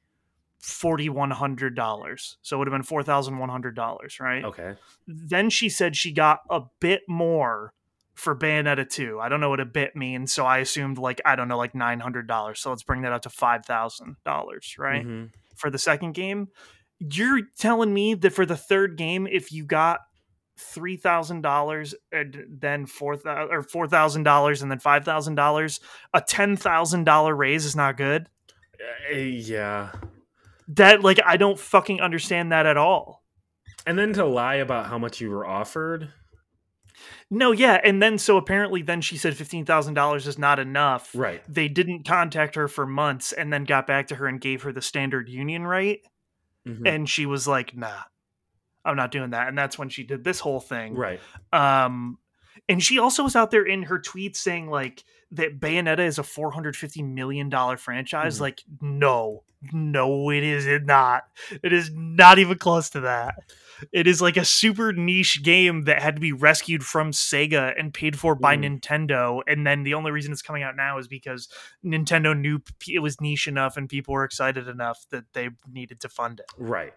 $4,100. 0.62 2.37
So 2.42 2.57
it 2.57 2.59
would 2.59 2.68
have 2.68 2.72
been 2.72 2.87
$4,100, 3.05 4.20
right? 4.20 4.44
Okay. 4.44 4.75
Then 5.07 5.51
she 5.51 5.68
said 5.68 5.96
she 5.96 6.12
got 6.12 6.40
a 6.51 6.62
bit 6.81 7.03
more 7.09 7.72
for 8.14 8.37
Bayonetta 8.37 8.88
2. 8.88 9.18
I 9.20 9.29
don't 9.29 9.40
know 9.40 9.48
what 9.51 9.61
a 9.61 9.64
bit 9.64 9.96
means, 9.96 10.33
so 10.33 10.44
I 10.44 10.59
assumed 10.59 10.98
like, 10.98 11.20
I 11.25 11.35
don't 11.35 11.48
know, 11.48 11.57
like 11.57 11.72
$900. 11.72 12.57
So 12.57 12.70
let's 12.70 12.83
bring 12.83 13.03
that 13.03 13.12
up 13.12 13.22
to 13.22 13.29
$5,000, 13.29 14.79
right? 14.79 15.05
Mhm. 15.07 15.31
For 15.57 15.70
the 15.70 15.79
second 15.79 16.12
game. 16.12 16.48
You're 16.98 17.40
telling 17.59 17.92
me 17.92 18.14
that 18.14 18.31
for 18.31 18.46
the 18.46 18.57
third 18.57 18.96
game, 18.96 19.27
if 19.27 19.51
you 19.53 19.64
got 19.64 20.01
three 20.59 20.96
thousand 20.96 21.40
dollars 21.40 21.94
and 22.12 22.44
then 22.48 22.87
four 22.87 23.16
thousand 23.16 23.53
or 23.53 23.62
four 23.62 23.88
thousand 23.88 24.22
dollars 24.22 24.62
and 24.62 24.70
then 24.70 24.79
five 24.79 25.05
thousand 25.05 25.35
dollars, 25.35 25.81
a 26.14 26.20
ten 26.20 26.57
thousand 26.57 27.05
dollar 27.05 27.35
raise 27.35 27.64
is 27.64 27.75
not 27.75 27.96
good. 27.96 28.29
Uh, 29.11 29.16
yeah. 29.16 29.90
That 30.68 31.03
like 31.03 31.20
I 31.25 31.37
don't 31.37 31.59
fucking 31.59 32.01
understand 32.01 32.53
that 32.53 32.66
at 32.66 32.77
all. 32.77 33.22
And 33.87 33.98
then 33.98 34.12
to 34.14 34.25
lie 34.25 34.57
about 34.57 34.87
how 34.87 34.98
much 34.98 35.20
you 35.20 35.31
were 35.31 35.46
offered. 35.46 36.12
No, 37.31 37.51
yeah, 37.53 37.81
and 37.83 38.03
then 38.03 38.18
so 38.18 38.37
apparently 38.37 38.83
then 38.83 39.01
she 39.01 39.16
said 39.16 39.37
fifteen 39.37 39.64
thousand 39.64 39.94
dollars 39.94 40.27
is 40.27 40.38
not 40.38 40.59
enough. 40.59 41.11
Right. 41.14 41.42
They 41.48 41.68
didn't 41.68 42.05
contact 42.07 42.55
her 42.55 42.68
for 42.68 42.87
months 42.87 43.33
and 43.33 43.53
then 43.53 43.64
got 43.64 43.87
back 43.87 44.09
to 44.09 44.14
her 44.16 44.27
and 44.27 44.40
gave 44.40 44.62
her 44.62 44.72
the 44.72 44.83
standard 44.83 45.29
union 45.29 45.66
rate. 45.66 46.07
Mhm. 46.68 46.87
And 46.87 47.09
she 47.09 47.27
was 47.27 47.48
like, 47.48 47.77
nah, 47.77 48.03
I'm 48.85 48.96
not 48.96 49.11
doing 49.11 49.31
that. 49.31 49.48
And 49.48 49.59
that's 49.59 49.79
when 49.79 49.88
she 49.88 50.05
did 50.05 50.22
this 50.22 50.40
whole 50.40 50.61
thing. 50.61 50.94
right. 50.94 51.20
Um, 51.53 52.18
and 52.68 52.81
she 52.83 52.98
also 53.01 53.25
was 53.25 53.35
out 53.35 53.51
there 53.51 53.64
in 53.64 53.85
her 53.85 53.98
tweets 53.98 54.37
saying 54.37 54.68
like 54.68 55.03
that 55.33 55.59
Bayonetta 55.59 56.01
is 56.01 56.18
a 56.18 56.23
450 56.23 57.03
million 57.03 57.49
dollar 57.49 57.77
franchise. 57.77 58.38
Mhm. 58.38 58.40
Like, 58.40 58.62
no, 58.81 59.45
no, 59.73 60.31
it 60.31 60.45
is 60.45 60.66
it 60.66 60.85
not. 60.85 61.25
It 61.62 61.73
is 61.73 61.90
not 61.95 62.38
even 62.38 62.59
close 62.59 62.90
to 62.90 63.01
that. 63.01 63.35
It 63.92 64.07
is 64.07 64.23
like 64.23 64.37
a 64.37 64.45
super 64.45 64.92
niche 64.92 65.42
game 65.42 65.83
that 65.83 66.01
had 66.03 66.14
to 66.16 66.21
be 66.21 66.33
rescued 66.33 66.85
from 66.85 67.11
Sega 67.11 67.73
and 67.79 67.92
paid 67.92 68.18
for 68.18 68.35
by 68.35 68.57
Mm. 68.57 68.81
Nintendo. 68.81 69.40
And 69.47 69.66
then 69.66 69.83
the 69.83 69.95
only 69.95 70.11
reason 70.12 70.33
it's 70.33 70.42
coming 70.42 70.62
out 70.62 70.77
now 70.77 70.99
is 70.99 71.09
because 71.09 71.49
Nintendo 71.85 72.38
knew 72.38 72.61
it 72.88 73.01
was 73.01 73.21
niche 73.21 73.49
enough 73.49 73.77
and 73.77 73.88
people 73.88 74.14
were 74.14 74.25
excited 74.25 74.68
enough 74.68 75.05
that 75.11 75.25
they 75.33 75.51
needed 75.68 76.01
to 76.01 76.09
fund 76.09 76.40
it. 76.40 76.47
Right. 76.57 76.92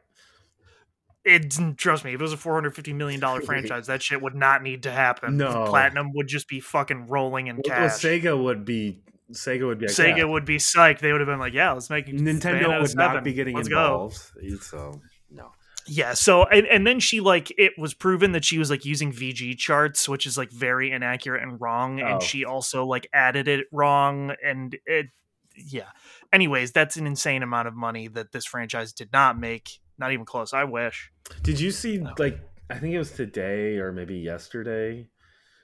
It 1.25 1.55
trust 1.77 2.05
me, 2.05 2.13
if 2.13 2.19
it 2.19 2.23
was 2.23 2.33
a 2.33 2.37
450 2.37 2.93
million 2.93 3.19
dollar 3.19 3.41
franchise, 3.45 3.87
that 3.87 4.03
shit 4.03 4.21
would 4.21 4.35
not 4.35 4.61
need 4.61 4.83
to 4.83 4.91
happen. 4.91 5.37
No. 5.37 5.65
Platinum 5.67 6.13
would 6.13 6.27
just 6.27 6.47
be 6.47 6.59
fucking 6.59 7.07
rolling 7.07 7.47
in 7.47 7.55
Well, 7.55 7.63
cash. 7.63 7.93
Sega 7.93 8.41
would 8.41 8.63
be 8.63 8.99
Sega 9.31 9.65
would 9.65 9.79
be 9.79 9.87
like, 9.87 9.95
Sega 9.95 10.17
yeah. 10.17 10.23
would 10.25 10.45
be 10.45 10.57
psyched. 10.57 10.99
They 10.99 11.11
would 11.11 11.21
have 11.21 11.27
been 11.27 11.39
like, 11.39 11.53
"Yeah, 11.53 11.71
let's 11.71 11.89
make 11.89 12.07
Nintendo 12.07 12.79
would 12.79 12.95
not 12.95 13.23
be 13.23 13.33
getting 13.33 13.55
Let's 13.55 13.67
go." 13.67 13.81
involved. 13.81 14.61
So 14.61 14.77
um, 14.77 15.01
no. 15.31 15.51
Yeah. 15.87 16.13
So 16.13 16.43
and, 16.43 16.67
and 16.67 16.85
then 16.85 16.99
she 16.99 17.21
like 17.21 17.51
it 17.57 17.73
was 17.77 17.95
proven 17.95 18.33
that 18.33 18.45
she 18.45 18.59
was 18.59 18.69
like 18.69 18.85
using 18.85 19.11
VGChartz, 19.11 20.07
which 20.07 20.27
is 20.27 20.37
like 20.37 20.51
very 20.51 20.91
inaccurate 20.91 21.41
and 21.41 21.59
wrong. 21.59 22.01
Oh. 22.01 22.05
And 22.05 22.23
she 22.23 22.45
also 22.45 22.85
like 22.85 23.07
added 23.13 23.47
it 23.47 23.65
wrong, 23.71 24.35
and 24.43 24.77
it 24.85 25.07
yeah. 25.55 25.89
Anyways, 26.31 26.71
that's 26.71 26.95
an 26.97 27.07
insane 27.07 27.41
amount 27.41 27.67
of 27.67 27.75
money 27.75 28.07
that 28.09 28.31
this 28.31 28.45
franchise 28.45 28.93
did 28.93 29.11
not 29.11 29.39
make. 29.39 29.79
Not 29.97 30.11
even 30.11 30.25
close. 30.25 30.53
I 30.53 30.63
wish. 30.63 31.11
Did 31.41 31.59
you 31.59 31.71
see 31.71 31.97
No. 31.97 32.13
like 32.17 32.39
I 32.69 32.79
think 32.79 32.93
it 32.93 32.99
was 32.99 33.11
today 33.11 33.77
or 33.77 33.91
maybe 33.91 34.15
yesterday? 34.15 35.07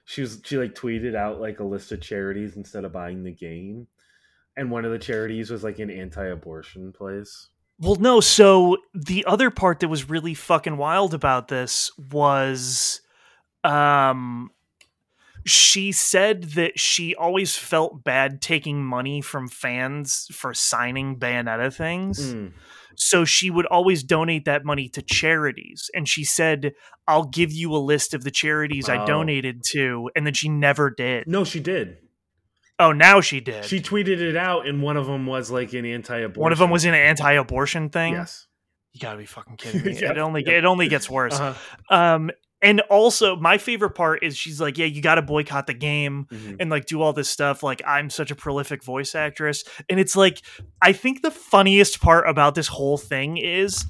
She 0.06 0.22
was 0.22 0.42
she 0.44 0.58
like 0.58 0.76
tweeted 0.76 1.16
out 1.16 1.40
like 1.40 1.60
a 1.60 1.64
list 1.64 1.92
of 1.92 2.02
charities 2.02 2.56
instead 2.56 2.86
of 2.86 2.92
buying 2.92 3.24
the 3.24 3.32
game. 3.32 3.88
And 4.58 4.70
one 4.70 4.84
of 4.86 4.92
the 4.92 5.00
charities 5.00 5.50
was 5.50 5.64
like 5.64 5.80
an 5.80 5.90
anti-abortion 5.90 6.92
place. 6.92 7.50
Well, 7.80 7.96
no. 7.96 8.20
So 8.20 8.78
the 8.94 9.26
other 9.26 9.50
part 9.50 9.80
that 9.80 9.88
was 9.88 10.10
really 10.10 10.34
fucking 10.34 10.78
wild 10.78 11.14
about 11.14 11.48
this 11.48 11.90
was, 12.12 13.02
um, 13.64 14.52
she 15.46 15.92
said 15.92 16.44
that 16.44 16.80
she 16.80 17.16
always 17.16 17.56
felt 17.56 18.04
bad 18.04 18.42
taking 18.42 18.84
money 18.84 19.22
from 19.22 19.48
fans 19.48 20.28
for 20.32 20.54
signing 20.54 21.18
Bayonetta 21.18 21.74
things. 21.74 22.34
Mm. 22.34 22.52
So 22.96 23.26
she 23.26 23.50
would 23.50 23.66
always 23.68 24.04
donate 24.04 24.46
that 24.46 24.64
money 24.66 24.90
to 24.90 25.02
charities. 25.02 25.90
And 25.94 26.08
she 26.08 26.24
said, 26.24 26.74
I'll 27.08 27.26
give 27.26 27.52
you 27.52 27.74
a 27.76 27.78
list 27.78 28.14
of 28.14 28.24
the 28.24 28.32
charities 28.32 28.90
I 28.90 29.04
Oh. 29.04 29.06
donated 29.08 29.64
to. 29.72 30.10
And 30.16 30.26
then 30.26 30.34
she 30.34 30.50
never 30.50 30.90
did. 30.90 31.28
No, 31.28 31.44
she 31.44 31.60
did. 31.60 31.98
Oh, 32.80 32.92
now 32.92 33.22
she 33.22 33.40
did. 33.40 33.66
She 33.66 33.80
tweeted 33.80 34.20
it 34.22 34.36
out, 34.36 34.68
and 34.68 34.82
one 34.82 34.98
of 34.98 35.06
them 35.06 35.28
was 35.28 35.52
like 35.52 35.74
an 35.74 35.86
anti-abortion. 35.86 36.42
One 36.42 36.52
of 36.52 36.58
them 36.58 36.72
was 36.72 36.84
an 36.86 36.96
anti 36.96 37.34
abortion 37.34 37.90
thing. 37.90 38.14
yes. 38.14 38.48
You 38.94 39.00
gotta 39.00 39.18
be 39.20 39.26
fucking 39.26 39.56
kidding 39.58 39.84
me. 39.86 40.00
Yeah, 40.00 40.12
it 40.12 40.18
only 40.18 40.44
yeah. 40.46 40.54
it 40.54 40.66
only 40.66 40.88
gets 40.88 41.10
worse. 41.10 41.40
Uh-huh. 41.40 41.96
Um, 41.96 42.32
and 42.62 42.82
also 42.82 43.36
my 43.36 43.58
favorite 43.58 43.92
part 43.92 44.24
is 44.24 44.38
she's 44.38 44.60
like, 44.62 44.78
yeah, 44.78 44.86
you 44.86 45.02
got 45.02 45.16
to 45.16 45.22
boycott 45.22 45.68
the 45.68 45.74
game 45.74 46.28
Mhm. 46.32 46.58
and 46.60 46.70
like 46.70 46.86
do 46.86 47.02
all 47.02 47.14
this 47.14 47.30
stuff. 47.30 47.64
Like 47.64 47.82
I'm 47.86 48.10
such 48.10 48.32
a 48.32 48.36
prolific 48.36 48.84
voice 48.84 49.16
actress, 49.16 49.64
and 49.90 50.00
it's 50.00 50.16
like 50.16 50.42
I 50.82 50.94
think 50.94 51.22
the 51.22 51.32
funniest 51.32 52.02
part 52.02 52.28
about 52.30 52.56
this 52.56 52.68
whole 52.68 52.98
thing 52.98 53.38
is. 53.38 53.86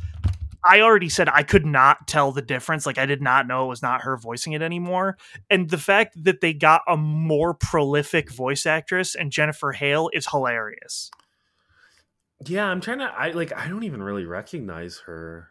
I 0.64 0.82
already 0.82 1.10
said 1.10 1.28
I 1.28 1.42
could 1.42 1.66
not 1.66 2.08
tell 2.08 2.32
the 2.32 2.42
difference. 2.44 2.86
Like 2.86 3.00
I 3.00 3.08
did 3.08 3.20
not 3.20 3.48
know 3.48 3.66
it 3.66 3.70
was 3.70 3.82
not 3.82 4.04
her 4.04 4.16
voicing 4.16 4.54
it 4.54 4.62
anymore. 4.62 5.18
And 5.50 5.72
the 5.72 5.80
fact 5.80 6.24
that 6.24 6.42
they 6.42 6.54
got 6.54 6.84
a 6.88 6.96
more 6.96 7.56
prolific 7.56 8.32
voice 8.32 8.68
actress 8.68 9.16
and 9.16 9.32
Jennifer 9.32 9.72
Hale 9.72 10.12
is 10.14 10.28
hilarious. 10.30 11.10
Yeah, 12.46 12.66
I'm 12.68 12.80
trying 12.80 13.00
to. 13.00 13.06
I 13.06 13.32
like. 13.32 13.52
I 13.54 13.68
don't 13.70 13.84
even 13.84 14.04
really 14.04 14.26
recognize 14.26 15.00
her. 15.08 15.48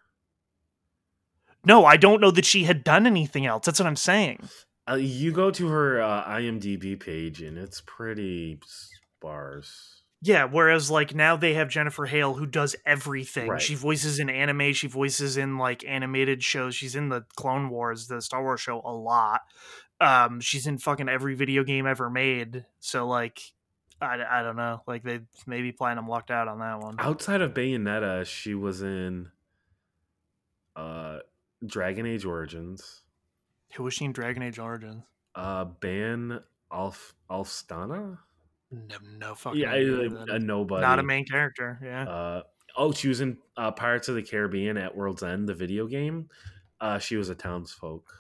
No, 1.65 1.85
I 1.85 1.97
don't 1.97 2.21
know 2.21 2.31
that 2.31 2.45
she 2.45 2.65
had 2.65 2.85
done 2.85 3.07
anything 3.07 3.47
else. 3.47 3.67
That's 3.67 3.79
what 3.79 3.87
I'm 3.87 3.97
saying. 3.97 4.49
Uh, 4.89 4.95
you 4.95 5.31
go 5.31 5.51
to 5.51 5.69
her 5.69 6.03
uh, 6.03 6.25
IMDb 6.25 6.99
page, 6.99 7.43
and 7.43 7.59
it's 7.59 7.83
pretty 7.85 8.59
sparse. 8.67 10.03
Yeah, 10.23 10.45
whereas 10.45 10.91
like 10.91 11.15
now 11.15 11.37
they 11.37 11.55
have 11.55 11.69
Jennifer 11.71 12.05
Hale 12.05 12.35
who 12.35 12.47
does 12.47 12.77
everything. 12.85 13.49
Right. 13.49 13.63
She 13.63 13.75
voices 13.75 14.19
in 14.19 14.29
anime, 14.29 14.75
she 14.75 14.87
voices 14.87 15.39
in 15.39 15.57
like 15.57 15.83
animated 15.87 16.43
shows. 16.43 16.75
She's 16.75 16.95
in 16.95 17.09
the 17.09 17.25
Clone 17.37 17.71
Wars, 17.71 18.07
the 18.07 18.21
Star 18.21 18.43
Wars 18.43 18.61
show 18.61 18.83
a 18.85 18.93
lot. 18.93 19.41
Um 19.99 20.41
she's 20.41 20.67
in 20.67 20.77
fucking 20.77 21.09
every 21.09 21.35
video 21.35 21.65
game 21.65 21.87
ever 21.87 22.11
made. 22.11 22.67
So 22.81 23.07
like 23.07 23.41
I, 24.03 24.19
I 24.31 24.43
don't 24.43 24.57
know. 24.57 24.83
Like 24.87 25.03
they 25.03 25.21
maybe 25.47 25.73
Platinum 25.73 26.07
locked 26.07 26.31
out 26.31 26.49
on 26.49 26.59
that 26.59 26.81
one. 26.81 26.97
Outside 26.99 27.41
of 27.41 27.55
Bayonetta, 27.55 28.27
she 28.27 28.55
was 28.55 28.83
in 28.83 29.31
uh, 30.77 31.19
Dragon 31.67 32.07
Age 32.07 32.25
Origins, 32.25 33.03
Who 33.75 33.83
was 33.85 33.95
she 33.95 34.05
in 34.05 34.13
Dragon 34.13 34.43
Age 34.43 34.59
Origins? 34.59 35.05
uh, 35.35 35.65
Bann 35.65 36.41
Alf 36.73 37.15
Alfstanna. 37.31 38.19
No, 38.73 38.97
no 39.19 39.35
fucking 39.35 39.61
Yeah, 39.61 39.73
I- 39.73 40.35
a 40.37 40.39
nobody. 40.39 40.81
not 40.83 40.99
a 40.99 41.03
main 41.03 41.25
character. 41.25 41.79
Yeah. 41.83 42.09
Uh, 42.09 42.43
oh, 42.77 42.93
she 42.93 43.09
was 43.09 43.21
in 43.21 43.37
uh, 43.57 43.73
Pirates 43.73 44.09
of 44.09 44.15
the 44.15 44.23
Caribbean 44.23 44.77
at 44.77 44.97
World's 44.97 45.23
End, 45.23 45.49
the 45.49 45.55
video 45.55 45.87
game. 45.87 46.29
Uh, 46.81 46.99
she 46.99 47.17
was 47.17 47.29
a 47.29 47.35
townsfolk. 47.35 48.11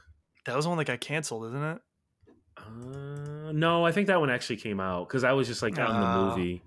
that 0.46 0.56
was 0.56 0.64
the 0.64 0.68
one 0.68 0.78
that 0.78 0.86
got 0.86 1.00
canceled, 1.00 1.46
isn't 1.46 1.62
it? 1.62 1.80
Uh, 2.56 3.52
no, 3.52 3.84
I 3.86 3.92
think 3.92 4.06
that 4.08 4.20
one 4.20 4.28
actually 4.30 4.56
came 4.56 4.80
out 4.80 5.08
because 5.08 5.24
I 5.24 5.32
was 5.32 5.46
just 5.48 5.62
like 5.62 5.78
on 5.78 6.00
the 6.00 6.06
Oh. 6.06 6.36
movie. 6.36 6.62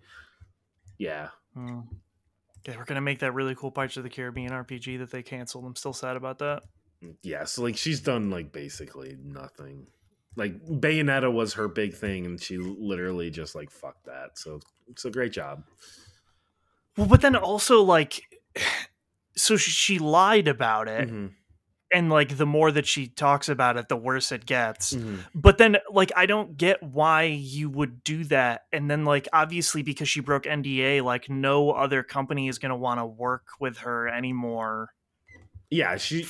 Yeah, 0.98 1.30
Hmm. 1.54 1.82
Yeah, 2.66 2.78
we're 2.78 2.86
gonna 2.86 3.02
make 3.02 3.20
that 3.20 3.34
really 3.34 3.56
cool 3.56 3.72
Pirates 3.72 3.98
of 3.98 4.04
the 4.04 4.10
Caribbean 4.10 4.52
RPG 4.52 5.00
that 5.00 5.12
they 5.12 5.22
canceled. 5.24 5.66
I'm 5.66 5.76
still 5.76 5.94
sad 5.94 6.16
about 6.16 6.40
that. 6.40 6.64
yeah. 7.22 7.44
So 7.44 7.64
like 7.64 7.78
she's 7.78 8.00
done 8.00 8.30
like 8.30 8.52
basically 8.52 9.18
nothing. 9.24 9.88
Like 10.36 10.66
Bayonetta 10.66 11.32
was 11.32 11.54
her 11.54 11.68
big 11.68 11.94
thing, 11.94 12.26
and 12.26 12.42
she 12.42 12.58
literally 12.58 13.30
just 13.30 13.54
like 13.56 13.70
fuck 13.70 13.98
that. 14.06 14.38
So 14.40 14.60
it's 14.88 15.06
a 15.06 15.12
great 15.12 15.32
job. 15.32 15.64
Well, 16.98 17.08
but 17.08 17.22
then 17.22 17.36
also 17.36 17.82
like, 17.82 18.22
so 19.36 19.58
she, 19.58 20.00
lied 20.00 20.48
about 20.48 20.88
it, 20.88 21.10
Mhm, 21.10 21.32
and 21.94 22.10
like 22.10 22.38
the 22.38 22.46
more 22.46 22.72
that 22.72 22.88
she 22.88 23.08
talks 23.08 23.48
about 23.50 23.78
it, 23.78 23.88
the 23.90 23.96
worse 23.96 24.32
it 24.32 24.46
gets. 24.46 24.94
mhm. 24.94 25.20
But 25.36 25.58
then 25.58 25.78
like 25.92 26.12
I 26.16 26.26
don't 26.26 26.58
get 26.58 26.82
why 26.82 27.24
you 27.24 27.70
would 27.70 28.04
do 28.04 28.24
that, 28.26 28.64
and 28.72 28.90
then 28.90 29.06
like 29.06 29.28
obviously 29.32 29.84
because 29.84 30.10
she 30.10 30.20
broke 30.20 30.44
NDA, 30.44 31.02
like 31.04 31.30
no 31.30 31.72
other 31.72 32.04
company 32.04 32.48
is 32.48 32.58
gonna 32.60 32.78
want 32.78 33.00
to 33.00 33.06
work 33.06 33.44
with 33.60 33.78
her 33.80 34.08
anymore 34.08 34.90
Yeah, 35.70 35.98
she. 35.98 36.24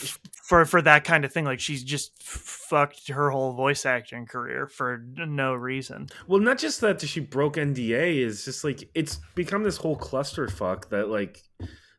for 0.43 0.65
for 0.65 0.82
that 0.82 1.04
kind 1.04 1.26
of 1.26 1.32
thing. 1.34 1.45
Like 1.45 1.60
she's 1.60 1.84
just 1.84 2.21
fucked 2.23 3.08
her 3.10 3.30
whole 3.30 3.54
voice 3.54 3.86
acting 3.86 4.26
career 4.26 4.67
for 4.67 5.04
no 5.17 5.54
reason. 5.54 6.08
Well, 6.28 6.39
not 6.39 6.58
just 6.58 6.82
that 6.82 7.02
she 7.02 7.19
broke 7.19 7.56
NDA 7.56 8.17
is 8.19 8.45
just 8.45 8.63
like 8.63 8.89
it's 8.95 9.19
become 9.36 9.63
this 9.63 9.78
whole 9.78 9.97
clusterfuck 9.97 10.89
that 10.89 11.10
like 11.10 11.43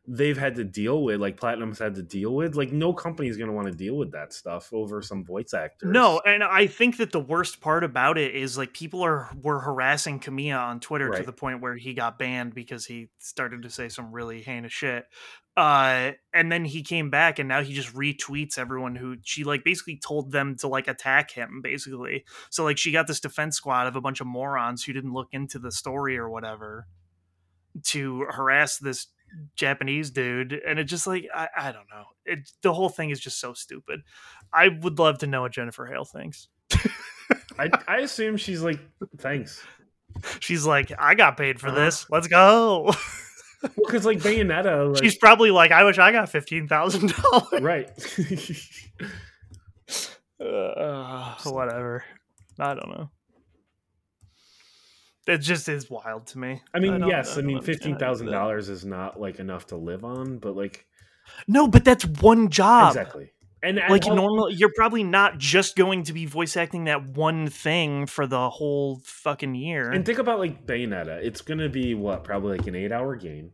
they've 0.07 0.37
had 0.37 0.55
to 0.55 0.63
deal 0.63 1.03
with, 1.03 1.19
like 1.19 1.37
Platinum's 1.37 1.79
had 1.79 1.95
to 1.95 2.03
deal 2.03 2.33
with. 2.33 2.55
Like 2.55 2.71
no 2.71 2.93
company 2.93 3.29
is 3.29 3.37
going 3.37 3.49
to 3.49 3.53
want 3.53 3.67
to 3.67 3.73
deal 3.73 3.95
with 3.95 4.11
that 4.11 4.33
stuff 4.33 4.71
over 4.73 5.01
some 5.01 5.23
voice 5.23 5.53
actors. 5.53 5.91
No, 5.91 6.21
and 6.25 6.43
I 6.43 6.67
think 6.67 6.97
that 6.97 7.11
the 7.11 7.19
worst 7.19 7.61
part 7.61 7.83
about 7.83 8.17
it 8.17 8.35
is 8.35 8.57
like 8.57 8.73
people 8.73 9.03
are 9.03 9.29
were 9.41 9.59
harassing 9.59 10.19
Kamiya 10.19 10.59
on 10.59 10.79
Twitter 10.79 11.09
to 11.09 11.23
the 11.23 11.33
point 11.33 11.61
where 11.61 11.75
he 11.75 11.93
got 11.93 12.19
banned 12.19 12.53
because 12.53 12.85
he 12.85 13.09
started 13.19 13.63
to 13.63 13.69
say 13.69 13.89
some 13.89 14.11
really 14.11 14.41
heinous 14.41 14.73
shit. 14.73 15.05
Uh, 15.57 16.11
and 16.33 16.51
then 16.51 16.65
he 16.65 16.83
came 16.83 17.09
back, 17.09 17.39
and 17.39 17.47
now 17.47 17.63
he 17.63 17.73
just 17.73 17.93
retweets 17.95 18.57
everyone 18.57 18.95
who 18.95 19.15
she 19.23 19.45
like 19.45 19.63
basically 19.63 19.97
told 19.97 20.31
them 20.31 20.57
to 20.57 20.67
like 20.67 20.87
attack 20.87 21.31
him, 21.31 21.61
basically. 21.63 22.25
So 22.49 22.63
like 22.63 22.77
she 22.77 22.91
got 22.91 23.07
this 23.07 23.21
defense 23.21 23.55
squad 23.55 23.87
of 23.87 23.95
a 23.95 24.01
bunch 24.01 24.19
of 24.19 24.27
morons 24.27 24.83
who 24.83 24.93
didn't 24.93 25.13
look 25.13 25.29
into 25.31 25.57
the 25.57 25.71
story 25.71 26.17
or 26.17 26.29
whatever 26.29 26.87
to 27.83 28.25
harass 28.29 28.77
this 28.77 29.07
Japanese 29.55 30.09
dude, 30.11 30.53
and 30.53 30.79
it 30.79 30.85
just 30.85 31.07
like 31.07 31.27
I, 31.33 31.47
I 31.57 31.71
don't 31.71 31.87
know. 31.89 32.05
It 32.25 32.49
the 32.61 32.73
whole 32.73 32.89
thing 32.89 33.09
is 33.09 33.19
just 33.19 33.39
so 33.39 33.53
stupid. 33.53 34.01
I 34.53 34.67
would 34.69 34.99
love 34.99 35.19
to 35.19 35.27
know 35.27 35.41
what 35.41 35.51
Jennifer 35.53 35.85
Hale 35.85 36.05
thinks. 36.05 36.47
I, 37.57 37.69
I 37.87 37.97
assume 37.97 38.37
she's 38.37 38.61
like, 38.61 38.79
thanks. 39.17 39.61
She's 40.39 40.65
like, 40.65 40.91
I 40.97 41.13
got 41.15 41.37
paid 41.37 41.59
for 41.59 41.67
Uh-huh. 41.67 41.75
this. 41.85 42.05
Let's 42.09 42.27
go. 42.27 42.83
Well, 42.83 43.71
because 43.85 44.05
like 44.05 44.19
Bayonetta, 44.19 44.91
like, 44.93 45.03
She's 45.03 45.17
probably 45.17 45.51
like, 45.51 45.71
I 45.71 45.83
wish 45.85 45.97
I 45.97 46.11
got 46.11 46.29
fifteen 46.29 46.67
thousand 46.67 47.13
dollars. 47.13 47.61
right. 47.61 47.89
Uh, 50.39 51.33
whatever. 51.45 52.03
I 52.59 52.73
don't 52.73 52.89
know. 52.89 53.09
It 55.27 55.39
just 55.39 55.67
is 55.69 55.89
wild 55.89 56.27
to 56.27 56.39
me. 56.39 56.61
I 56.73 56.79
mean, 56.79 56.99
don't- 56.99 57.09
yes, 57.09 57.33
I 57.33 57.35
don't 57.37 57.45
mean, 57.47 57.61
fifteen 57.61 57.97
thousand 57.97 58.27
dollars 58.27 58.69
is 58.69 58.85
not 58.85 59.19
like 59.19 59.39
enough 59.39 59.67
to 59.67 59.75
live 59.77 60.03
on, 60.05 60.37
but 60.37 60.55
like 60.55 60.85
No, 61.47 61.67
but 61.67 61.83
that's 61.83 62.05
one 62.05 62.49
job. 62.49 62.89
exactly. 62.89 63.31
And, 63.63 63.79
and 63.79 63.89
Like 63.91 64.05
al- 64.05 64.15
normal, 64.15 64.51
you're 64.51 64.71
probably 64.75 65.03
not 65.03 65.39
just 65.39 65.75
going 65.75 66.03
to 66.03 66.13
be 66.13 66.27
voice 66.27 66.55
acting 66.55 66.83
that 66.83 67.03
one 67.09 67.47
thing 67.47 68.05
for 68.05 68.27
the 68.27 68.47
whole 68.51 69.01
fucking 69.03 69.55
year. 69.55 69.89
And 69.91 70.05
think 70.05 70.19
about 70.19 70.37
like 70.37 70.67
Bayonetta. 70.67 71.23
It's 71.23 71.41
gonna 71.41 71.69
be 71.69 71.95
what 71.95 72.23
probably 72.23 72.57
like 72.59 72.67
an 72.67 72.75
eight-hour 72.75 73.15
game, 73.15 73.53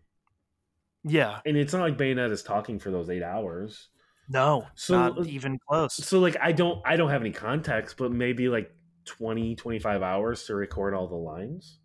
yeah, 1.04 1.40
and 1.46 1.56
it's 1.58 1.74
not 1.74 1.82
like 1.82 1.98
Bayonetta's 1.98 2.44
talking 2.44 2.78
for 2.80 2.92
those 2.92 3.10
eight 3.10 3.24
hours. 3.24 3.88
no, 4.30 4.68
So- 4.76 4.98
not 4.98 5.18
uh, 5.20 5.24
even 5.24 5.58
close. 5.68 5.94
So 5.96 6.20
like, 6.20 6.36
I 6.42 6.52
don't, 6.52 6.82
I 6.86 6.96
don't 6.98 7.10
have 7.10 7.22
any 7.22 7.32
context, 7.32 7.96
but 7.98 8.12
maybe 8.12 8.50
like 8.50 8.70
20, 9.06 9.56
25 9.56 10.02
hours 10.02 10.44
to 10.46 10.56
record 10.56 10.94
all 10.94 11.08
the 11.08 11.16
lines. 11.16 11.80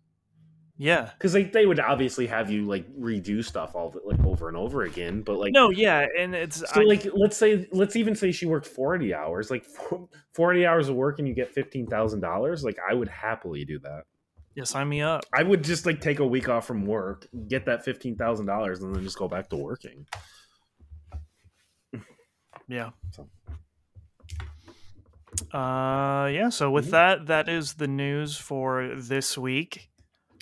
Yeah, 0.79 1.09
Because 1.17 1.33
like 1.33 1.53
they 1.53 1.65
would 1.65 1.79
obviously 1.79 2.27
have 2.27 2.51
you 2.51 2.65
like 2.65 2.85
redo 2.95 3.43
stuff 3.43 3.73
all 3.75 3.89
the, 3.89 3.99
like 4.05 4.23
over 4.23 4.47
and 4.47 4.55
over 4.55 4.83
again, 4.83 5.23
but 5.23 5.39
like 5.39 5.51
no, 5.51 5.71
yeah, 5.71 6.05
and 6.19 6.35
it's 6.35 6.57
So 6.71 6.81
I- 6.81 6.83
like 6.83 7.07
let's 7.15 7.35
say 7.35 7.67
let's 7.71 7.95
even 7.95 8.13
say 8.13 8.31
she 8.31 8.45
worked 8.45 8.67
40 8.67 9.11
hours, 9.11 9.49
like 9.49 9.65
40 10.35 10.65
hours 10.67 10.87
of 10.89 10.95
work 10.95 11.17
and 11.17 11.27
you 11.27 11.33
get 11.33 11.55
$15,000, 11.55 12.63
like 12.63 12.77
I 12.87 12.93
would 12.93 13.07
happily 13.09 13.65
do 13.65 13.79
that. 13.79 14.03
yeah, 14.53 14.65
sign 14.65 14.87
me 14.87 15.01
up. 15.01 15.23
I 15.33 15.41
would 15.41 15.63
just 15.63 15.87
like 15.87 15.99
take 15.99 16.19
a 16.19 16.27
week 16.27 16.47
off 16.47 16.67
from 16.67 16.85
work, 16.85 17.25
get 17.47 17.65
that 17.65 17.83
$15,000 17.83 18.79
and 18.83 18.95
then 18.95 19.03
just 19.03 19.17
go 19.17 19.27
back 19.27 19.49
to 19.49 19.55
working. 19.55 20.05
Yeah. 22.67 22.89
So. 23.11 23.27
Uh, 25.53 26.27
yeah. 26.31 26.49
So 26.49 26.69
with 26.71 26.87
Mhm. 26.87 26.91
that, 26.91 27.25
that 27.27 27.49
is 27.49 27.75
the 27.75 27.87
news 27.87 28.37
for 28.37 28.93
this 28.95 29.37
week. 29.37 29.89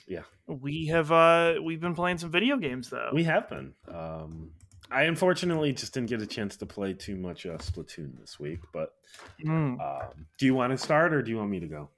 Yeah. 0.07 0.23
we 0.47 0.85
have 0.87 1.11
uh 1.11 1.55
we've 1.63 1.81
been 1.81 1.95
playing 1.95 2.19
some 2.19 2.29
video 2.29 2.57
games 2.57 2.91
though. 2.91 3.09
We 3.13 3.23
have 3.23 3.49
been. 3.49 3.73
Um 3.87 4.51
I 4.91 5.03
unfortunately 5.03 5.73
just 5.73 5.95
didn't 5.95 6.09
get 6.09 6.21
a 6.21 6.27
chance 6.27 6.55
to 6.57 6.67
play 6.67 6.93
too 6.93 7.15
much 7.15 7.47
uh, 7.47 7.57
Splatoon 7.57 8.19
this 8.19 8.39
week, 8.39 8.59
but 8.71 8.93
Mm. 9.43 9.79
um, 9.81 10.27
do 10.37 10.45
you 10.45 10.53
want 10.53 10.71
to 10.71 10.77
start 10.77 11.11
or 11.13 11.23
do 11.23 11.31
you 11.31 11.37
want 11.37 11.49
me 11.49 11.59
to 11.61 11.67
go? 11.67 11.89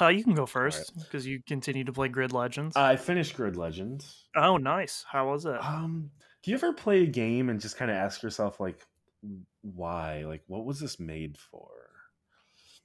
Uh, 0.00 0.06
you 0.08 0.22
can 0.22 0.34
go 0.34 0.46
first 0.46 0.96
because 0.96 1.26
you 1.26 1.42
continue 1.46 1.82
to 1.82 1.92
play 1.92 2.06
Grid 2.08 2.32
Legends. 2.32 2.76
I 2.76 2.94
finished 2.96 3.34
Grid 3.36 3.56
Legends. 3.56 4.28
oh, 4.36 4.56
nice. 4.56 5.04
How 5.10 5.28
was 5.28 5.44
it? 5.44 5.60
Um, 5.62 6.10
do 6.44 6.50
you 6.52 6.56
ever 6.56 6.72
play 6.72 7.02
a 7.02 7.06
game 7.06 7.50
and 7.50 7.60
just 7.60 7.76
kind 7.76 7.90
of 7.90 7.96
ask 7.96 8.22
yourself 8.22 8.60
like, 8.60 8.78
why? 9.62 10.24
Like, 10.24 10.42
what 10.46 10.64
was 10.64 10.78
this 10.78 11.00
made 11.00 11.36
for? 11.36 11.68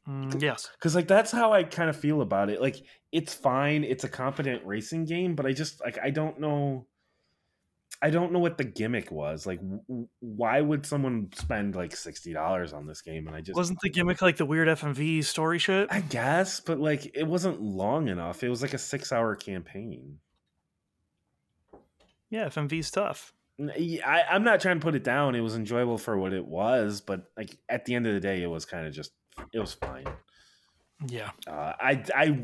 Mm, 0.07 0.41
yes. 0.41 0.69
Because 0.73 0.95
like 0.95 1.07
that's 1.07 1.31
how 1.31 1.51
I 1.53 1.63
kind 1.63 1.89
of 1.89 1.97
feel 1.97 2.21
about 2.21 2.49
it. 2.49 2.61
Like, 2.61 2.77
it's 3.11 3.33
fine. 3.33 3.83
It's 3.83 4.03
a 4.03 4.09
competent 4.09 4.65
racing 4.65 5.05
game, 5.05 5.35
but 5.35 5.45
I 5.45 5.51
just 5.53 5.81
like 5.81 5.99
I 6.01 6.09
don't 6.09 6.39
know. 6.39 6.85
I 7.99 8.11
don't 8.11 8.31
know 8.31 8.39
what 8.39 8.59
the 8.59 8.63
gimmick 8.63 9.11
was. 9.11 9.47
Like, 9.47 9.59
w- 9.59 10.07
why 10.19 10.61
would 10.61 10.85
someone 10.85 11.29
spend 11.33 11.75
like 11.75 11.95
sixty 11.95 12.31
dollars 12.31 12.71
on 12.71 12.85
this 12.85 13.01
game? 13.01 13.27
And 13.27 13.35
I 13.35 13.41
just 13.41 13.57
Wasn't 13.57 13.79
the 13.81 13.89
gimmick 13.89 14.21
like 14.21 14.37
the 14.37 14.45
weird 14.45 14.67
FMV 14.67 15.25
story 15.25 15.59
shit? 15.59 15.87
I 15.91 16.01
guess, 16.01 16.59
but 16.59 16.79
like 16.79 17.11
it 17.15 17.27
wasn't 17.27 17.61
long 17.61 18.07
enough. 18.07 18.43
It 18.43 18.49
was 18.49 18.61
like 18.61 18.73
a 18.73 18.77
six-hour 18.77 19.35
campaign. 19.37 20.19
Yeah, 22.29 22.47
FMV's 22.47 22.91
tough. 22.91 23.33
I, 23.59 24.23
I'm 24.29 24.43
not 24.43 24.59
trying 24.59 24.79
to 24.79 24.83
put 24.83 24.93
it 24.93 25.03
down. 25.03 25.33
It 25.33 25.39
was 25.39 25.55
enjoyable 25.55 25.97
for 25.97 26.17
what 26.17 26.33
it 26.33 26.45
was, 26.45 27.01
but 27.01 27.31
like 27.35 27.57
at 27.67 27.85
the 27.85 27.95
end 27.95 28.05
of 28.05 28.13
the 28.13 28.19
day, 28.19 28.43
it 28.43 28.47
was 28.47 28.65
kind 28.65 28.85
of 28.85 28.93
just 28.93 29.11
it 29.53 29.59
was 29.59 29.73
fine. 29.73 30.07
Yeah. 31.07 31.31
Uh, 31.47 31.73
I 31.79 32.03
I 32.15 32.43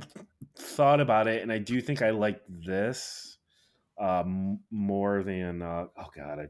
thought 0.58 1.00
about 1.00 1.28
it, 1.28 1.42
and 1.42 1.52
I 1.52 1.58
do 1.58 1.82
think 1.82 2.02
I 2.02 2.12
like 2.12 2.42
this 2.48 3.38
um, 4.00 4.60
more 4.72 5.24
than 5.24 5.62
uh, 5.62 5.86
oh 5.98 6.10
god, 6.16 6.40
I, 6.40 6.48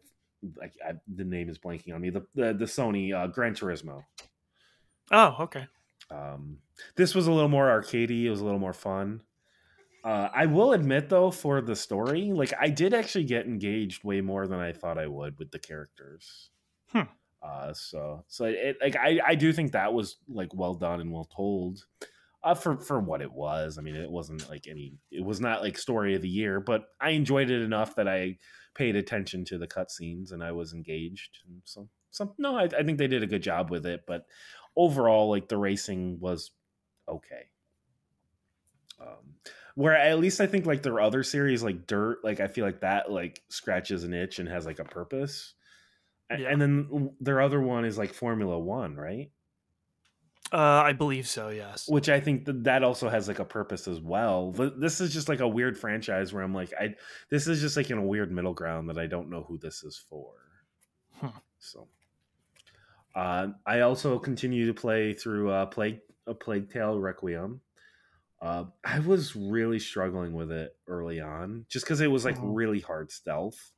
like 0.58 0.74
I, 0.86 0.94
the 1.14 1.24
name 1.24 1.50
is 1.50 1.58
blanking 1.58 1.94
on 1.94 2.02
me. 2.02 2.10
The 2.10 2.26
the, 2.36 2.54
the 2.54 2.66
Sony 2.66 3.14
uh, 3.14 3.28
Gran 3.28 3.54
Turismo. 3.54 4.04
Oh, 5.12 5.36
okay. 5.42 5.68
Um, 6.12 6.58
this 6.96 7.16
was 7.16 7.28
a 7.28 7.32
little 7.32 7.50
more 7.50 7.68
arcadey. 7.68 8.24
It 8.24 8.30
was 8.30 8.42
a 8.42 8.46
little 8.46 8.60
more 8.60 8.74
fun. 8.74 9.22
Uh, 10.04 10.28
I 10.34 10.48
will 10.48 10.74
admit 10.74 11.10
though, 11.10 11.32
for 11.32 11.62
the 11.62 11.76
story, 11.76 12.32
like 12.34 12.54
I 12.60 12.70
did 12.70 12.94
actually 12.94 13.24
get 13.24 13.46
engaged 13.46 14.04
way 14.04 14.20
more 14.22 14.48
than 14.48 14.60
I 14.60 14.74
thought 14.74 14.98
I 14.98 15.08
would 15.08 15.40
with 15.40 15.52
the 15.52 15.60
characters. 15.60 16.50
Hmm. 16.88 17.04
Uh, 17.44 17.74
so 17.74 18.24
so 18.28 18.46
it 18.46 18.78
like 18.82 18.96
I 18.96 19.20
I 19.26 19.36
do 19.36 19.52
think 19.52 19.74
that 19.74 19.94
was 19.94 20.18
like 20.30 20.54
well 20.54 20.74
done 20.74 21.02
and 21.02 21.12
well 21.12 21.30
told. 21.36 21.86
Uh, 22.44 22.54
for 22.54 22.78
for 22.78 23.00
what 23.00 23.22
it 23.22 23.32
was, 23.32 23.78
I 23.78 23.82
mean, 23.82 23.96
it 23.96 24.10
wasn't 24.10 24.50
like 24.50 24.68
any. 24.68 24.94
It 25.12 25.24
was 25.24 25.40
not 25.40 25.62
like 25.62 25.78
story 25.78 26.16
of 26.16 26.22
the 26.22 26.30
year, 26.30 26.60
but 26.60 26.86
I 27.00 27.12
enjoyed 27.12 27.50
it 27.50 27.62
enough 27.62 27.96
that 27.96 28.08
I 28.08 28.38
paid 28.76 28.96
attention 28.96 29.46
to 29.46 29.58
the 29.58 29.68
cutscenes 29.68 30.32
and 30.32 30.44
I 30.44 30.52
was 30.52 30.74
engaged. 30.74 31.40
And 31.48 31.62
so, 31.64 31.88
so 32.12 32.34
no, 32.38 32.58
I, 32.58 32.64
I 32.64 32.84
think 32.84 32.98
they 32.98 33.08
did 33.08 33.24
a 33.24 33.28
good 33.28 33.44
job 33.44 33.70
with 33.70 33.86
it. 33.86 34.02
But 34.08 34.26
overall, 34.76 35.30
like 35.30 35.48
the 35.48 35.58
racing 35.58 36.20
was 36.20 36.52
okay. 37.08 37.50
Um, 39.00 39.36
where 39.76 39.96
at 39.96 40.20
least 40.20 40.42
I 40.42 40.48
think 40.48 40.66
like 40.66 40.84
their 40.84 41.00
other 41.00 41.24
series, 41.24 41.64
like 41.64 41.88
Dirt, 41.88 42.20
like 42.24 42.40
I 42.40 42.48
feel 42.48 42.66
like 42.66 42.82
that 42.82 43.12
like 43.12 43.42
scratches 43.50 44.04
an 44.04 44.14
itch 44.14 44.40
and 44.40 44.50
has 44.50 44.66
like 44.66 44.80
a 44.80 44.86
purpose. 44.86 45.54
Yeah. 46.30 46.50
And 46.50 46.62
then 46.62 47.16
their 47.20 47.42
other 47.42 47.62
one 47.62 47.86
is 47.86 47.98
like 47.98 48.14
Formula 48.14 48.58
One, 48.58 48.96
right? 48.96 49.32
Uh, 50.52 50.58
I 50.86 50.94
believe 50.94 51.28
so. 51.28 51.50
Yes. 51.50 51.88
Which 51.88 52.10
I 52.10 52.20
think 52.20 52.46
that 52.46 52.64
that 52.66 52.84
also 52.84 53.10
has 53.10 53.28
like 53.28 53.40
a 53.40 53.46
purpose 53.46 53.88
as 53.88 54.00
well. 54.00 54.52
This 54.52 55.02
is 55.02 55.12
just 55.12 55.28
like 55.30 55.40
a 55.40 55.48
weird 55.48 55.78
franchise 55.78 56.32
where 56.32 56.44
I'm 56.44 56.54
like, 56.54 56.72
I 56.80 56.96
this 57.30 57.48
is 57.48 57.60
just 57.60 57.76
like 57.76 57.90
in 57.90 57.98
a 57.98 58.04
weird 58.06 58.32
middle 58.32 58.54
ground 58.54 58.90
that 58.90 58.98
I 59.00 59.08
don't 59.08 59.30
know 59.30 59.44
who 59.44 59.58
this 59.58 59.84
is 59.84 59.98
for. 59.98 60.34
Hmm. 61.14 61.28
So, 61.60 61.88
uh, 63.16 63.48
I 63.66 63.80
also 63.82 64.20
continue 64.20 64.68
to 64.68 64.74
play 64.74 65.14
through 65.14 65.50
uh, 65.52 65.66
Plague 65.68 66.02
a 66.28 66.34
Plague 66.34 66.70
Tale 66.70 67.00
Requiem. 67.00 67.62
Uh, 68.42 68.66
I 68.84 69.00
was 69.00 69.36
really 69.36 69.80
struggling 69.80 70.34
with 70.34 70.52
it 70.52 70.76
early 70.88 71.20
on, 71.22 71.66
just 71.70 71.86
because 71.86 72.02
it 72.02 72.12
was 72.12 72.26
like 72.26 72.38
Mhm. 72.38 72.56
really 72.56 72.80
hard 72.82 73.12
stealth. 73.12 73.72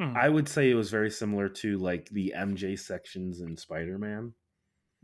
Hmm. 0.00 0.16
I 0.16 0.28
would 0.28 0.48
say 0.48 0.70
it 0.70 0.74
was 0.74 0.90
very 0.90 1.10
similar 1.10 1.48
to 1.48 1.78
like 1.78 2.08
the 2.10 2.34
MJ 2.36 2.78
sections 2.78 3.40
in 3.40 3.56
Spider 3.56 3.98
Man. 3.98 4.32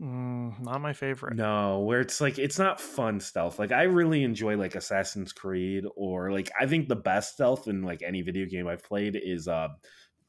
Mm, 0.01 0.59
not 0.61 0.81
my 0.81 0.93
favorite. 0.93 1.35
No, 1.35 1.81
where 1.81 2.01
it's 2.01 2.19
like 2.19 2.39
it's 2.39 2.57
not 2.57 2.81
fun 2.81 3.19
stealth. 3.19 3.59
Like 3.59 3.71
I 3.71 3.83
really 3.83 4.23
enjoy 4.23 4.57
like 4.57 4.75
Assassin's 4.75 5.31
Creed 5.31 5.85
or 5.95 6.31
like 6.31 6.51
I 6.59 6.65
think 6.65 6.87
the 6.89 6.95
best 6.95 7.33
stealth 7.33 7.67
in 7.67 7.83
like 7.83 8.01
any 8.01 8.21
video 8.21 8.47
game 8.47 8.67
I've 8.67 8.83
played 8.83 9.15
is 9.15 9.47
uh 9.47 9.67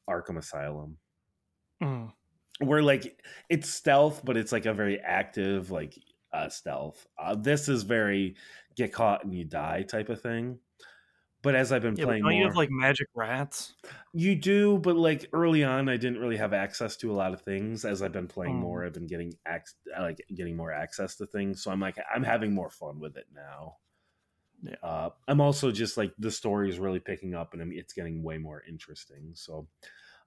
Arkham 0.09 0.37
Asylum. 0.37 0.99
Mm. 1.83 2.13
Where 2.61 2.83
like 2.83 3.19
it's 3.49 3.69
stealth 3.71 4.21
but 4.25 4.37
it's 4.37 4.53
like 4.53 4.67
a 4.67 4.75
very 4.75 5.01
active 5.01 5.71
like 5.71 5.95
uh 6.35 6.51
stealth. 6.51 7.07
Uh, 7.19 7.35
this 7.35 7.69
is 7.69 7.83
very 7.83 8.37
get 8.77 8.93
caught 8.93 9.25
and 9.25 9.35
you 9.35 9.45
die 9.45 9.83
type 9.83 10.11
of 10.11 10.21
thing. 10.21 10.59
But 11.43 11.55
as 11.57 11.73
I've 11.73 11.83
been 11.83 11.97
Yeah, 11.97 12.05
playing 12.05 12.23
more, 12.23 12.33
you 12.33 12.45
have 12.45 12.57
like 12.57 12.71
magic 12.71 13.09
rats? 13.15 13.75
you 14.13 14.35
do, 14.37 14.79
but 14.79 14.97
like 14.97 15.29
early 15.33 15.65
on, 15.65 15.89
I 15.89 15.97
didn't 15.97 16.21
really 16.21 16.37
have 16.37 16.53
access 16.53 16.97
to 16.99 17.11
a 17.11 17.15
lot 17.15 17.33
of 17.33 17.43
things. 17.43 17.85
As 17.85 18.03
I've 18.03 18.13
been 18.13 18.29
playing 18.29 18.57
Mm. 18.57 18.61
more, 18.61 18.85
I've 18.85 18.93
been 18.93 19.07
getting 19.07 19.33
ac- 19.47 19.75
like 19.99 20.19
getting 20.35 20.57
more 20.57 20.73
access 20.73 21.17
to 21.17 21.27
things. 21.27 21.63
So 21.63 21.71
I'm 21.71 21.81
like, 21.81 21.97
I'm 22.15 22.23
having 22.23 22.55
more 22.55 22.71
fun 22.71 23.01
with 23.01 23.17
it 23.17 23.27
now. 23.33 23.79
Yeah. 24.63 24.77
Uh, 24.83 25.11
I'm 25.29 25.41
also 25.41 25.73
just 25.73 25.97
like 25.97 26.15
the 26.19 26.31
story 26.31 26.69
is 26.71 26.79
really 26.79 27.01
picking 27.01 27.35
up, 27.35 27.53
and 27.53 27.63
I'm- 27.63 27.73
it's 27.73 27.93
getting 27.93 28.23
way 28.23 28.39
more 28.39 28.63
interesting. 28.63 29.33
So 29.35 29.69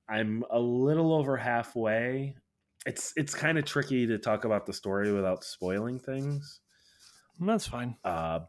I'm 0.10 0.44
a 0.50 0.60
little 0.60 1.14
over 1.14 1.38
halfway. 1.38 2.38
It's 2.86 3.14
it's 3.18 3.36
kind 3.36 3.58
of 3.58 3.66
tricky 3.66 4.08
to 4.08 4.18
talk 4.20 4.46
about 4.46 4.66
the 4.66 4.74
story 4.74 5.12
without 5.14 5.44
spoiling 5.44 6.00
things. 6.00 6.62
That's 7.40 7.68
fine. 7.68 7.98
Uh, 8.04 8.42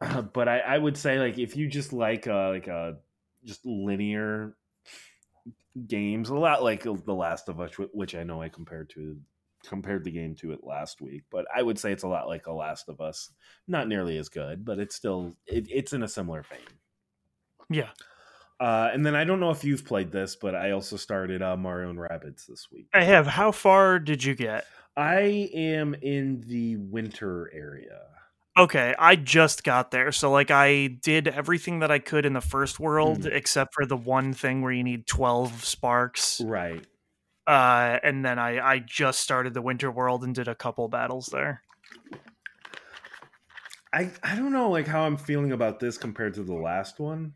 but 0.32 0.48
I, 0.48 0.60
I 0.60 0.78
would 0.78 0.96
say 0.96 1.18
like 1.18 1.38
if 1.38 1.56
you 1.56 1.68
just 1.68 1.92
like 1.92 2.26
uh 2.26 2.50
like 2.50 2.68
uh 2.68 2.92
just 3.44 3.64
linear 3.64 4.56
games, 5.86 6.28
a 6.30 6.34
lot 6.34 6.62
like 6.62 6.82
The 6.82 7.14
Last 7.14 7.48
of 7.48 7.60
Us, 7.60 7.72
which 7.92 8.14
I 8.14 8.22
know 8.22 8.42
I 8.42 8.48
compared 8.48 8.90
to 8.90 9.16
compared 9.66 10.04
the 10.04 10.10
game 10.10 10.34
to 10.36 10.52
it 10.52 10.64
last 10.64 11.00
week, 11.00 11.24
but 11.30 11.46
I 11.54 11.62
would 11.62 11.78
say 11.78 11.92
it's 11.92 12.02
a 12.02 12.08
lot 12.08 12.28
like 12.28 12.44
The 12.44 12.52
Last 12.52 12.88
of 12.88 13.00
Us. 13.00 13.30
Not 13.68 13.88
nearly 13.88 14.16
as 14.18 14.28
good, 14.28 14.64
but 14.64 14.78
it's 14.78 14.94
still 14.94 15.34
it, 15.46 15.66
it's 15.70 15.92
in 15.92 16.02
a 16.02 16.08
similar 16.08 16.42
vein. 16.42 16.58
Yeah. 17.68 17.90
Uh, 18.58 18.90
and 18.92 19.06
then 19.06 19.14
I 19.14 19.24
don't 19.24 19.40
know 19.40 19.50
if 19.50 19.64
you've 19.64 19.86
played 19.86 20.12
this, 20.12 20.36
but 20.36 20.54
I 20.54 20.72
also 20.72 20.96
started 20.96 21.40
uh, 21.40 21.56
Mario 21.56 21.88
and 21.88 21.98
Rabbids 21.98 22.46
this 22.46 22.68
week. 22.70 22.88
I 22.92 23.04
have. 23.04 23.26
How 23.26 23.52
far 23.52 23.98
did 23.98 24.22
you 24.22 24.34
get? 24.34 24.66
I 24.96 25.48
am 25.54 25.94
in 25.94 26.44
the 26.46 26.76
winter 26.76 27.50
area. 27.54 28.00
Okay, 28.60 28.94
I 28.98 29.16
just 29.16 29.64
got 29.64 29.90
there. 29.90 30.12
So 30.12 30.30
like 30.30 30.50
I 30.50 30.86
did 30.88 31.26
everything 31.28 31.78
that 31.78 31.90
I 31.90 31.98
could 31.98 32.26
in 32.26 32.34
the 32.34 32.42
first 32.42 32.78
world 32.78 33.22
Mhm. 33.22 33.32
except 33.32 33.72
for 33.74 33.86
the 33.86 33.96
one 33.96 34.34
thing 34.34 34.60
where 34.60 34.70
you 34.72 34.84
need 34.84 35.06
12 35.06 35.64
sparks. 35.64 36.42
Right. 36.42 36.86
Uh 37.46 37.98
and 38.02 38.22
then 38.24 38.38
I 38.38 38.60
I 38.74 38.78
just 38.80 39.20
started 39.20 39.54
the 39.54 39.62
winter 39.62 39.90
world 39.90 40.22
and 40.24 40.34
did 40.34 40.46
a 40.46 40.54
couple 40.54 40.88
battles 40.88 41.28
there. 41.32 41.62
I 43.92 44.10
I 44.22 44.36
don't 44.36 44.52
know 44.52 44.70
like 44.70 44.86
how 44.86 45.04
I'm 45.04 45.16
feeling 45.16 45.52
about 45.52 45.80
this 45.80 45.98
compared 45.98 46.34
to 46.34 46.42
the 46.44 46.54
last 46.54 47.00
one. 47.00 47.34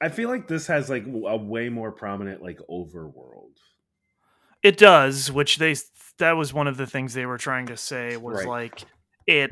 I 0.00 0.08
feel 0.08 0.28
like 0.30 0.48
this 0.48 0.66
has 0.68 0.88
like 0.88 1.04
a 1.06 1.36
way 1.36 1.68
more 1.68 1.92
prominent 1.92 2.42
like 2.42 2.58
overworld. 2.70 3.56
It 4.62 4.76
does, 4.78 5.30
which 5.32 5.56
they 5.58 5.74
that 6.18 6.32
was 6.32 6.52
one 6.52 6.66
of 6.68 6.76
the 6.76 6.86
things 6.86 7.14
they 7.14 7.26
were 7.26 7.38
trying 7.38 7.66
to 7.66 7.76
say 7.76 8.16
was 8.16 8.38
Right. 8.44 8.48
like 8.48 8.84
it 9.26 9.50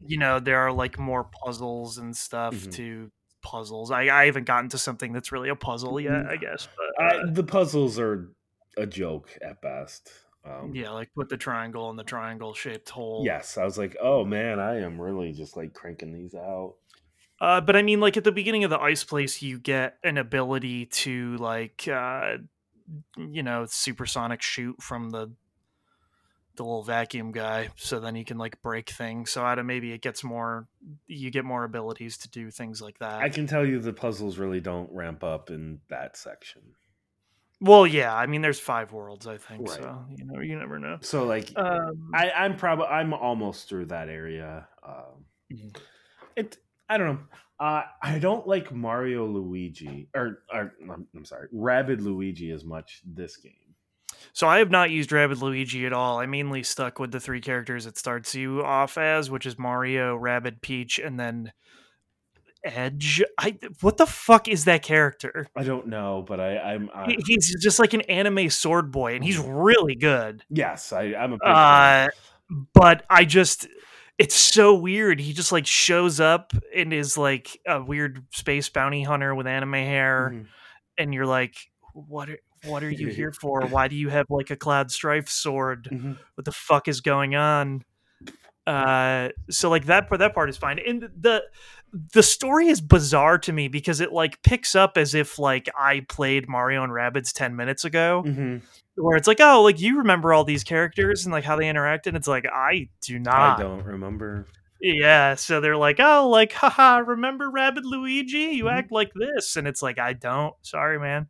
you 0.00 0.18
know, 0.18 0.38
there 0.40 0.58
are 0.58 0.72
like 0.72 0.98
more 0.98 1.24
puzzles 1.24 1.98
and 1.98 2.16
stuff 2.16 2.54
Mhm. 2.54 2.72
to 2.72 3.10
puzzles. 3.42 3.90
I 3.90 4.02
I 4.08 4.26
haven't 4.26 4.44
gotten 4.44 4.68
to 4.70 4.78
something 4.78 5.12
that's 5.12 5.32
really 5.32 5.48
a 5.48 5.56
puzzle 5.56 6.00
yet, 6.00 6.12
Mm. 6.24 6.28
I 6.30 6.36
guess. 6.36 6.68
But 6.76 7.04
I, 7.04 7.16
uh, 7.18 7.26
the 7.32 7.44
puzzles 7.44 7.98
are 7.98 8.28
a 8.76 8.86
joke 8.86 9.36
at 9.42 9.60
best. 9.62 10.10
Um, 10.44 10.72
yeah, 10.74 10.90
like 10.90 11.12
put 11.14 11.28
the 11.28 11.36
triangle 11.36 11.90
in 11.90 11.96
the 11.96 12.04
triangle 12.04 12.54
shaped 12.54 12.88
hole. 12.90 13.22
Yes, 13.24 13.58
I 13.58 13.64
was 13.64 13.76
like, 13.78 13.96
oh 14.00 14.24
man, 14.24 14.60
I 14.60 14.80
am 14.80 15.00
really 15.00 15.32
just 15.32 15.56
like 15.56 15.74
cranking 15.74 16.12
these 16.12 16.34
out. 16.34 16.74
Uh, 17.40 17.60
but 17.60 17.74
I 17.76 17.82
mean, 17.82 18.00
like 18.00 18.16
at 18.16 18.24
the 18.24 18.32
beginning 18.32 18.64
of 18.64 18.70
the 18.70 18.80
ice 18.80 19.04
place, 19.04 19.42
you 19.42 19.58
get 19.58 19.98
an 20.04 20.16
ability 20.18 20.86
to 20.86 21.36
like, 21.38 21.86
uh, 21.88 22.38
you 23.16 23.42
know, 23.42 23.66
supersonic 23.68 24.40
shoot 24.40 24.80
from 24.80 25.10
the 25.10 25.32
the 26.56 26.62
little 26.64 26.82
vacuum 26.82 27.32
guy. 27.32 27.68
So 27.76 28.00
then 28.00 28.16
you 28.16 28.24
can 28.24 28.38
like 28.38 28.60
break 28.62 28.90
things. 28.90 29.30
So 29.30 29.42
out 29.44 29.58
of 29.58 29.66
maybe 29.66 29.92
it 29.92 30.02
gets 30.02 30.24
more, 30.24 30.66
you 31.06 31.30
get 31.30 31.44
more 31.44 31.64
abilities 31.64 32.18
to 32.18 32.28
do 32.30 32.50
things 32.50 32.80
like 32.82 32.98
that. 32.98 33.20
I 33.22 33.28
can 33.28 33.46
tell 33.46 33.64
you 33.66 33.78
the 33.78 33.92
puzzles 33.92 34.38
really 34.38 34.60
don't 34.60 34.90
ramp 34.92 35.22
up 35.24 35.50
in 35.50 35.80
that 35.88 36.16
section. 36.16 36.62
well, 37.60 37.86
yeah, 37.86 38.14
I 38.14 38.26
mean, 38.26 38.42
there's 38.42 38.60
five 38.60 38.92
worlds, 38.92 39.26
I 39.26 39.38
think. 39.38 39.68
Right. 39.68 39.80
So 39.80 40.04
you 40.16 40.24
know, 40.26 40.40
you 40.40 40.58
never 40.58 40.78
know. 40.78 40.98
So 41.00 41.24
like, 41.26 41.52
Um, 41.56 42.10
I, 42.14 42.30
I'm 42.30 42.56
probably 42.56 42.86
I'm 42.86 43.14
almost 43.14 43.68
through 43.68 43.86
that 43.86 44.08
area. 44.08 44.68
Um, 44.82 45.24
Mhm. 45.52 45.76
it 46.36 46.58
I 46.88 46.98
don't 46.98 47.14
know. 47.14 47.20
Uh, 47.58 47.82
I 48.02 48.18
don't 48.18 48.46
like 48.46 48.70
Mario 48.70 49.24
Luigi 49.26 50.08
or, 50.14 50.42
or 50.52 50.74
I'm, 50.82 51.06
I'm 51.16 51.24
sorry, 51.24 51.48
Rabbid 51.52 52.02
Luigi 52.02 52.50
as 52.50 52.64
much 52.64 53.00
this 53.06 53.38
game. 53.38 53.65
So 54.32 54.46
I 54.48 54.58
have 54.58 54.70
not 54.70 54.90
used 54.90 55.12
Rabbid 55.12 55.38
Luigi 55.42 55.86
at 55.86 55.92
all. 55.92 56.18
I 56.18 56.26
mainly 56.26 56.62
stuck 56.62 56.98
with 56.98 57.10
the 57.12 57.20
three 57.20 57.40
characters 57.40 57.86
it 57.86 57.96
starts 57.98 58.34
you 58.34 58.62
off 58.62 58.98
as, 58.98 59.30
which 59.30 59.46
is 59.46 59.58
Mario, 59.58 60.14
Rabbid, 60.16 60.60
Peach, 60.62 60.98
and 60.98 61.18
then 61.18 61.52
Edge. 62.64 63.22
I 63.38 63.56
what 63.80 63.96
the 63.96 64.06
fuck 64.06 64.48
is 64.48 64.64
that 64.64 64.82
character? 64.82 65.46
I 65.54 65.62
don't 65.62 65.86
know, 65.86 66.24
but 66.26 66.40
I 66.40 66.58
I'm 66.58 66.90
I, 66.92 67.06
He- 67.06 67.22
He's 67.26 67.54
just 67.62 67.78
like 67.78 67.94
an 67.94 68.00
anime 68.02 68.50
sword 68.50 68.90
boy, 68.90 69.14
and 69.14 69.24
he's 69.24 69.38
really 69.38 69.94
good. 69.94 70.42
yes, 70.50 70.92
I 70.92 71.14
I'm 71.14 71.32
a 71.32 71.36
big. 71.36 71.46
Uh, 71.46 72.08
but 72.74 73.04
I 73.08 73.24
just 73.24 73.68
it's 74.18 74.34
so 74.34 74.74
weird. 74.74 75.20
He 75.20 75.32
just 75.32 75.52
like 75.52 75.66
shows 75.66 76.18
up 76.18 76.52
and 76.74 76.92
is 76.92 77.16
like 77.16 77.60
a 77.66 77.80
weird 77.82 78.24
space 78.32 78.68
bounty 78.68 79.02
hunter 79.04 79.32
with 79.34 79.46
anime 79.46 79.74
hair, 79.74 80.32
Mhm. 80.34 80.46
and 80.98 81.14
you're 81.14 81.26
like, 81.26 81.54
what? 81.92 82.30
Are, 82.30 82.38
what 82.66 82.82
are 82.82 82.90
you 82.90 83.08
here 83.08 83.32
for? 83.40 83.62
Why 83.66 83.88
do 83.88 83.96
you 83.96 84.08
have 84.08 84.26
like 84.28 84.50
a 84.50 84.56
Cloud 84.56 84.90
Strife 84.90 85.28
sword? 85.28 85.88
Mhm. 85.92 86.18
what 86.34 86.44
the 86.44 86.52
fuck 86.52 86.88
is 86.88 87.00
going 87.00 87.34
on 87.34 87.82
uh 88.66 89.28
so 89.48 89.70
like 89.70 89.84
that 89.86 90.08
part 90.08 90.18
that 90.18 90.34
part 90.34 90.50
is 90.50 90.56
fine 90.56 90.80
and 90.84 91.08
the 91.20 91.40
the 92.12 92.22
story 92.22 92.66
is 92.66 92.80
bizarre 92.80 93.38
to 93.38 93.52
me 93.52 93.68
because 93.68 94.00
it 94.00 94.12
like 94.12 94.42
picks 94.42 94.74
up 94.74 94.98
as 94.98 95.14
if 95.14 95.38
like 95.38 95.68
i 95.78 96.00
played 96.08 96.48
mario 96.48 96.82
and 96.82 96.92
rabbids 96.92 97.32
10 97.32 97.54
minutes 97.54 97.84
ago 97.84 98.24
Mhm. 98.26 98.62
where 98.96 99.16
it's 99.16 99.28
like 99.28 99.38
oh 99.40 99.62
like 99.62 99.80
you 99.80 99.98
remember 99.98 100.34
all 100.34 100.42
these 100.42 100.64
characters 100.64 101.24
and 101.24 101.32
like 101.32 101.44
how 101.44 101.54
they 101.54 101.68
interact 101.68 102.08
and 102.08 102.16
it's 102.16 102.26
like 102.26 102.44
i 102.52 102.88
do 103.02 103.20
not 103.20 103.60
I 103.60 103.62
don't 103.62 103.84
remember. 103.84 104.48
yeah 104.80 105.36
so 105.36 105.60
they're 105.60 105.76
like 105.76 106.00
oh 106.00 106.28
like 106.28 106.52
haha 106.52 106.96
remember 107.06 107.48
rabbid 107.48 107.84
luigi 107.84 108.56
you 108.56 108.64
Mhm. 108.64 108.72
act 108.78 108.90
like 108.90 109.12
this 109.14 109.54
and 109.54 109.68
it's 109.68 109.80
like 109.80 110.00
i 110.00 110.12
don't 110.12 110.54
sorry 110.62 110.98
man 110.98 111.28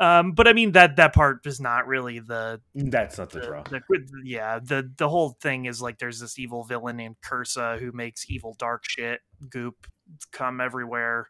um 0.00 0.32
but 0.32 0.48
i 0.48 0.52
mean 0.52 0.72
that 0.72 0.96
that 0.96 1.14
part 1.14 1.46
is 1.46 1.60
not 1.60 1.86
really 1.86 2.18
the 2.18 2.60
That's 2.74 3.18
not 3.18 3.30
the 3.30 3.40
the- 3.40 3.46
draw. 3.46 3.62
the- 3.62 3.80
yeah, 4.24 4.58
the 4.62 4.90
the 4.96 5.08
whole 5.08 5.36
thing 5.42 5.66
is 5.66 5.80
like 5.80 5.98
there's 5.98 6.18
this 6.20 6.38
evil 6.38 6.64
villain 6.64 6.96
named 6.96 7.16
Cursa 7.24 7.78
who 7.78 7.92
makes 7.92 8.28
evil 8.30 8.54
dark 8.58 8.82
shit 8.88 9.20
goop 9.50 9.86
come 10.32 10.60
everywhere, 10.60 11.28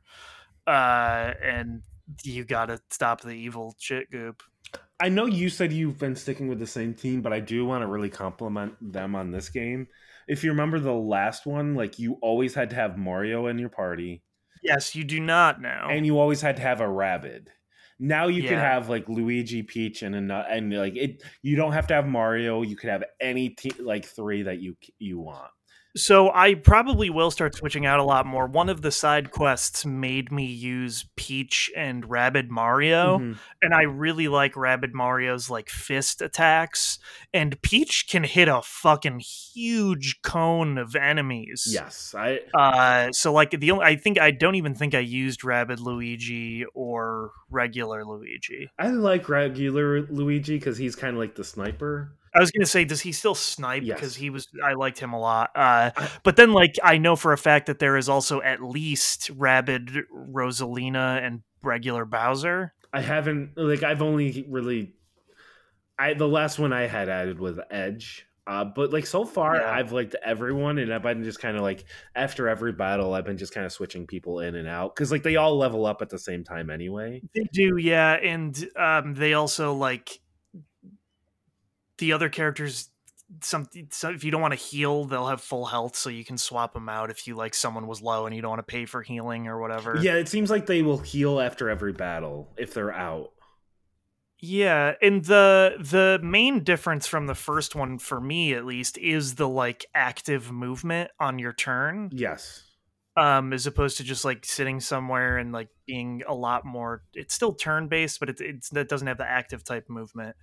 uh, 0.67 1.33
and 1.43 1.83
you 2.25 2.45
gotta 2.45 2.81
stop 2.91 3.21
the 3.23 3.31
evil 3.31 3.75
shit 3.79 4.11
goop. 4.11 4.43
I 5.01 5.09
know 5.09 5.27
you 5.27 5.49
said 5.49 5.73
you've 5.73 5.99
been 5.99 6.15
sticking 6.17 6.49
with 6.49 6.59
the 6.59 6.67
same 6.67 6.95
team, 6.95 7.23
but 7.23 7.33
I 7.33 7.41
do 7.41 7.65
want 7.65 7.83
to 7.83 7.87
really 7.87 8.11
compliment 8.11 8.75
them 8.81 9.15
on 9.17 9.31
this 9.31 9.49
game. 9.49 9.89
If 10.29 10.45
you 10.45 10.51
remember 10.51 10.79
the 10.79 10.93
last 10.93 11.47
one, 11.47 11.75
like 11.75 11.99
you 11.99 12.19
always 12.23 12.55
had 12.55 12.71
to 12.71 12.77
have 12.77 12.97
Mario 12.99 13.47
in 13.47 13.59
your 13.59 13.71
party, 13.71 14.23
Yes, 14.63 14.95
you 14.95 15.05
do 15.05 15.19
not 15.21 15.61
now. 15.61 15.89
and 15.91 16.05
you 16.05 16.19
always 16.19 16.41
had 16.43 16.57
to 16.57 16.63
have 16.63 16.81
a 16.81 16.89
rabbit. 16.89 17.49
Now 18.03 18.29
you 18.29 18.43
can 18.43 18.53
Yeah. 18.53 18.73
have 18.73 18.89
like 18.89 19.09
Luigi, 19.09 19.63
Peach, 19.63 20.03
and 20.03 20.33
a, 20.33 20.47
and 20.51 20.73
like 20.73 20.97
it. 20.97 21.23
You 21.43 21.55
don't 21.55 21.73
have 21.73 21.87
to 21.89 21.95
have 21.95 22.07
Mario. 22.07 22.63
You 22.63 22.75
could 22.75 22.89
have 22.91 23.05
any 23.21 23.51
te- 23.51 23.81
like 23.81 24.07
three 24.07 24.43
that 24.45 24.61
you 24.61 24.77
you 24.99 25.19
want. 25.21 25.51
So 25.97 26.31
I 26.33 26.55
probably 26.55 27.11
will 27.11 27.31
start 27.33 27.55
switching 27.57 27.85
out 27.85 27.99
a 27.99 28.05
lot 28.05 28.25
more. 28.27 28.47
One 28.47 28.69
of 28.69 28.83
the 28.83 28.93
side 28.93 29.33
quests 29.33 29.85
made 29.85 30.31
me 30.31 30.45
use 30.45 31.07
Peach 31.17 31.71
and 31.77 32.09
Rabbid 32.09 32.51
Mario. 32.51 33.19
Mhm. 33.19 33.39
and 33.63 33.75
I 33.75 33.83
really 33.83 34.29
like 34.29 34.57
Rabbid 34.57 34.95
Mario's 34.95 35.51
like 35.51 35.69
fist 35.69 36.23
attacks. 36.23 36.99
And 37.35 37.61
Peach 37.63 38.07
can 38.09 38.25
hit 38.25 38.49
a 38.49 38.63
fucking 38.63 39.21
huge 39.21 40.21
cone 40.23 40.79
of 40.79 40.95
enemies. 40.97 41.69
Yes, 41.71 42.15
I 42.17 42.41
Uh, 42.55 43.11
so 43.13 43.33
like 43.33 43.51
the 43.51 43.71
only 43.71 43.85
I 43.85 43.97
think 43.97 44.19
I 44.19 44.31
don't 44.31 44.55
even 44.55 44.75
think 44.75 44.95
I 44.95 45.01
used 45.01 45.45
Rabbid 45.45 45.81
Luigi 45.81 46.65
or 46.75 47.33
regular 47.51 48.05
Luigi. 48.05 48.71
I 48.79 48.89
like 48.91 49.29
regular 49.29 50.03
Luigi 50.03 50.57
because 50.57 50.79
he's 50.79 50.95
kind 50.97 51.15
of 51.15 51.19
like 51.19 51.35
the 51.35 51.45
sniper. 51.45 52.13
I 52.35 52.41
was 52.41 52.51
gonna 52.51 52.67
say, 52.67 52.85
does 52.85 53.01
he 53.01 53.13
still 53.13 53.35
snipe? 53.35 53.83
Yes. 53.85 53.97
Because 53.97 54.17
he 54.17 54.31
was, 54.31 54.49
I 54.65 54.75
liked 54.75 54.99
him 54.99 55.13
a 55.13 55.19
lot. 55.19 55.51
Uh, 55.55 55.91
but 56.23 56.37
then, 56.37 56.53
like, 56.53 56.77
I 56.83 56.99
know 56.99 57.17
for 57.17 57.33
a 57.33 57.39
fact 57.39 57.67
that 57.67 57.79
there 57.79 57.97
is 57.97 58.09
also 58.09 58.41
at 58.41 58.63
least 58.63 59.31
Rabbid 59.37 59.91
Rosalina 60.15 61.25
and 61.25 61.43
regular 61.63 62.05
Bowser. 62.05 62.73
I 62.93 63.01
haven't 63.01 63.53
like 63.57 63.83
I've 63.83 64.03
only 64.03 64.45
really 64.49 64.95
I 65.99 66.15
the 66.15 66.29
last 66.29 66.59
one 66.59 66.73
I 66.73 66.87
had 66.87 67.09
added 67.09 67.39
was 67.39 67.59
Edge. 67.71 68.27
Uh, 68.47 68.65
but 68.65 68.93
like 68.93 69.07
so 69.07 69.25
far 69.25 69.57
Yeah. 69.57 69.71
I've 69.71 69.93
liked 69.93 70.17
everyone 70.25 70.79
and 70.79 70.93
I've 70.93 71.03
been 71.03 71.23
just 71.23 71.39
kind 71.39 71.57
of 71.57 71.63
like 71.63 71.85
after 72.17 72.49
every 72.49 72.73
battle 72.73 73.15
I've 73.15 73.27
been 73.27 73.39
just 73.39 73.55
kind 73.55 73.65
of 73.65 73.71
switching 73.71 74.07
people 74.09 74.41
in 74.41 74.57
and 74.57 74.67
out 74.67 74.97
cuz 74.97 75.13
like 75.13 75.23
they 75.23 75.37
all 75.37 75.57
level 75.57 75.87
up 75.87 76.03
at 76.03 76.09
the 76.09 76.19
same 76.19 76.43
time 76.43 76.69
anyway. 76.69 77.23
They 77.35 77.45
do, 77.53 77.77
yeah, 77.77 78.15
and 78.15 78.69
um, 78.77 79.15
they 79.15 79.35
also 79.35 79.75
like 79.75 80.19
the 82.01 82.13
other 82.13 82.29
characters. 82.29 82.91
Some, 83.43 83.69
so 83.91 84.11
if 84.11 84.25
you 84.25 84.33
don't 84.33 84.41
want 84.41 84.55
to 84.55 84.59
heal, 84.59 85.05
they'll 85.05 85.29
have 85.29 85.41
full 85.41 85.67
health, 85.67 85.95
so 85.95 86.11
you 86.11 86.25
can 86.25 86.37
swap 86.37 86.75
them 86.75 86.89
out 86.89 87.11
if 87.11 87.29
you 87.29 87.37
like 87.37 87.55
someone 87.55 87.87
was 87.87 88.03
low 88.03 88.27
and 88.27 88.35
you 88.35 88.43
don't 88.43 88.51
want 88.51 88.59
to 88.59 88.65
pay 88.65 88.87
for 88.87 89.03
healing 89.03 89.47
or 89.47 89.61
whatever. 89.61 89.97
Yeah, 90.01 90.15
it 90.15 90.29
seems 90.29 90.51
like 90.51 90.67
they 90.67 90.83
will 90.83 90.99
heal 90.99 91.39
after 91.39 91.71
every 91.71 91.93
battle 91.93 92.49
if 92.57 92.75
they're 92.75 92.93
out. 92.93 93.31
Yeah, 94.43 94.95
and 95.03 95.25
the 95.25 95.77
the 95.79 96.19
main 96.23 96.65
difference 96.65 97.07
from 97.07 97.27
the 97.27 97.35
first 97.35 97.75
one 97.77 97.99
for 97.99 98.21
me 98.21 98.55
at 98.55 98.65
least 98.65 98.97
is 98.99 99.35
the 99.35 99.49
like 99.49 99.85
active 99.95 100.51
movement 100.51 101.11
on 101.21 101.39
your 101.39 101.53
turn 101.53 102.09
Yes. 102.13 102.65
Um 103.21 103.53
as 103.53 103.67
opposed 103.67 103.99
to 103.99 104.03
just 104.05 104.25
like 104.25 104.45
sitting 104.45 104.81
somewhere 104.81 105.37
and 105.37 105.53
like 105.53 105.69
being 105.87 106.23
a 106.27 106.35
lot 106.35 106.65
more 106.65 107.03
it's 107.15 107.35
still 107.35 107.53
turn 107.53 107.87
based 107.87 108.19
but 108.19 108.29
it's 108.31 108.41
it's 108.41 108.71
that 108.71 108.89
doesn't 108.89 109.07
have 109.09 109.19
the 109.19 109.29
active 109.29 109.63
type 109.63 109.89
movement. 109.89 110.35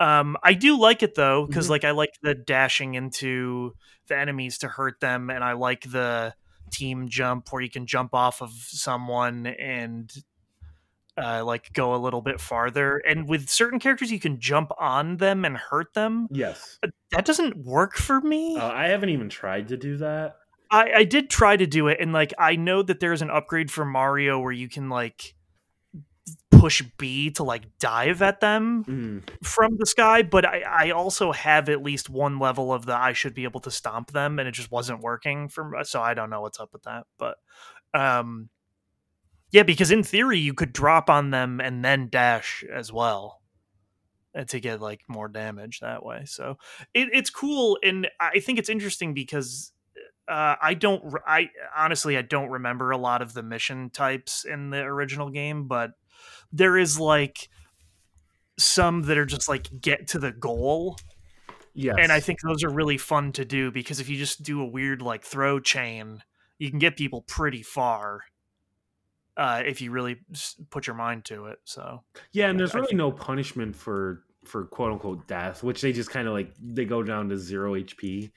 Um 0.00 0.36
I 0.42 0.54
do 0.54 0.78
like 0.78 1.02
it 1.02 1.14
though 1.14 1.46
cuz 1.46 1.66
Mhm. 1.66 1.70
like 1.70 1.84
I 1.84 1.92
like 1.92 2.14
the 2.22 2.34
dashing 2.34 2.94
into 2.94 3.74
the 4.08 4.18
enemies 4.18 4.58
to 4.58 4.68
hurt 4.68 5.00
them 5.00 5.30
and 5.30 5.44
I 5.44 5.52
like 5.52 5.82
the 5.90 6.34
team 6.70 7.08
jump 7.08 7.52
where 7.52 7.62
you 7.62 7.70
can 7.70 7.86
jump 7.86 8.14
off 8.14 8.42
of 8.42 8.50
someone 8.52 9.46
and 9.46 10.12
uh, 11.16 11.44
like 11.44 11.72
go 11.72 11.94
a 11.94 11.96
little 11.96 12.20
bit 12.22 12.40
farther. 12.40 12.96
And 13.06 13.28
with 13.28 13.48
certain 13.48 13.78
characters, 13.78 14.10
you 14.10 14.18
can 14.18 14.40
jump 14.40 14.72
on 14.80 15.18
them 15.18 15.44
and 15.44 15.56
hurt 15.56 15.94
them. 15.94 16.26
Yes. 16.32 16.80
That 17.12 17.24
doesn't 17.24 17.56
work 17.64 17.94
for 17.94 18.20
me. 18.20 18.56
Uh, 18.56 18.68
I 18.72 18.88
haven't 18.88 19.10
even 19.10 19.28
tried 19.28 19.68
to 19.68 19.76
do 19.76 19.96
that. 19.98 20.38
I, 20.70 20.92
I 20.96 21.04
did 21.04 21.30
try 21.30 21.56
to 21.56 21.66
do 21.66 21.88
it, 21.88 21.98
and 22.00 22.12
like 22.12 22.32
I 22.38 22.56
know 22.56 22.82
that 22.82 23.00
there's 23.00 23.22
an 23.22 23.30
upgrade 23.30 23.70
for 23.70 23.84
Mario 23.84 24.40
where 24.40 24.52
you 24.52 24.68
can 24.68 24.88
like 24.88 25.34
push 26.50 26.82
B 26.96 27.30
to 27.32 27.42
like 27.42 27.64
dive 27.78 28.22
at 28.22 28.40
them 28.40 28.84
Mm. 28.84 29.22
from 29.44 29.76
the 29.76 29.84
sky, 29.86 30.22
but 30.22 30.46
I, 30.46 30.62
I 30.86 30.90
also 30.90 31.32
have 31.32 31.68
at 31.68 31.82
least 31.82 32.08
one 32.08 32.38
level 32.38 32.72
of 32.72 32.86
the 32.86 32.96
I 32.96 33.12
should 33.12 33.34
be 33.34 33.44
able 33.44 33.60
to 33.60 33.70
stomp 33.70 34.12
them, 34.12 34.38
and 34.38 34.48
it 34.48 34.52
just 34.52 34.70
wasn't 34.70 35.00
working 35.00 35.48
for. 35.48 35.72
So 35.82 36.00
I 36.00 36.14
don't 36.14 36.30
know 36.30 36.40
what's 36.40 36.60
up 36.60 36.72
with 36.72 36.84
that, 36.84 37.04
but 37.18 37.36
um, 37.92 38.48
yeah, 39.50 39.64
because 39.64 39.90
in 39.90 40.02
theory 40.02 40.38
you 40.38 40.54
could 40.54 40.72
drop 40.72 41.10
on 41.10 41.30
them 41.30 41.60
and 41.60 41.84
then 41.84 42.08
dash 42.08 42.64
as 42.72 42.90
well, 42.90 43.42
and 44.32 44.48
to 44.48 44.58
get 44.60 44.80
like 44.80 45.02
more 45.08 45.28
damage 45.28 45.80
that 45.80 46.04
way. 46.04 46.22
So 46.24 46.56
it, 46.94 47.10
it's 47.12 47.30
cool, 47.30 47.78
and 47.84 48.08
I 48.18 48.40
think 48.40 48.58
it's 48.58 48.70
interesting 48.70 49.12
because 49.12 49.72
uh, 50.28 50.56
I 50.60 50.74
don't. 50.74 51.02
re- 51.04 51.20
I 51.26 51.50
honestly 51.76 52.16
I 52.16 52.22
don't 52.22 52.50
remember 52.50 52.90
a 52.90 52.96
lot 52.98 53.22
of 53.22 53.34
the 53.34 53.42
mission 53.42 53.90
types 53.90 54.44
in 54.44 54.70
the 54.70 54.78
original 54.80 55.30
game, 55.30 55.66
but 55.68 55.92
there 56.52 56.76
is 56.78 56.98
like 56.98 57.48
some 58.58 59.02
that 59.02 59.18
are 59.18 59.26
just 59.26 59.48
like 59.48 59.68
get 59.80 60.06
to 60.08 60.18
the 60.18 60.30
goal 60.32 60.96
Yes. 61.76 61.96
and 61.98 62.12
i 62.12 62.20
think 62.20 62.38
those 62.40 62.62
are 62.62 62.70
really 62.70 62.96
fun 62.96 63.32
to 63.32 63.44
do 63.44 63.72
because 63.72 63.98
if 63.98 64.08
you 64.08 64.16
just 64.16 64.44
do 64.44 64.60
a 64.62 64.64
weird 64.64 65.02
like 65.02 65.24
throw 65.24 65.58
chain 65.58 66.22
you 66.60 66.70
can 66.70 66.78
get 66.78 66.96
people 66.96 67.22
pretty 67.22 67.64
far 67.64 68.20
uh, 69.36 69.60
if 69.66 69.80
you 69.80 69.90
really 69.90 70.18
put 70.70 70.86
your 70.86 70.94
mind 70.94 71.24
to 71.24 71.46
it 71.46 71.58
so 71.64 72.04
Yeah, 72.30 72.48
and 72.48 72.60
there's 72.60 72.76
I 72.76 72.78
really 72.78 72.94
no 72.94 73.10
punishment 73.10 73.74
for 73.74 74.22
for 74.44 74.66
quote 74.66 74.92
unquote 74.92 75.26
death, 75.26 75.64
which 75.64 75.80
they 75.80 75.92
just 75.92 76.10
kind 76.10 76.28
of 76.28 76.34
like 76.34 76.52
they 76.60 76.84
go 76.84 77.02
down 77.02 77.28
to 77.30 77.36
zero 77.36 77.72
HP, 77.74 78.30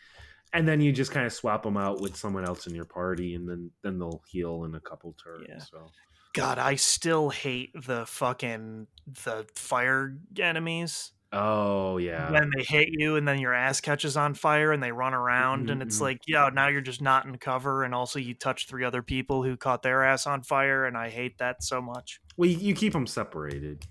and 0.57 0.67
then 0.67 0.81
you 0.81 0.91
just 0.91 1.11
kind 1.11 1.25
of 1.25 1.33
swap 1.33 1.63
them 1.63 1.77
out 1.77 2.01
with 2.01 2.15
someone 2.15 2.45
else 2.45 2.67
in 2.67 2.75
your 2.75 2.85
party, 2.85 3.35
and 3.35 3.47
then 3.47 3.71
then 3.83 3.99
they'll 3.99 4.21
heal 4.27 4.63
in 4.65 4.75
a 4.75 4.79
couple 4.79 5.13
turns. 5.13 5.45
Yeah. 5.49 5.59
So 5.59 5.91
god 6.33 6.59
i 6.59 6.75
still 6.75 7.29
hate 7.29 7.71
the 7.73 8.05
fucking 8.05 8.85
the 9.23 9.47
fire 9.55 10.15
enemies 10.39 11.13
oh 11.33 11.97
yeah, 11.97 12.31
when 12.31 12.51
they 12.55 12.63
hit 12.63 12.89
you 12.91 13.15
and 13.15 13.27
then 13.27 13.39
your 13.39 13.53
ass 13.53 13.81
catches 13.81 14.15
on 14.15 14.33
fire 14.33 14.71
and 14.71 14.83
they 14.83 14.91
run 14.91 15.13
around 15.13 15.69
and 15.69 15.81
Mhm, 15.81 15.85
it's 15.85 15.97
mhm. 15.97 16.01
like 16.01 16.19
yeah 16.27 16.49
now 16.53 16.67
you're 16.67 16.81
just 16.81 17.01
not 17.01 17.25
in 17.25 17.37
cover 17.37 17.83
and 17.83 17.95
also 17.95 18.19
you 18.19 18.33
touch 18.35 18.67
three 18.67 18.83
other 18.83 19.01
people 19.01 19.41
who 19.43 19.57
caught 19.57 19.81
their 19.81 20.03
ass 20.03 20.27
on 20.27 20.43
fire 20.43 20.85
and 20.85 20.95
i 20.97 21.09
hate 21.09 21.37
that 21.39 21.63
so 21.63 21.81
much 21.81 22.19
well 22.35 22.49
you, 22.49 22.57
you 22.57 22.73
keep 22.75 22.93
them 22.93 23.07
separated. 23.07 23.85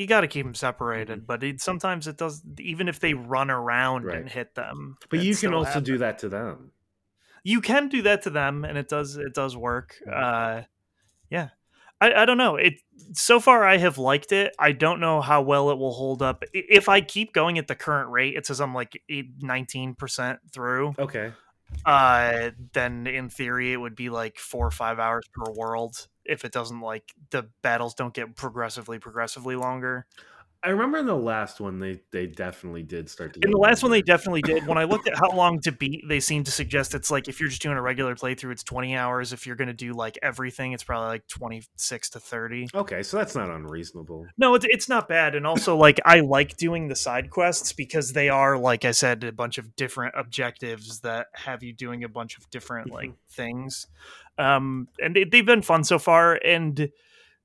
You 0.00 0.06
got 0.06 0.22
to 0.22 0.28
keep 0.28 0.44
them 0.46 0.54
separated 0.54 1.20
Mhm. 1.20 1.26
but 1.26 1.42
it, 1.44 1.60
sometimes 1.60 2.06
it 2.08 2.16
does 2.16 2.42
even 2.58 2.88
if 2.88 2.98
they 3.00 3.14
run 3.14 3.50
around 3.50 4.04
Right. 4.04 4.16
and 4.18 4.28
hit 4.28 4.54
them 4.54 4.96
But 5.10 5.20
you 5.20 5.36
can 5.36 5.52
also 5.54 5.68
happens. 5.70 5.86
do 5.86 5.98
that 5.98 6.18
to 6.20 6.28
them. 6.28 6.72
you 7.44 7.60
can 7.60 7.88
do 7.88 8.02
that 8.02 8.22
to 8.22 8.30
them 8.30 8.64
and 8.64 8.76
it 8.76 8.88
does 8.88 9.16
it 9.16 9.34
does 9.34 9.56
work 9.56 9.96
Mhm. 10.06 10.12
uh 10.12 10.62
yeah 11.30 11.48
I, 12.02 12.12
I 12.22 12.24
don't 12.24 12.38
know 12.38 12.56
it 12.56 12.74
so 13.12 13.40
far 13.40 13.64
i 13.64 13.76
have 13.76 13.98
liked 13.98 14.32
it 14.32 14.54
i 14.58 14.72
don't 14.72 15.00
know 15.00 15.20
how 15.20 15.40
well 15.42 15.70
it 15.70 15.78
will 15.78 15.92
hold 15.92 16.22
up 16.22 16.44
if 16.52 16.88
i 16.88 17.00
keep 17.00 17.32
going 17.32 17.58
at 17.58 17.66
the 17.68 17.74
current 17.74 18.10
rate 18.10 18.34
it 18.36 18.46
says 18.46 18.60
i'm 18.60 18.74
like 18.74 18.92
19% 19.10 20.38
through 20.52 20.94
Okay. 20.98 21.32
uh 21.86 22.50
then 22.72 23.06
in 23.06 23.28
theory 23.30 23.72
it 23.72 23.76
would 23.76 23.94
be 23.96 24.10
like 24.10 24.38
four 24.38 24.66
or 24.66 24.70
five 24.70 24.98
hours 24.98 25.24
per 25.32 25.50
world 25.52 26.08
if 26.30 26.44
it 26.44 26.52
doesn't 26.52 26.80
like 26.80 27.12
the 27.30 27.48
battles 27.62 27.92
don't 27.94 28.14
get 28.14 28.36
progressively 28.36 28.98
progressively 28.98 29.56
longer 29.56 30.06
I 30.62 30.70
remember 30.70 30.98
in 30.98 31.06
the 31.06 31.16
last 31.16 31.58
one 31.58 31.78
they 31.78 32.00
they 32.12 32.26
definitely 32.26 32.82
did 32.82 33.08
start 33.08 33.32
to. 33.34 33.40
In 33.42 33.50
the 33.50 33.56
last 33.56 33.82
one, 33.82 33.90
they 33.90 34.02
definitely 34.02 34.42
did. 34.42 34.66
When 34.66 34.76
I 34.76 34.84
looked 34.84 35.08
at 35.08 35.16
how 35.16 35.30
long 35.34 35.60
to 35.60 35.72
beat, 35.72 36.04
they 36.06 36.20
seemed 36.20 36.46
to 36.46 36.52
suggest 36.52 36.94
it's 36.94 37.10
like 37.10 37.28
if 37.28 37.40
you're 37.40 37.48
just 37.48 37.62
doing 37.62 37.78
a 37.78 37.82
regular 37.82 38.14
playthrough, 38.14 38.52
it's 38.52 38.62
20 38.62 38.94
hours. 38.94 39.32
If 39.32 39.46
you're 39.46 39.56
going 39.56 39.68
to 39.68 39.74
do 39.74 39.92
like 39.92 40.18
everything, 40.22 40.72
it's 40.72 40.84
probably 40.84 41.08
like 41.08 41.26
26 41.28 42.10
to 42.10 42.20
30. 42.20 42.68
Okay, 42.74 43.02
so 43.02 43.16
that's 43.16 43.34
not 43.34 43.48
unreasonable. 43.48 44.26
No, 44.36 44.54
it's 44.54 44.66
it's 44.68 44.88
not 44.88 45.08
bad. 45.08 45.34
And 45.34 45.46
also, 45.46 45.76
like 45.76 45.98
I 46.04 46.20
like 46.20 46.58
doing 46.58 46.88
the 46.88 46.96
side 46.96 47.30
quests 47.30 47.72
because 47.72 48.12
they 48.12 48.28
are, 48.28 48.58
like 48.58 48.84
I 48.84 48.90
said, 48.90 49.24
a 49.24 49.32
bunch 49.32 49.56
of 49.56 49.74
different 49.76 50.14
objectives 50.16 51.00
that 51.00 51.28
have 51.32 51.62
you 51.62 51.72
doing 51.72 52.04
a 52.04 52.08
bunch 52.08 52.36
of 52.36 52.50
different 52.50 52.90
like 52.90 53.12
things. 53.30 53.86
Um, 54.36 54.88
and 55.00 55.16
they, 55.16 55.24
they've 55.24 55.46
been 55.46 55.62
fun 55.62 55.84
so 55.84 55.98
far. 55.98 56.34
And 56.34 56.90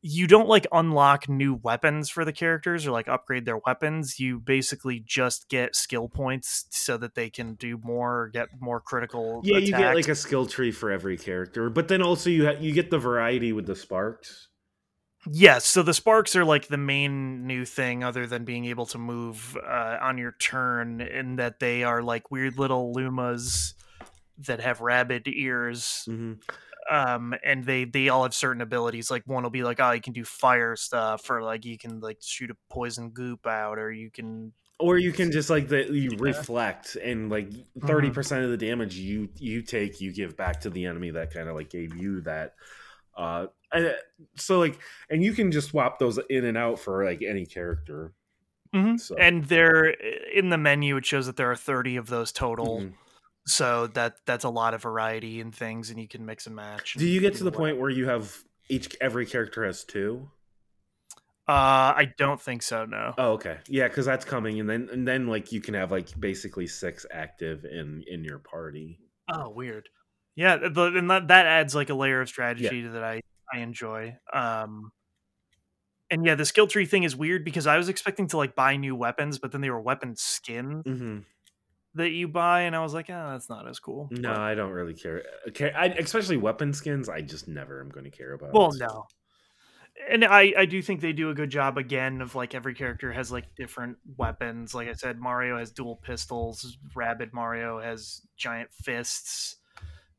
you 0.08 0.28
don't 0.28 0.48
like 0.48 0.68
unlock 0.72 1.28
new 1.28 1.56
weapons 1.56 2.12
for 2.12 2.24
the 2.24 2.32
characters 2.32 2.86
or 2.86 2.92
like 2.92 3.08
upgrade 3.08 3.46
their 3.46 3.58
weapons. 3.58 4.20
You 4.20 4.40
basically 4.40 5.00
just 5.00 5.50
get 5.50 5.76
skill 5.76 6.10
points 6.10 6.68
so 6.70 6.96
that 6.98 7.16
they 7.16 7.32
can 7.32 7.56
do 7.56 7.80
more, 7.84 8.30
get 8.32 8.50
more 8.60 8.80
critical. 8.80 9.42
Yeah, 9.44 9.58
you 9.58 9.72
get 9.72 9.96
like 9.96 10.08
a 10.08 10.14
skill 10.14 10.46
tree 10.46 10.72
for 10.72 10.92
every 10.92 11.18
character, 11.18 11.72
but 11.72 11.88
then 11.88 12.04
also 12.04 12.30
you 12.30 12.46
ha- 12.46 12.60
you 12.60 12.72
get 12.72 12.92
the 12.92 13.00
variety 13.00 13.52
with 13.52 13.66
the 13.66 13.76
sparks. 13.76 14.50
Yes, 15.28 15.66
so 15.66 15.82
the 15.82 15.94
sparks 15.96 16.36
are 16.36 16.46
like 16.46 16.68
the 16.68 16.78
main 16.78 17.48
new 17.48 17.66
thing, 17.66 18.04
other 18.04 18.28
than 18.28 18.46
being 18.46 18.66
able 18.66 18.86
to 18.88 19.00
move 19.00 19.58
uh, 19.58 19.98
on 20.00 20.20
your 20.20 20.34
turn, 20.34 21.02
in 21.02 21.38
that 21.38 21.60
they 21.60 21.84
are 21.84 22.04
like 22.04 22.30
weird 22.30 22.60
little 22.60 22.94
lumas 22.94 23.74
that 24.38 24.60
have 24.60 24.82
rabbit 24.82 25.24
ears, 25.26 26.04
hmm 26.06 26.34
um, 26.90 27.34
and 27.44 27.66
they 27.66 27.86
they 27.86 28.10
all 28.10 28.24
have 28.24 28.34
certain 28.34 28.62
abilities. 28.62 29.10
Like 29.12 29.24
one 29.26 29.44
will 29.44 29.50
be 29.50 29.64
like, 29.64 29.80
oh, 29.80 29.92
you 29.92 30.02
can 30.02 30.14
do 30.14 30.24
fire 30.24 30.76
stuff, 30.76 31.30
or 31.30 31.42
like 31.44 31.66
you 31.66 31.78
can 31.78 32.00
like 32.00 32.18
shoot 32.22 32.52
a 32.52 32.56
poison 32.70 33.10
goop 33.12 33.46
out, 33.48 33.78
or 33.80 33.92
you 33.92 34.12
can 34.12 34.54
Or 34.80 34.98
you 34.98 35.12
can 35.14 35.32
just 35.32 35.50
like 35.50 35.68
the 35.68 35.86
you 35.92 36.12
Yeah. 36.12 36.18
reflect 36.20 36.96
and 36.96 37.30
like 37.30 37.50
30 37.86 38.10
percent 38.12 38.44
of 38.44 38.50
the 38.52 38.58
damage 38.58 38.96
you 38.96 39.30
you 39.38 39.62
take 39.62 40.02
you 40.02 40.12
give 40.14 40.36
back 40.38 40.62
to 40.62 40.70
the 40.70 40.86
enemy 40.86 41.12
that 41.12 41.34
kind 41.34 41.48
of 41.50 41.56
like 41.56 41.70
gave 41.70 41.96
you 41.96 42.22
that. 42.22 42.56
Uh, 43.18 43.48
and, 43.72 43.96
so 44.36 44.60
like 44.60 44.78
and 45.10 45.24
you 45.24 45.34
can 45.34 45.52
just 45.52 45.70
swap 45.70 46.00
those 46.00 46.20
in 46.30 46.46
and 46.46 46.58
out 46.58 46.80
for 46.80 47.06
like 47.06 47.22
any 47.22 47.46
character. 47.46 48.14
Mhm. 48.74 49.00
So- 49.00 49.16
and 49.16 49.46
they're 49.46 49.86
in 49.90 50.50
the 50.50 50.58
menu. 50.58 50.98
It 50.98 51.06
shows 51.06 51.26
that 51.28 51.38
there 51.38 51.50
are 51.50 51.56
thirty 51.56 51.96
of 51.96 52.08
those 52.08 52.32
total. 52.34 52.82
Mhm. 52.82 52.94
So 53.48 53.88
that 53.88 54.16
that's 54.26 54.44
a 54.44 54.50
lot 54.50 54.74
of 54.74 54.82
variety 54.82 55.40
and 55.40 55.54
things, 55.54 55.90
and 55.90 56.00
you 56.00 56.08
can 56.08 56.26
mix 56.26 56.48
and 56.48 56.56
match. 56.56 56.96
Do 56.96 57.06
you 57.06 57.22
get 57.22 57.36
to 57.36 57.44
the 57.44 57.52
point 57.52 57.80
where 57.80 57.90
you 57.90 58.08
have 58.08 58.44
each 58.70 58.96
every 59.00 59.26
character 59.26 59.64
has 59.66 59.84
two? 59.84 60.30
Uh, 61.48 61.94
I 61.96 62.12
don't 62.18 62.42
think 62.42 62.64
so. 62.64 62.86
No. 62.86 63.14
Oh, 63.20 63.34
okay. 63.34 63.60
Yeah, 63.68 63.88
because 63.88 64.08
that's 64.08 64.26
coming, 64.26 64.60
and 64.60 64.68
then 64.68 64.90
and 64.92 65.08
then 65.08 65.28
like 65.28 65.52
you 65.52 65.62
can 65.62 65.76
have 65.76 65.92
like 65.92 66.20
basically 66.20 66.66
six 66.66 67.06
active 67.12 67.66
in 67.66 68.04
in 68.08 68.24
your 68.24 68.40
party. 68.40 69.00
Oh, 69.32 69.50
weird. 69.50 69.90
Yeah, 70.36 70.58
the, 70.58 70.92
and 70.96 71.10
that, 71.10 71.28
that 71.30 71.46
adds 71.46 71.76
like 71.76 71.90
a 71.90 71.94
layer 71.94 72.22
of 72.22 72.28
strategy 72.28 72.82
that 72.82 73.04
I 73.04 73.22
I 73.54 73.60
enjoy. 73.60 74.18
Um, 74.34 74.92
and 76.10 76.26
yeah, 76.26 76.36
the 76.36 76.46
skill 76.46 76.68
tree 76.68 76.86
thing 76.86 77.04
is 77.04 77.16
weird 77.16 77.46
because 77.46 77.68
I 77.68 77.78
was 77.78 77.90
expecting 77.90 78.28
to 78.30 78.38
like 78.38 78.56
buy 78.56 78.76
new 78.76 78.96
weapons, 78.96 79.40
but 79.40 79.52
then 79.52 79.62
they 79.62 79.70
were 79.70 79.82
weapon 79.82 80.16
skins 80.16 80.84
Mm-hmm. 80.86 81.20
That 81.96 82.10
you 82.12 82.28
buy, 82.28 82.62
and 82.62 82.76
I 82.76 82.82
was 82.82 82.94
like, 82.94 83.10
oh, 83.10 83.30
that's 83.32 83.50
not 83.50 83.68
as 83.68 83.80
cool. 83.80 84.10
No, 84.12 84.30
But- 84.30 84.40
I 84.40 84.54
don't 84.54 84.72
really 84.72 84.94
care. 84.94 85.20
Uh, 85.20 85.50
okay, 85.50 85.72
I, 85.72 85.86
especially 85.86 86.38
weapon 86.38 86.74
skins. 86.74 87.08
I 87.10 87.22
just 87.22 87.48
never 87.48 87.80
am 87.80 87.90
going 87.90 88.04
to 88.04 88.10
care 88.12 88.34
about. 88.34 88.54
well, 88.54 88.72
no. 88.74 89.06
And 90.10 90.26
I, 90.26 90.54
I 90.58 90.66
do 90.66 90.82
think 90.82 91.00
they 91.00 91.14
do 91.14 91.30
a 91.30 91.34
good 91.34 91.50
job 91.50 91.78
again 91.78 92.22
of 92.22 92.36
like 92.36 92.54
every 92.54 92.74
character 92.76 93.14
has 93.14 93.32
like 93.32 93.56
different 93.56 93.98
weapons. 94.18 94.76
Like 94.76 94.90
I 94.90 94.94
said, 94.94 95.20
Mario 95.20 95.58
has 95.58 95.72
dual 95.72 95.96
pistols. 96.04 96.78
Rabbid 96.94 97.34
Mario 97.34 97.80
has 97.80 98.22
giant 98.36 98.74
fists. 98.74 99.56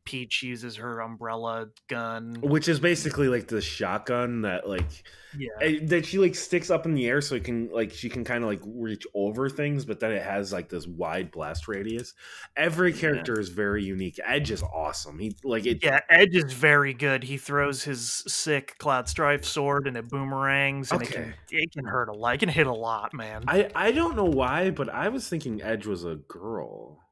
Peach 0.07 0.43
uses 0.43 0.77
her 0.77 1.01
umbrella 1.01 1.67
gun. 1.89 2.37
Which 2.41 2.69
is 2.69 2.81
basically 2.81 3.29
like 3.29 3.49
the 3.49 3.61
shotgun 3.61 4.43
that 4.43 4.69
like 4.69 5.05
Yeah. 5.37 5.49
eh, 5.61 5.79
that 5.83 6.07
she 6.07 6.19
like 6.19 6.35
sticks 6.35 6.71
up 6.71 6.87
in 6.87 6.95
the 6.95 7.07
air 7.07 7.21
so 7.21 7.35
it 7.35 7.45
can 7.45 7.69
like 7.73 7.93
she 7.93 8.09
can 8.09 8.25
kind 8.25 8.43
of 8.43 8.49
like 8.49 8.63
reach 8.65 9.05
over 9.15 9.51
things, 9.51 9.85
but 9.85 10.01
then 10.01 10.13
it 10.13 10.23
has 10.23 10.53
like 10.53 10.69
this 10.69 10.87
wide 10.87 11.31
blast 11.31 11.69
radius. 11.69 12.15
Every 12.57 12.93
Yeah. 12.93 13.01
character 13.01 13.39
is 13.39 13.49
very 13.51 13.85
unique. 13.85 14.19
Edge 14.25 14.51
is 14.51 14.63
awesome. 14.63 15.19
He 15.19 15.37
like 15.45 15.67
it. 15.67 15.85
Yeah, 15.85 16.01
Edge 16.09 16.35
is 16.37 16.53
very 16.53 16.95
good. 16.95 17.25
He 17.25 17.37
throws 17.37 17.83
his 17.83 18.23
sick 18.29 18.77
Cloud 18.79 19.09
Strife 19.09 19.45
sword 19.45 19.87
and 19.89 19.97
it 19.97 20.09
boomerangs 20.09 20.93
and 20.93 21.03
it 21.03 21.09
can 21.11 21.23
Okay. 21.23 21.35
it 21.51 21.73
can 21.73 21.85
hurt 21.85 22.09
a 22.09 22.13
lot. 22.15 22.35
It 22.37 22.39
can 22.39 22.49
hit 22.49 22.67
a 22.69 22.73
lot, 22.73 23.13
man. 23.13 23.43
I 23.49 23.69
I 23.75 23.91
don't 23.93 24.15
know 24.17 24.25
why, 24.25 24.71
but 24.71 24.89
I 24.89 25.09
was 25.09 25.29
thinking 25.29 25.61
Edge 25.63 25.87
was 25.87 26.05
a 26.05 26.15
girl. 26.15 27.03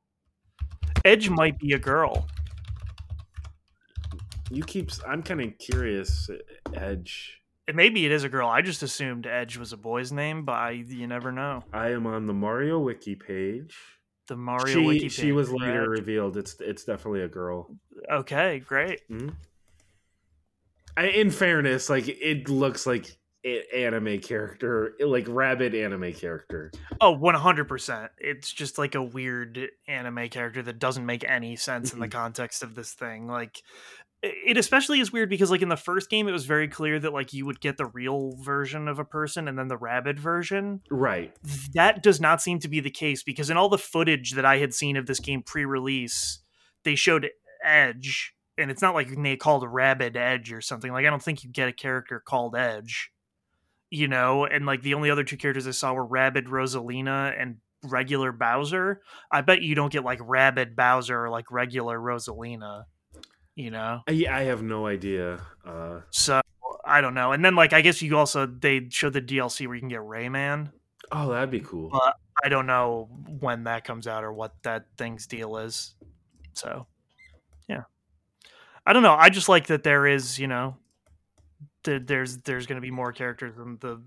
Edge 1.05 1.29
might 1.29 1.59
be 1.59 1.73
a 1.73 1.79
girl. 1.79 2.27
You 4.55 4.63
keep. 4.63 4.91
I'm 5.07 5.23
kind 5.23 5.41
of 5.41 5.59
curious. 5.59 6.31
Edge. 6.75 7.41
Maybe 7.73 8.05
it 8.05 8.13
is 8.13 8.25
a 8.25 8.29
girl. 8.29 8.49
I 8.49 8.61
just 8.61 8.83
assumed 8.83 9.27
Edge 9.27 9.57
was 9.57 9.73
a 9.73 9.77
boy's 9.77 10.13
name, 10.13 10.45
but 10.45 10.53
I, 10.53 10.71
you 10.73 11.07
never 11.07 11.33
know. 11.33 11.65
I 11.73 11.91
am 11.91 12.07
on 12.07 12.27
the 12.27 12.35
Mario 12.35 12.79
wiki 12.79 13.15
page. 13.15 13.75
The 14.29 14.37
Mario 14.37 14.75
she 14.75 14.87
wiki. 14.87 15.01
Page, 15.05 15.13
she 15.13 15.33
was 15.33 15.51
later 15.51 15.89
revealed. 15.89 16.37
It's 16.37 16.57
it's 16.61 16.85
definitely 16.85 17.23
a 17.23 17.29
girl. 17.29 17.75
Okay, 18.11 18.61
great. 18.61 19.01
Mhm. 19.11 19.35
I, 20.97 21.07
in 21.07 21.31
fairness, 21.31 21.91
like 21.91 22.07
it 22.09 22.49
looks 22.49 22.87
like 22.87 23.17
an 23.45 23.63
anime 23.75 24.21
character, 24.21 24.95
like 25.05 25.27
rabbit 25.29 25.75
anime 25.75 26.13
character. 26.13 26.71
Oh, 27.01 27.15
100%. 27.17 28.09
It's 28.19 28.51
just 28.53 28.79
like 28.79 28.95
a 28.95 29.03
weird 29.03 29.69
anime 29.87 30.29
character 30.29 30.63
that 30.63 30.79
doesn't 30.79 31.05
make 31.05 31.25
any 31.29 31.57
sense 31.57 31.93
in 31.93 31.99
the 31.99 32.09
context 32.23 32.63
of 32.63 32.75
this 32.75 32.93
thing. 32.93 33.27
Like 33.27 33.63
it 34.25 34.57
especially 34.57 35.01
is 35.01 35.13
weird 35.13 35.29
because 35.29 35.51
like 35.51 35.63
in 35.63 35.69
the 35.69 35.77
first 35.77 36.09
game 36.09 36.29
it 36.29 36.33
was 36.33 36.47
very 36.47 36.67
clear 36.67 36.99
that 36.99 37.13
like 37.13 37.33
you 37.33 37.45
would 37.45 37.61
get 37.61 37.77
the 37.77 37.87
real 37.87 38.37
version 38.41 38.89
of 38.89 38.99
a 38.99 39.05
person 39.05 39.49
and 39.49 39.59
then 39.59 39.69
the 39.69 39.77
rabbid 39.77 40.19
version. 40.19 40.81
Right. 40.91 41.35
That 41.75 42.03
does 42.03 42.21
not 42.21 42.41
seem 42.41 42.59
to 42.61 42.69
be 42.69 42.81
the 42.81 42.91
case 42.91 43.23
because 43.23 43.51
in 43.51 43.57
all 43.57 43.69
the 43.69 43.79
footage 43.79 44.33
that 44.33 44.45
i 44.45 44.59
had 44.59 44.73
seen 44.73 44.97
of 44.97 45.07
this 45.07 45.21
game 45.21 45.43
pre-release 45.43 46.41
they 46.85 46.95
showed 46.95 47.29
edge 47.63 48.35
and 48.57 48.71
it's 48.71 48.83
not 48.83 48.95
like 48.95 49.09
they 49.23 49.37
called 49.37 49.67
rabbid 49.69 50.17
edge 50.17 50.53
or 50.53 50.61
something. 50.61 50.93
Like 50.93 51.07
i 51.07 51.11
don't 51.11 51.23
think 51.23 51.45
you 51.45 51.51
get 51.51 51.69
a 51.69 51.73
character 51.73 52.21
called 52.25 52.57
edge 52.57 53.11
you 53.91 54.09
know? 54.09 54.45
And 54.45 54.67
like 54.67 54.83
the 54.83 54.95
only 54.95 55.11
other 55.11 55.25
two 55.25 55.37
characters 55.37 55.69
i 55.69 55.71
saw 55.71 55.93
were 55.93 56.05
rabbid 56.05 56.47
rosalina 56.47 57.41
and 57.41 57.59
regular 57.85 58.33
bowser. 58.33 59.03
I 59.31 59.43
bet 59.43 59.63
you 59.63 59.75
don't 59.75 59.93
get 59.93 60.05
like 60.05 60.19
rabbid 60.23 60.75
bowser 60.75 61.25
or 61.25 61.31
like 61.31 61.51
regular 61.51 61.99
rosalina 61.99 62.85
you 63.55 63.71
know? 63.71 64.03
I, 64.09 64.27
I 64.31 64.43
have 64.45 64.63
no 64.63 64.87
idea 64.87 65.41
uh 65.67 66.01
so 66.11 66.41
i 66.85 67.01
don't 67.01 67.15
know. 67.15 67.33
And 67.33 67.45
then 67.45 67.55
like 67.55 67.73
i 67.73 67.81
guess 67.81 68.03
you 68.03 68.17
also 68.17 68.47
they 68.47 68.89
showed 68.91 69.13
the 69.13 69.23
dlc 69.23 69.67
where 69.67 69.75
you 69.75 69.81
can 69.81 69.89
get 69.89 70.01
rayman. 70.01 70.71
Oh 71.13 71.31
that'd 71.31 71.51
be 71.51 71.61
cool. 71.61 71.91
But 71.91 72.17
i 72.45 72.49
don't 72.49 72.67
know 72.67 73.09
when 73.41 73.65
that 73.65 73.85
comes 73.85 74.07
out 74.07 74.25
or 74.25 74.33
what 74.33 74.55
that 74.63 74.87
thing's 74.99 75.27
deal 75.27 75.57
is. 75.57 75.95
So 76.55 76.87
yeah. 77.69 77.83
I 78.87 78.93
don't 78.93 79.03
know. 79.03 79.15
I 79.15 79.31
just 79.31 79.49
like 79.49 79.69
that 79.69 79.83
there 79.83 80.07
is 80.07 80.39
you 80.39 80.47
know 80.47 80.77
there's 81.85 82.39
there's 82.39 82.67
going 82.67 82.77
to 82.77 82.83
be 82.83 82.91
more 82.91 83.13
characters 83.13 83.55
than 83.57 83.79
the 83.81 84.01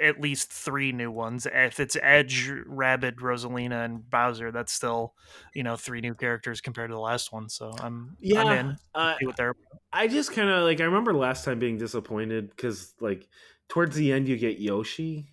at 0.00 0.20
least 0.20 0.52
three 0.52 0.92
new 0.92 1.10
ones. 1.10 1.46
If 1.52 1.80
it's 1.80 1.96
Edge, 2.02 2.50
Rabbid, 2.66 3.16
Rosalina, 3.16 3.84
and 3.84 4.08
Bowser, 4.08 4.50
that's 4.50 4.72
still 4.72 5.14
you 5.54 5.62
know 5.62 5.76
three 5.76 6.00
new 6.00 6.14
characters 6.14 6.60
compared 6.60 6.90
to 6.90 6.94
the 6.94 7.00
last 7.00 7.32
one. 7.32 7.48
So 7.48 7.72
I'm 7.80 8.16
yeah. 8.20 8.42
I'm 8.42 8.58
in. 8.58 8.76
Uh, 8.94 9.14
See 9.18 9.26
what 9.26 9.36
they're 9.36 9.54
I 9.92 10.08
just 10.08 10.32
kind 10.32 10.48
of 10.48 10.64
like 10.64 10.80
I 10.80 10.84
remember 10.84 11.12
last 11.14 11.44
time 11.44 11.58
being 11.58 11.78
disappointed 11.78 12.50
because 12.50 12.94
like 13.00 13.28
towards 13.68 13.96
the 13.96 14.12
end 14.12 14.28
you 14.28 14.36
get 14.36 14.60
Yoshi, 14.60 15.32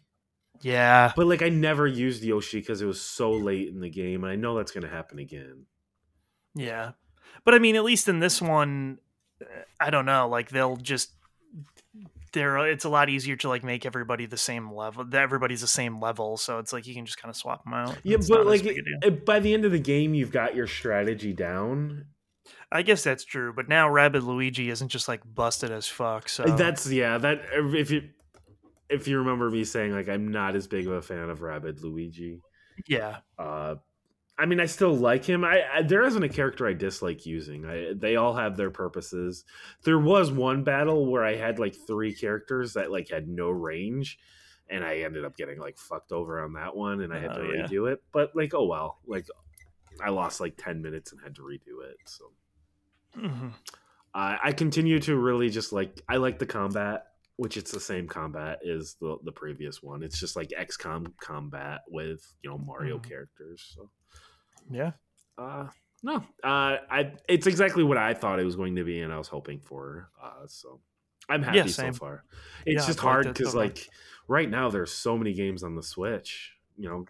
yeah. 0.61 1.11
but 1.15 1.27
like 1.27 1.41
I 1.41 1.49
never 1.49 1.85
used 1.85 2.23
Yoshi 2.23 2.59
because 2.59 2.81
it 2.81 2.85
was 2.85 3.01
so 3.01 3.31
late 3.31 3.67
in 3.67 3.79
the 3.79 3.89
game, 3.89 4.23
and 4.23 4.31
I 4.31 4.35
know 4.35 4.55
that's 4.55 4.71
gonna 4.71 4.87
happen 4.87 5.19
again. 5.19 5.65
Yeah. 6.55 6.91
But 7.43 7.53
I 7.53 7.59
mean, 7.59 7.75
at 7.75 7.83
least 7.83 8.07
in 8.07 8.19
this 8.19 8.41
one, 8.41 8.97
uh, 9.41 9.45
I 9.79 9.89
don't 9.91 10.05
know. 10.05 10.27
Like 10.27 10.49
they'll 10.49 10.77
just 10.77 11.11
there. 12.34 12.57
It's 12.67 12.86
a 12.86 12.89
lot 12.89 13.09
easier 13.09 13.36
to 13.38 13.49
like 13.49 13.63
make 13.63 13.86
everybody 13.86 14.25
the 14.25 14.38
same 14.38 14.71
level. 14.73 15.03
that 15.05 15.21
Everybody's 15.21 15.61
the 15.61 15.67
same 15.67 15.99
level, 16.01 16.38
so 16.38 16.59
it's 16.59 16.73
like 16.73 16.88
you 16.88 16.93
can 16.93 17.05
just 17.05 17.21
kind 17.21 17.30
of 17.30 17.36
swap 17.36 17.63
them 17.63 17.73
out. 17.73 17.97
Yeah, 18.03 18.17
but 18.28 18.45
like 18.45 18.63
big 18.63 18.78
a 18.78 18.82
deal. 18.84 19.13
it- 19.13 19.25
by 19.25 19.39
the 19.39 19.53
end 19.53 19.65
of 19.65 19.71
the 19.71 19.80
game, 19.80 20.13
you've 20.13 20.32
got 20.32 20.55
your 20.55 20.67
strategy 20.67 21.34
down. 21.34 22.05
I 22.71 22.82
guess 22.82 23.03
that's 23.03 23.23
true. 23.25 23.53
But 23.53 23.69
now 23.69 23.89
Rabbid 23.89 24.23
Luigi 24.23 24.69
isn't 24.69 24.89
just 24.89 25.07
like 25.07 25.21
busted 25.25 25.71
as 25.71 25.88
fuck. 25.88 26.30
So 26.30 26.43
That's 26.43 26.89
yeah. 26.89 27.17
That 27.17 27.41
if 27.53 27.91
you 27.91 28.09
if 28.89 29.07
you 29.07 29.19
remember 29.19 29.49
me 29.49 29.63
saying 29.63 29.91
like 29.93 30.07
I'm 30.09 30.30
not 30.30 30.55
as 30.55 30.67
big 30.67 30.88
of 30.88 30.93
a 30.93 31.01
fan 31.01 31.30
of 31.30 31.41
Rabbid 31.41 31.82
Luigi. 31.82 32.41
yeah, 32.88 33.17
Uh, 33.39 33.75
I 34.39 34.45
mean, 34.45 34.59
I 34.59 34.67
still 34.67 34.93
like 34.95 35.25
him. 35.25 35.43
I, 35.43 35.63
I 35.73 35.81
there 35.81 36.03
isn't 36.03 36.21
a 36.23 36.29
character 36.29 36.67
I 36.67 36.73
dislike 36.73 37.25
using. 37.25 37.65
I, 37.65 37.93
they 37.95 38.15
all 38.17 38.35
have 38.35 38.55
their 38.55 38.69
purposes. 38.69 39.43
There 39.83 39.97
was 39.99 40.31
one 40.31 40.63
battle 40.63 41.09
where 41.11 41.23
I 41.23 41.35
had 41.35 41.57
like 41.59 41.75
three 41.75 42.13
characters 42.13 42.73
that 42.73 42.91
like 42.91 43.09
had 43.09 43.27
no 43.27 43.49
range, 43.49 44.19
and 44.69 44.83
I 44.83 44.97
ended 44.99 45.25
up 45.25 45.35
getting 45.38 45.59
like 45.59 45.77
fucked 45.79 46.11
over 46.11 46.39
on 46.43 46.53
that 46.53 46.75
one, 46.75 47.01
and 47.01 47.11
I 47.11 47.19
had 47.19 47.33
to 47.33 47.41
Oh, 47.41 47.51
yeah. 47.51 47.65
redo 47.67 47.91
it. 47.91 48.03
But 48.11 48.35
like, 48.35 48.53
oh 48.53 48.65
well. 48.65 48.99
Like, 49.07 49.25
I 50.03 50.09
lost 50.11 50.39
like 50.39 50.55
ten 50.57 50.81
minutes 50.83 51.11
and 51.11 51.21
had 51.21 51.35
to 51.38 51.41
redo 51.41 51.83
it. 51.89 51.97
So 52.05 52.31
Mhm. 53.17 53.53
I 54.13 54.38
I 54.43 54.51
continue 54.51 54.99
to 54.99 55.15
really 55.15 55.49
just 55.49 55.73
like 55.73 56.01
I 56.07 56.17
like 56.17 56.38
the 56.38 56.45
combat, 56.45 57.07
which 57.38 57.57
it's 57.57 57.71
the 57.71 57.79
same 57.79 58.07
combat 58.07 58.59
as 58.65 58.95
the 59.01 59.17
the 59.23 59.31
previous 59.31 59.81
one. 59.81 60.03
It's 60.03 60.19
just 60.19 60.35
like 60.35 60.49
XCOM 60.49 61.13
combat 61.19 61.81
with 61.89 62.21
you 62.43 62.51
know 62.51 62.59
Mario 62.59 62.99
Mhm. 62.99 63.09
characters. 63.09 63.71
So 63.75 63.89
yeah. 64.70 64.91
uh 65.38 65.68
no, 66.03 66.18
uh 66.43 66.78
I 66.89 67.13
it's 67.28 67.47
exactly 67.47 67.84
what 67.84 67.97
I 67.97 68.13
thought 68.13 68.39
it 68.39 68.45
was 68.45 68.55
going 68.55 68.76
to 68.76 68.84
be, 68.84 69.01
and 69.01 69.11
I 69.11 69.18
was 69.18 69.28
hoping 69.28 69.59
for. 69.59 70.09
Uh 70.22 70.45
So 70.47 70.80
I'm 71.30 71.43
happy 71.43 71.57
Yeah, 71.57 71.65
so 71.65 71.91
far. 71.93 72.24
It's 72.65 72.82
Yeah, 72.84 72.88
just 72.88 72.99
hard 72.99 73.28
because 73.34 73.53
far. 73.53 73.63
like 73.63 73.88
right 74.28 74.49
now 74.49 74.70
there's 74.70 74.91
so 74.91 75.18
many 75.18 75.34
games 75.34 75.63
on 75.63 75.76
the 75.76 75.84
Switch. 75.84 76.53
You 76.78 76.89
know, 76.89 77.05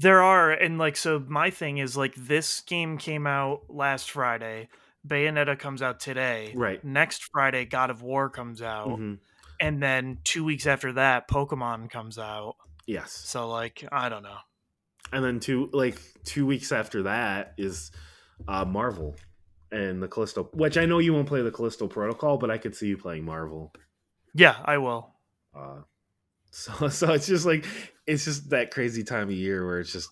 There 0.00 0.20
are, 0.22 0.50
and 0.50 0.78
like, 0.78 0.96
so 0.96 1.20
my 1.28 1.50
thing 1.50 1.78
is 1.78 1.96
like, 1.96 2.14
this 2.16 2.60
game 2.62 2.98
came 2.98 3.26
out 3.26 3.62
last 3.68 4.10
Friday. 4.10 4.68
Bayonetta 5.06 5.56
comes 5.58 5.80
out 5.80 6.00
today. 6.00 6.52
Right. 6.56 6.82
Next 6.84 7.28
Friday, 7.32 7.64
God 7.66 7.90
of 7.90 8.02
War 8.02 8.28
comes 8.30 8.60
out, 8.62 8.88
mhm. 8.88 9.18
and 9.60 9.80
then 9.82 10.18
two 10.24 10.44
weeks 10.44 10.66
after 10.66 10.92
that, 10.94 11.28
Pokemon 11.28 11.88
comes 11.90 12.18
out. 12.18 12.56
yes, 12.86 13.12
So 13.12 13.48
like, 13.48 13.84
I 13.92 14.08
don't 14.08 14.24
know. 14.24 14.38
And 15.12 15.24
then 15.24 15.40
two 15.40 15.68
like 15.72 15.98
two 16.24 16.46
weeks 16.46 16.72
after 16.72 17.04
that 17.04 17.54
is 17.58 17.90
uh 18.48 18.64
Marvel 18.64 19.14
and 19.70 20.02
the 20.02 20.08
Callisto, 20.08 20.50
which 20.52 20.76
I 20.76 20.84
know 20.84 20.98
you 20.98 21.14
won't 21.14 21.28
play 21.28 21.42
the 21.42 21.50
Callisto 21.50 21.86
Protocol, 21.88 22.36
but 22.36 22.50
I 22.50 22.58
could 22.58 22.74
see 22.76 22.88
you 22.88 22.98
playing 22.98 23.24
Marvel. 23.24 23.72
Yeah, 24.34 24.56
I 24.64 24.78
will. 24.78 25.14
Uh, 25.56 25.80
so 26.50 26.88
so 26.90 27.12
it's 27.12 27.26
just 27.26 27.46
like 27.46 27.64
it's 28.06 28.24
just 28.24 28.50
that 28.50 28.70
crazy 28.70 29.04
time 29.04 29.28
of 29.28 29.34
year 29.34 29.66
where 29.66 29.80
it's 29.80 29.92
just 29.92 30.10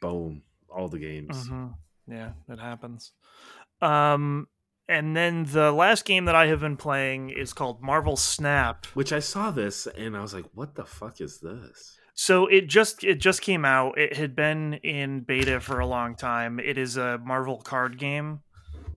boom 0.00 0.42
all 0.68 0.88
the 0.88 0.98
games. 0.98 1.46
hmm 1.46 1.68
Yeah, 2.08 2.32
it 2.48 2.58
happens. 2.58 3.12
Um, 3.80 4.48
and 4.88 5.16
then 5.16 5.44
the 5.44 5.72
last 5.72 6.04
game 6.04 6.26
that 6.26 6.34
I 6.34 6.46
have 6.46 6.60
been 6.60 6.76
playing 6.76 7.30
is 7.30 7.52
called 7.52 7.82
Marvel 7.82 8.16
Snap. 8.16 8.86
Which 8.94 9.12
I 9.12 9.18
saw 9.20 9.50
this 9.50 9.86
and 9.86 10.16
I 10.16 10.20
was 10.20 10.34
like, 10.34 10.46
what 10.54 10.74
the 10.74 10.84
fuck 10.84 11.20
is 11.20 11.40
this? 11.40 11.98
So 12.14 12.46
it 12.46 12.68
just 12.68 13.02
it 13.02 13.16
just 13.16 13.42
came 13.42 13.64
out. 13.64 13.98
It 13.98 14.16
had 14.16 14.36
been 14.36 14.74
in 14.74 15.20
beta 15.20 15.60
for 15.60 15.80
a 15.80 15.86
long 15.86 16.14
time. 16.14 16.60
It 16.60 16.78
is 16.78 16.96
a 16.96 17.18
Marvel 17.18 17.58
card 17.58 17.98
game. 17.98 18.40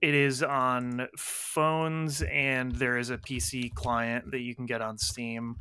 It 0.00 0.14
is 0.14 0.44
on 0.44 1.08
phones 1.16 2.22
and 2.22 2.72
there 2.76 2.96
is 2.96 3.10
a 3.10 3.18
PC 3.18 3.74
client 3.74 4.30
that 4.30 4.40
you 4.40 4.54
can 4.54 4.66
get 4.66 4.80
on 4.80 4.98
Steam. 4.98 5.56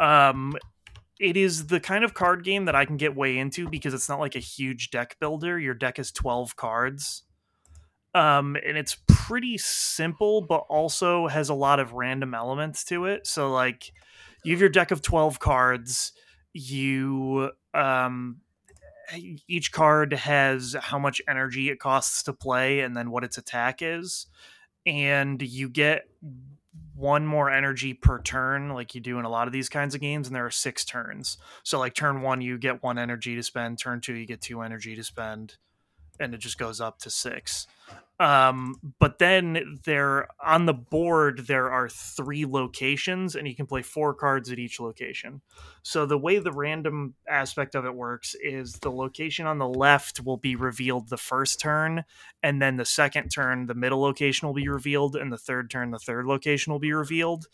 Um 0.00 0.54
it 1.20 1.36
is 1.36 1.66
the 1.66 1.78
kind 1.78 2.04
of 2.04 2.14
card 2.14 2.42
game 2.42 2.64
that 2.64 2.74
I 2.74 2.86
can 2.86 2.96
get 2.96 3.14
way 3.14 3.38
into 3.38 3.68
because 3.68 3.94
it's 3.94 4.08
not 4.08 4.18
like 4.18 4.34
a 4.34 4.40
huge 4.40 4.90
deck 4.90 5.16
builder. 5.20 5.58
Your 5.58 5.74
deck 5.74 5.98
is 5.98 6.10
12 6.10 6.56
cards. 6.56 7.24
Um 8.14 8.56
and 8.66 8.78
it's 8.78 8.96
pretty 9.06 9.58
simple 9.58 10.40
but 10.40 10.64
also 10.70 11.26
has 11.26 11.50
a 11.50 11.54
lot 11.54 11.80
of 11.80 11.92
random 11.92 12.32
elements 12.32 12.82
to 12.84 13.04
it. 13.04 13.26
So 13.26 13.52
like 13.52 13.92
you 14.42 14.52
have 14.52 14.60
your 14.60 14.70
deck 14.70 14.90
of 14.90 15.02
12 15.02 15.38
cards 15.38 16.12
you 16.54 17.50
um 17.74 18.40
each 19.46 19.70
card 19.70 20.14
has 20.14 20.74
how 20.80 20.98
much 20.98 21.20
energy 21.28 21.68
it 21.68 21.78
costs 21.78 22.22
to 22.22 22.32
play 22.32 22.80
and 22.80 22.96
then 22.96 23.10
what 23.10 23.22
its 23.22 23.36
attack 23.36 23.80
is 23.82 24.26
and 24.86 25.42
you 25.42 25.68
get 25.68 26.08
one 26.94 27.26
more 27.26 27.50
energy 27.50 27.92
per 27.92 28.20
turn 28.20 28.70
like 28.70 28.94
you 28.94 29.00
do 29.00 29.18
in 29.18 29.24
a 29.24 29.28
lot 29.28 29.46
of 29.46 29.52
these 29.52 29.68
kinds 29.68 29.94
of 29.94 30.00
games 30.00 30.26
and 30.26 30.36
there 30.36 30.46
are 30.46 30.50
six 30.50 30.84
turns. 30.84 31.38
So 31.62 31.78
like 31.78 31.94
turn 31.94 32.22
one 32.22 32.40
you 32.40 32.56
get 32.56 32.82
one 32.82 32.98
energy 32.98 33.34
to 33.34 33.42
spend 33.42 33.78
turn 33.78 34.00
two 34.00 34.14
you 34.14 34.26
get 34.26 34.40
two 34.40 34.60
energy 34.60 34.94
to 34.94 35.04
spend 35.04 35.56
and 36.20 36.34
it 36.34 36.38
just 36.38 36.58
goes 36.58 36.80
up 36.80 36.98
to 37.00 37.10
six 37.10 37.66
um 38.20 38.76
but 39.00 39.18
then 39.18 39.80
there 39.84 40.28
on 40.44 40.66
the 40.66 40.72
board 40.72 41.46
there 41.48 41.68
are 41.70 41.88
three 41.88 42.46
locations 42.46 43.34
and 43.34 43.48
you 43.48 43.56
can 43.56 43.66
play 43.66 43.82
four 43.82 44.14
cards 44.14 44.52
at 44.52 44.58
each 44.58 44.78
location. 44.78 45.40
So 45.82 46.06
the 46.06 46.16
way 46.16 46.38
the 46.38 46.52
random 46.52 47.14
aspect 47.28 47.74
of 47.74 47.84
it 47.84 47.94
works 47.94 48.36
is 48.40 48.74
the 48.74 48.92
location 48.92 49.46
on 49.46 49.58
the 49.58 49.68
left 49.68 50.20
will 50.24 50.36
be 50.36 50.54
revealed 50.54 51.08
the 51.08 51.16
first 51.16 51.58
turn 51.58 52.04
and 52.40 52.62
then 52.62 52.76
the 52.76 52.84
second 52.84 53.30
turn 53.30 53.66
the 53.66 53.74
middle 53.74 54.00
location 54.00 54.46
will 54.46 54.54
be 54.54 54.68
revealed 54.68 55.16
and 55.16 55.32
the 55.32 55.38
third 55.38 55.68
turn 55.68 55.90
the 55.90 55.98
third 55.98 56.24
location 56.26 56.72
will 56.72 56.80
be 56.80 56.92
revealed. 56.92 57.48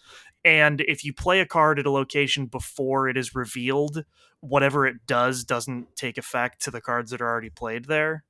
And 0.45 0.83
if 0.83 1.05
you 1.05 1.15
play 1.15 1.41
a 1.41 1.47
card 1.47 1.79
at 1.79 1.87
a 1.87 1.91
location 1.91 2.47
before 2.47 3.09
it 3.09 3.17
is 3.17 3.35
revealed 3.35 4.05
whatever 4.41 4.87
it 4.87 5.07
does 5.07 5.45
doesn't 5.45 5.97
take 5.97 6.19
effect 6.19 6.63
to 6.63 6.71
the 6.71 6.81
cards 6.81 7.11
that 7.11 7.21
are 7.21 7.29
already 7.29 7.51
played 7.51 7.87
there. 7.87 8.25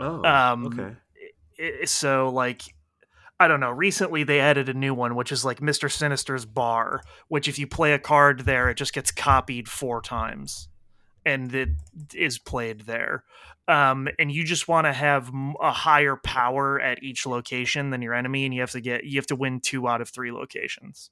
Oh, 0.00 0.24
Um, 0.24 0.66
okay. 0.66 0.96
So 1.84 2.28
like 2.30 2.62
I 3.40 3.46
don't 3.46 3.60
know. 3.60 3.70
Recently, 3.70 4.24
they 4.24 4.40
added 4.40 4.68
a 4.68 4.74
new 4.74 4.92
one, 4.92 5.14
which 5.14 5.30
is 5.30 5.44
like 5.44 5.62
Mister 5.62 5.88
Sinister's 5.88 6.44
bar, 6.44 7.02
which 7.28 7.46
if 7.46 7.58
you 7.58 7.66
play 7.66 7.92
a 7.92 7.98
card 7.98 8.40
there, 8.40 8.68
it 8.68 8.76
just 8.76 8.92
gets 8.92 9.12
copied 9.12 9.68
four 9.68 10.02
times, 10.02 10.68
and 11.24 11.54
it 11.54 11.68
is 12.14 12.38
played 12.38 12.82
there. 12.82 13.24
Um, 13.68 14.08
and 14.18 14.32
you 14.32 14.44
just 14.44 14.66
want 14.66 14.86
to 14.86 14.92
have 14.92 15.30
a 15.60 15.70
higher 15.70 16.16
power 16.16 16.80
at 16.80 17.02
each 17.02 17.26
location 17.26 17.90
than 17.90 18.02
your 18.02 18.14
enemy, 18.14 18.44
and 18.44 18.52
you 18.52 18.60
have 18.60 18.72
to 18.72 18.80
get 18.80 19.04
you 19.04 19.18
have 19.18 19.26
to 19.28 19.36
win 19.36 19.60
two 19.60 19.86
out 19.86 20.00
of 20.00 20.08
three 20.08 20.32
locations. 20.32 21.10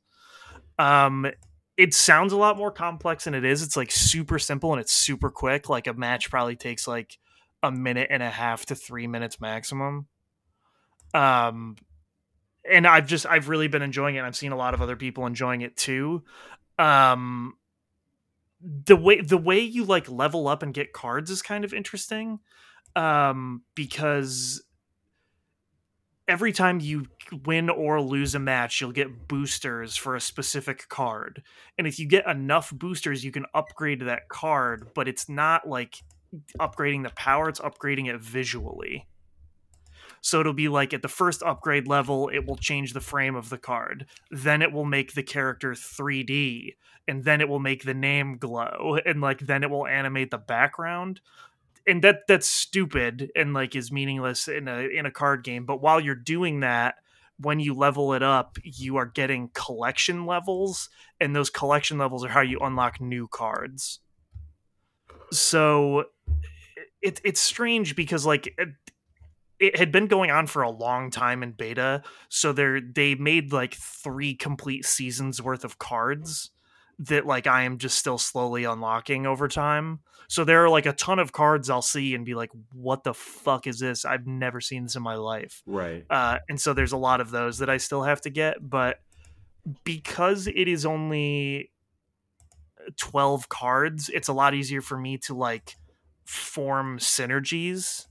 Um, 0.79 1.27
it 1.77 1.95
sounds 1.95 2.33
a 2.33 2.37
lot 2.37 2.57
more 2.57 2.73
complex 2.73 3.25
than 3.25 3.35
it 3.35 3.45
is. 3.45 3.63
It's 3.63 3.77
like 3.77 3.91
super 3.91 4.39
simple 4.39 4.73
and 4.73 4.81
it's 4.81 4.93
super 4.93 5.31
quick. 5.31 5.69
Like 5.69 5.87
a 5.87 5.93
match 5.93 6.31
probably 6.31 6.57
takes 6.57 6.89
like 6.89 7.19
a 7.63 7.71
minute 7.71 8.09
and 8.11 8.23
a 8.23 8.31
half 8.31 8.67
to 8.67 8.75
three 8.75 9.07
minutes 9.07 9.41
maximum. 9.41 10.07
Um, 11.15 11.77
and 12.69 12.87
I've 12.87 13.07
just 13.07 13.27
I've 13.27 13.49
really 13.49 13.69
been 13.69 13.83
enjoying 13.83 14.17
it. 14.17 14.23
I've 14.23 14.37
seen 14.37 14.53
a 14.53 14.57
lot 14.57 14.75
of 14.75 14.83
other 14.83 14.97
people 14.97 15.27
enjoying 15.27 15.61
it 15.61 15.77
too. 15.77 16.25
Um, 16.79 17.55
the 18.61 18.97
way 18.97 19.21
the 19.21 19.39
way 19.39 19.61
you 19.61 19.85
like 19.85 20.09
level 20.11 20.49
up 20.49 20.63
and 20.63 20.75
get 20.75 20.93
cards 20.93 21.31
is 21.31 21.43
kind 21.43 21.65
of 21.65 21.73
interesting, 21.73 22.41
um, 22.95 23.63
because 23.75 24.63
every 26.29 26.53
time 26.53 26.81
you 26.81 27.07
win 27.45 27.71
or 27.71 28.01
lose 28.01 28.35
a 28.35 28.39
match, 28.39 28.81
you'll 28.81 28.93
get 28.93 29.29
boosters 29.29 29.97
for 29.97 30.17
a 30.17 30.21
specific 30.21 30.89
card. 30.89 31.43
And 31.79 31.87
if 31.87 31.99
you 31.99 32.09
get 32.09 32.27
enough 32.27 32.73
boosters, 32.73 33.25
you 33.25 33.31
can 33.31 33.47
upgrade 33.55 34.01
that 34.03 34.29
card, 34.29 34.89
but 34.95 35.07
it's 35.07 35.29
not 35.29 35.69
like 35.69 36.03
upgrading 36.59 37.05
the 37.05 37.11
power, 37.11 37.49
it's 37.49 37.61
upgrading 37.61 38.13
it 38.13 38.21
visually. 38.21 39.07
So 40.27 40.41
it'll 40.41 40.53
be 40.53 40.67
like 40.67 40.93
at 40.93 41.03
the 41.03 41.09
first 41.09 41.41
upgrade 41.45 41.87
level, 41.87 42.29
it 42.35 42.45
will 42.45 42.57
change 42.57 42.93
the 42.93 43.01
frame 43.01 43.37
of 43.37 43.49
the 43.49 43.59
card. 43.59 44.07
Then 44.29 44.61
it 44.61 44.73
will 44.73 44.85
make 44.85 45.15
the 45.15 45.23
character 45.23 45.71
3D, 45.71 46.75
and 47.07 47.23
then 47.23 47.41
it 47.41 47.49
will 47.49 47.61
make 47.61 47.85
the 47.85 47.95
name 47.95 48.37
glow, 48.37 48.99
and 49.07 49.21
like 49.21 49.39
then 49.39 49.63
it 49.63 49.71
will 49.71 49.87
animate 49.87 50.33
the 50.33 50.39
background 50.39 51.21
and 51.87 52.03
that 52.03 52.27
that's 52.27 52.49
stupid 52.49 53.31
and 53.37 53.55
like 53.55 53.77
is 53.77 53.93
meaningless 53.93 54.49
in 54.49 54.67
a 54.67 54.89
in 54.89 55.07
a 55.07 55.11
card 55.13 55.45
game 55.45 55.65
but 55.65 55.81
while 55.81 56.01
you're 56.01 56.17
doing 56.17 56.59
that 56.59 56.97
when 57.39 57.61
you 57.61 57.73
level 57.73 58.13
it 58.13 58.25
up 58.25 58.59
you 58.65 58.97
are 58.97 59.07
getting 59.07 59.49
collection 59.55 60.27
levels 60.27 60.89
and 61.21 61.37
those 61.37 61.49
collection 61.49 61.99
levels 61.99 62.25
are 62.25 62.31
how 62.31 62.41
you 62.41 62.59
unlock 62.59 63.01
new 63.01 63.29
cards 63.29 64.01
so 65.31 66.07
it, 67.01 67.21
it's 67.23 67.41
strange 67.41 67.95
because 67.95 68.27
like 68.27 68.53
it, 69.59 69.79
had 69.79 69.93
been 69.93 70.07
going 70.07 70.31
on 70.31 70.47
for 70.47 70.63
a 70.63 70.71
long 70.71 71.11
time 71.11 71.43
in 71.43 71.53
beta 71.53 72.03
so 72.29 72.53
they 72.53 72.81
they 72.81 73.15
made 73.15 73.53
like 73.53 73.75
three 73.75 74.35
complete 74.35 74.85
seasons 74.85 75.41
worth 75.41 75.65
of 75.65 75.79
cards 75.79 76.51
that 76.99 77.27
like 77.27 77.47
I 77.47 77.63
am 77.63 77.79
just 77.79 77.99
still 77.99 78.19
slowly 78.19 78.65
unlocking 78.65 79.27
over 79.27 79.49
time. 79.49 80.01
So 80.29 80.45
there 80.45 80.65
are 80.65 80.69
like 80.69 80.87
a 80.87 80.93
ton 80.93 81.19
of 81.19 81.33
cards 81.33 81.71
I'll 81.71 81.83
see 81.83 82.15
and 82.15 82.25
be 82.25 82.35
like, 82.35 82.51
"What 82.73 83.05
the 83.05 83.15
fuck 83.15 83.67
is 83.67 83.79
this? 83.79 84.05
I've 84.05 84.27
never 84.27 84.61
seen 84.61 84.85
this 84.85 84.97
in 84.97 85.03
my 85.03 85.15
life." 85.15 85.63
Right. 85.67 86.05
Uh, 86.09 86.39
and 86.49 86.61
so 86.61 86.73
there's 86.73 86.93
a 86.93 86.97
lot 86.97 87.21
of 87.21 87.31
those 87.31 87.59
that 87.59 87.71
I 87.71 87.77
still 87.77 88.03
have 88.03 88.21
to 88.23 88.31
get, 88.31 88.57
but 88.61 89.01
because 89.85 90.47
it 90.47 90.69
is 90.69 90.87
only 90.87 91.71
12 92.97 93.49
cards, 93.49 94.09
it's 94.09 94.29
a 94.29 94.33
lot 94.33 94.55
easier 94.55 94.81
for 94.81 94.99
me 94.99 95.19
to 95.19 95.35
like 95.35 95.77
form 96.25 96.99
synergies 96.99 98.07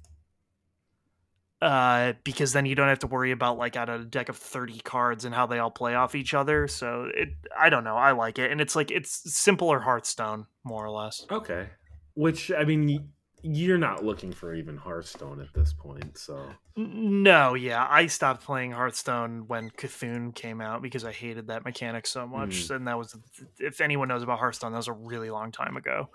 uh, 1.65 2.13
because 2.23 2.53
then 2.53 2.67
you 2.67 2.75
don't 2.75 2.89
have 2.89 2.99
to 2.99 3.07
worry 3.07 3.31
about 3.31 3.57
like 3.57 3.75
out 3.75 3.89
of 3.89 4.01
a 4.01 4.05
deck 4.05 4.29
of 4.29 4.37
30 4.37 4.81
cards 4.81 5.25
and 5.25 5.33
how 5.33 5.47
they 5.47 5.57
all 5.57 5.71
play 5.71 5.95
off 5.95 6.13
each 6.13 6.35
other. 6.35 6.67
So 6.67 7.09
it, 7.15 7.29
I 7.59 7.71
don't 7.71 7.83
know, 7.83 7.97
I 7.97 8.11
like 8.11 8.37
it, 8.37 8.51
and 8.51 8.61
it's 8.61 8.75
like 8.75 8.91
it's 8.91 9.33
simpler 9.33 9.79
Hearthstone 9.79 10.45
more 10.63 10.85
or 10.85 10.91
less. 10.91 11.25
Okay, 11.31 11.69
which 12.13 12.51
I 12.51 12.65
mean, 12.65 13.09
you're 13.41 13.79
not 13.79 14.05
looking 14.05 14.31
for 14.31 14.53
even 14.53 14.77
Hearthstone 14.77 15.41
at 15.41 15.55
this 15.55 15.73
point, 15.73 16.19
so 16.19 16.39
no, 16.77 17.55
yeah, 17.55 17.87
I 17.89 18.05
stopped 18.05 18.43
playing 18.43 18.71
Hearthstone 18.71 19.45
when 19.47 19.71
Cthulhu 19.71 20.35
came 20.35 20.61
out 20.61 20.83
because 20.83 21.03
I 21.03 21.13
hated 21.13 21.47
that 21.47 21.65
mechanic 21.65 22.05
so 22.05 22.27
much, 22.27 22.67
mm. 22.67 22.75
and 22.75 22.87
that 22.87 22.99
was 22.99 23.17
if 23.59 23.81
anyone 23.81 24.07
knows 24.07 24.21
about 24.21 24.37
Hearthstone, 24.37 24.71
that 24.73 24.77
was 24.77 24.87
a 24.87 24.93
really 24.93 25.31
long 25.31 25.51
time 25.51 25.77
ago. 25.77 26.09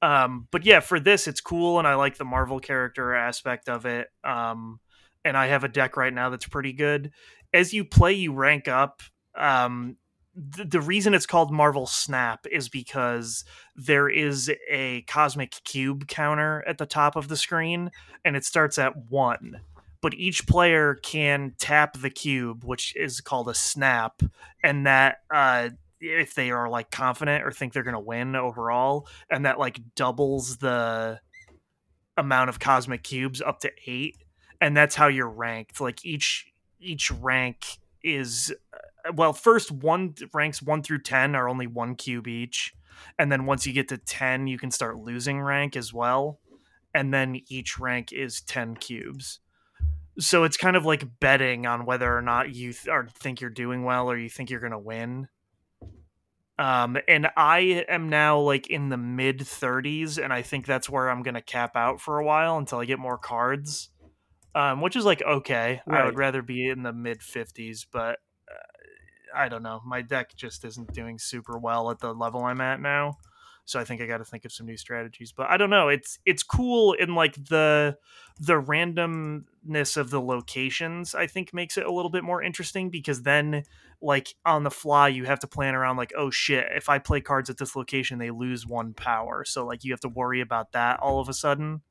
Um, 0.00 0.48
but 0.50 0.64
yeah, 0.64 0.80
for 0.80 0.98
this, 0.98 1.28
it's 1.28 1.42
cool, 1.42 1.78
and 1.78 1.86
I 1.86 1.96
like 1.96 2.16
the 2.16 2.24
Marvel 2.24 2.60
character 2.60 3.14
aspect 3.14 3.68
of 3.68 3.84
it. 3.84 4.08
Um, 4.24 4.80
and 5.26 5.36
I 5.36 5.48
have 5.48 5.64
a 5.64 5.68
deck 5.68 5.96
right 5.96 6.14
now 6.14 6.30
that's 6.30 6.46
pretty 6.46 6.72
good. 6.72 7.10
As 7.52 7.74
you 7.74 7.84
play, 7.84 8.12
you 8.12 8.32
rank 8.32 8.68
up. 8.68 9.02
Um, 9.36 9.96
th- 10.54 10.70
the 10.70 10.80
reason 10.80 11.14
it's 11.14 11.26
called 11.26 11.52
Marvel 11.52 11.86
Snap 11.86 12.46
is 12.50 12.68
because 12.68 13.44
there 13.74 14.08
is 14.08 14.50
a 14.70 15.02
cosmic 15.02 15.56
cube 15.64 16.06
counter 16.06 16.64
at 16.66 16.78
the 16.78 16.86
top 16.86 17.16
of 17.16 17.26
the 17.26 17.36
screen, 17.36 17.90
and 18.24 18.36
it 18.36 18.44
starts 18.44 18.78
at 18.78 19.10
one. 19.10 19.60
But 20.00 20.14
each 20.14 20.46
player 20.46 20.94
can 20.94 21.54
tap 21.58 21.98
the 21.98 22.10
cube, 22.10 22.62
which 22.62 22.94
is 22.94 23.20
called 23.20 23.48
a 23.48 23.54
snap, 23.54 24.22
and 24.62 24.86
that 24.86 25.18
uh, 25.34 25.70
if 26.00 26.36
they 26.36 26.52
are 26.52 26.68
like 26.68 26.92
confident 26.92 27.42
or 27.42 27.50
think 27.50 27.72
they're 27.72 27.82
going 27.82 27.94
to 27.94 28.00
win 28.00 28.36
overall, 28.36 29.08
and 29.28 29.44
that 29.44 29.58
like 29.58 29.80
doubles 29.96 30.58
the 30.58 31.18
amount 32.16 32.48
of 32.48 32.60
cosmic 32.60 33.02
cubes 33.02 33.42
up 33.42 33.58
to 33.60 33.72
eight, 33.86 34.16
and 34.60 34.76
that's 34.76 34.94
how 34.94 35.08
you're 35.08 35.28
ranked. 35.28 35.80
Like 35.80 36.04
each 36.04 36.52
each 36.80 37.10
rank 37.10 37.78
is 38.02 38.54
uh, 38.72 39.12
well, 39.12 39.32
first 39.32 39.70
one 39.70 40.14
ranks 40.32 40.62
one 40.62 40.82
through 40.82 41.02
ten 41.02 41.34
are 41.34 41.48
only 41.48 41.66
one 41.66 41.94
cube 41.94 42.28
each, 42.28 42.74
and 43.18 43.30
then 43.30 43.46
once 43.46 43.66
you 43.66 43.72
get 43.72 43.88
to 43.88 43.98
ten, 43.98 44.46
you 44.46 44.58
can 44.58 44.70
start 44.70 44.98
losing 44.98 45.40
rank 45.40 45.76
as 45.76 45.92
well, 45.92 46.40
and 46.94 47.12
then 47.12 47.40
each 47.48 47.78
rank 47.78 48.12
is 48.12 48.40
ten 48.40 48.76
cubes 48.76 49.40
so 50.18 50.44
it's 50.44 50.56
kind 50.56 50.76
of 50.76 50.86
like 50.86 51.20
betting 51.20 51.66
on 51.66 51.84
whether 51.84 52.16
or 52.16 52.22
not 52.22 52.54
you 52.54 52.72
th- 52.72 53.10
think 53.18 53.38
you're 53.38 53.50
doing 53.50 53.84
well 53.84 54.10
or 54.10 54.16
you 54.16 54.30
think 54.30 54.48
you're 54.48 54.66
to 54.66 54.78
win 54.78 55.28
um, 56.58 56.96
and 57.06 57.28
I 57.36 57.84
am 57.88 58.08
now 58.08 58.38
like 58.40 58.68
in 58.68 58.88
the 58.88 58.96
mid 58.96 59.40
30s, 59.40 60.22
and 60.22 60.32
I 60.32 60.42
think 60.42 60.64
that's 60.64 60.88
where 60.88 61.10
I'm 61.10 61.22
gonna 61.22 61.42
cap 61.42 61.76
out 61.76 62.00
for 62.00 62.18
a 62.18 62.24
while 62.24 62.56
until 62.56 62.78
I 62.78 62.86
get 62.86 62.98
more 62.98 63.18
cards. 63.18 63.90
Um, 64.56 64.80
which 64.80 64.96
is 64.96 65.04
like 65.04 65.22
okay. 65.22 65.82
Right. 65.86 66.00
I 66.00 66.04
would 66.06 66.16
rather 66.16 66.40
be 66.40 66.68
in 66.68 66.82
the 66.82 66.92
mid 66.92 67.20
50s, 67.20 67.84
but 67.92 68.20
uh, 68.50 69.36
I 69.36 69.48
don't 69.48 69.62
know. 69.62 69.82
My 69.84 70.00
deck 70.00 70.34
just 70.34 70.64
isn't 70.64 70.94
doing 70.94 71.18
super 71.18 71.58
well 71.58 71.90
at 71.90 71.98
the 71.98 72.14
level 72.14 72.42
I'm 72.42 72.60
at 72.62 72.80
now 72.80 73.18
so 73.66 73.80
I 73.80 73.84
think 73.84 74.00
I 74.00 74.06
got 74.06 74.18
to 74.18 74.24
think 74.24 74.44
of 74.44 74.52
some 74.52 74.64
new 74.64 74.76
strategies. 74.76 75.32
But 75.32 75.50
I 75.50 75.56
don't 75.56 75.70
know. 75.70 75.88
It's 75.88 76.20
it's 76.24 76.44
cool 76.44 76.92
in 76.92 77.14
like 77.14 77.34
the 77.34 77.98
the 78.38 78.62
randomness 78.62 79.96
of 79.96 80.10
the 80.10 80.20
locations. 80.20 81.14
I 81.14 81.26
think 81.26 81.52
makes 81.52 81.76
it 81.76 81.84
a 81.84 81.92
little 81.92 82.10
bit 82.10 82.22
more 82.22 82.40
interesting 82.40 82.90
because 82.90 83.22
then 83.22 83.64
like 84.00 84.34
on 84.44 84.62
the 84.62 84.70
fly 84.70 85.08
you 85.08 85.24
have 85.24 85.40
to 85.40 85.48
plan 85.48 85.74
around 85.74 85.96
like 85.96 86.12
oh 86.16 86.30
shit 86.30 86.68
if 86.76 86.88
I 86.88 86.98
play 86.98 87.20
cards 87.20 87.50
at 87.50 87.58
this 87.58 87.74
location 87.74 88.18
they 88.18 88.30
lose 88.30 88.66
one 88.66 88.94
power. 88.94 89.44
So 89.44 89.66
like 89.66 89.82
you 89.82 89.92
have 89.92 90.00
to 90.00 90.08
worry 90.08 90.40
about 90.40 90.72
that 90.72 91.00
all 91.00 91.20
of 91.20 91.28
a 91.28 91.34
sudden. 91.34 91.82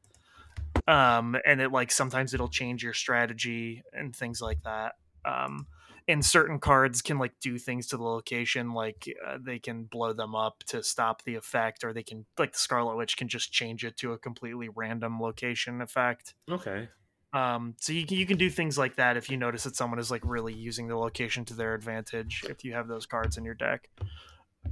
Um 0.88 1.38
and 1.46 1.62
it 1.62 1.72
like 1.72 1.92
sometimes 1.92 2.34
it'll 2.34 2.50
change 2.50 2.84
your 2.84 2.94
strategy 2.94 3.84
and 3.94 4.16
things 4.16 4.42
like 4.42 4.64
that. 4.64 4.96
Um 5.24 5.68
and 6.08 6.24
certain 6.24 6.60
cards 6.60 7.02
can 7.02 7.18
like 7.18 7.34
do 7.40 7.58
things 7.58 7.88
to 7.88 7.98
the 7.98 8.04
location 8.04 8.74
like 8.74 9.10
uh, 9.26 9.38
they 9.42 9.60
can 9.60 9.86
blow 9.86 10.14
them 10.14 10.36
up 10.36 10.64
to 10.68 10.84
stop 10.84 11.24
the 11.24 11.36
effect 11.36 11.84
or 11.84 11.94
they 11.94 12.04
can 12.04 12.26
like 12.38 12.54
the 12.54 12.60
scarlet 12.60 12.96
witch 12.96 13.18
can 13.18 13.28
just 13.28 13.52
change 13.52 13.84
it 13.84 13.98
to 13.98 14.14
a 14.14 14.18
completely 14.18 14.70
random 14.70 15.20
location 15.20 15.82
effect 15.82 16.36
okay 16.50 16.88
um 17.34 17.76
so 17.80 17.92
you 17.92 18.06
can 18.06 18.18
you 18.18 18.26
can 18.26 18.38
do 18.38 18.50
things 18.50 18.78
like 18.78 18.96
that 18.96 19.18
if 19.18 19.30
you 19.30 19.38
notice 19.38 19.64
that 19.64 19.76
someone 19.76 20.00
is 20.00 20.12
like 20.12 20.22
really 20.24 20.54
using 20.54 20.88
the 20.88 20.98
location 20.98 21.44
to 21.46 21.54
their 21.54 21.74
advantage 21.74 22.44
if 22.50 22.64
you 22.64 22.74
have 22.74 22.88
those 22.88 23.06
cards 23.06 23.38
in 23.38 23.44
your 23.44 23.56
deck 23.56 23.90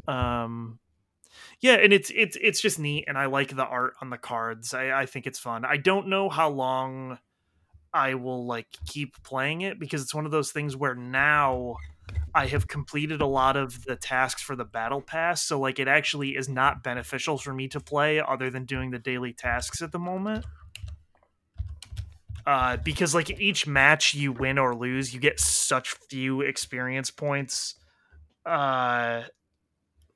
um 0.07 0.79
yeah 1.59 1.73
and 1.73 1.93
it's 1.93 2.11
it's 2.15 2.37
it's 2.41 2.61
just 2.61 2.79
neat 2.79 3.05
and 3.07 3.17
i 3.17 3.25
like 3.25 3.55
the 3.55 3.65
art 3.65 3.93
on 4.01 4.09
the 4.09 4.17
cards 4.17 4.73
i 4.73 5.01
i 5.01 5.05
think 5.05 5.27
it's 5.27 5.39
fun 5.39 5.65
i 5.65 5.77
don't 5.77 6.07
know 6.07 6.29
how 6.29 6.49
long 6.49 7.17
I 7.93 8.15
will 8.15 8.45
like 8.45 8.67
keep 8.87 9.21
playing 9.23 9.61
it 9.61 9.79
because 9.79 10.01
it's 10.01 10.15
one 10.15 10.25
of 10.25 10.31
those 10.31 10.51
things 10.51 10.75
where 10.75 10.95
now 10.95 11.77
I 12.33 12.47
have 12.47 12.67
completed 12.67 13.21
a 13.21 13.27
lot 13.27 13.55
of 13.55 13.85
the 13.85 13.95
tasks 13.95 14.41
for 14.41 14.55
the 14.55 14.65
battle 14.65 15.01
pass, 15.01 15.43
so 15.43 15.59
like 15.59 15.79
it 15.79 15.87
actually 15.87 16.35
is 16.35 16.49
not 16.49 16.83
beneficial 16.83 17.37
for 17.37 17.53
me 17.53 17.67
to 17.67 17.79
play 17.79 18.19
other 18.19 18.49
than 18.49 18.65
doing 18.65 18.89
the 18.89 18.97
daily 18.97 19.31
tasks 19.31 19.81
at 19.81 19.91
the 19.91 19.99
moment. 19.99 20.43
Uh, 22.45 22.77
because 22.77 23.13
like 23.13 23.39
each 23.39 23.67
match 23.67 24.15
you 24.15 24.31
win 24.31 24.57
or 24.57 24.75
lose, 24.75 25.13
you 25.13 25.19
get 25.19 25.39
such 25.39 25.91
few 26.09 26.41
experience 26.41 27.11
points. 27.11 27.75
Uh, 28.45 29.23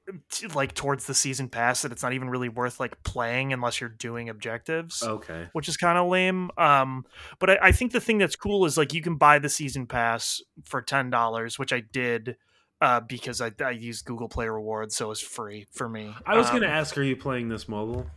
like 0.56 0.74
towards 0.74 1.06
the 1.06 1.14
season 1.14 1.50
pass 1.50 1.82
that 1.82 1.92
it's 1.92 2.04
not 2.04 2.14
even 2.14 2.30
really 2.30 2.50
worth 2.50 2.80
like 2.80 3.02
playing 3.04 3.54
unless 3.54 3.82
you're 3.82 3.90
doing 3.90 4.30
objectives. 4.30 5.04
Okay. 5.04 5.48
Which 5.54 5.68
is 5.68 5.78
kind 5.78 5.98
of 5.98 6.08
lame. 6.08 6.50
Um, 6.58 7.06
but 7.40 7.50
I, 7.50 7.58
I, 7.64 7.72
think 7.72 7.92
the 7.92 8.00
thing 8.00 8.18
that's 8.18 8.36
cool 8.36 8.66
is 8.66 8.78
like 8.78 8.94
you 8.94 9.02
can 9.02 9.16
buy 9.16 9.40
the 9.40 9.50
season 9.50 9.86
pass 9.86 10.42
for 10.64 10.82
ten 10.82 11.10
dollars, 11.10 11.60
which 11.60 11.74
I 11.74 11.82
did 11.82 12.38
uh, 12.82 13.02
because 13.02 13.42
I, 13.42 13.52
I 13.64 13.72
used 13.72 14.06
Google 14.06 14.30
Play 14.30 14.48
Rewards, 14.48 14.96
so 14.96 15.12
it's 15.12 15.22
free 15.22 15.68
for 15.72 15.90
me. 15.90 16.14
I 16.26 16.38
was 16.38 16.48
um, 16.48 16.54
gonna 16.54 16.72
ask, 16.72 16.98
are 16.98 17.04
you 17.04 17.16
playing 17.16 17.50
this 17.50 17.68
mobile? 17.68 18.08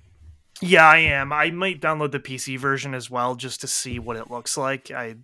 Yeah, 0.61 0.87
I 0.87 0.99
am. 0.99 1.33
I 1.33 1.51
might 1.51 1.81
download 1.81 2.13
the 2.13 2.21
PC 2.21 2.59
version 2.59 2.95
as 2.95 3.09
well 3.11 3.35
just 3.35 3.63
to 3.63 3.67
see 3.67 3.99
what 3.99 4.17
it 4.17 4.31
looks 4.31 4.59
like. 4.59 4.91
I 4.91 5.17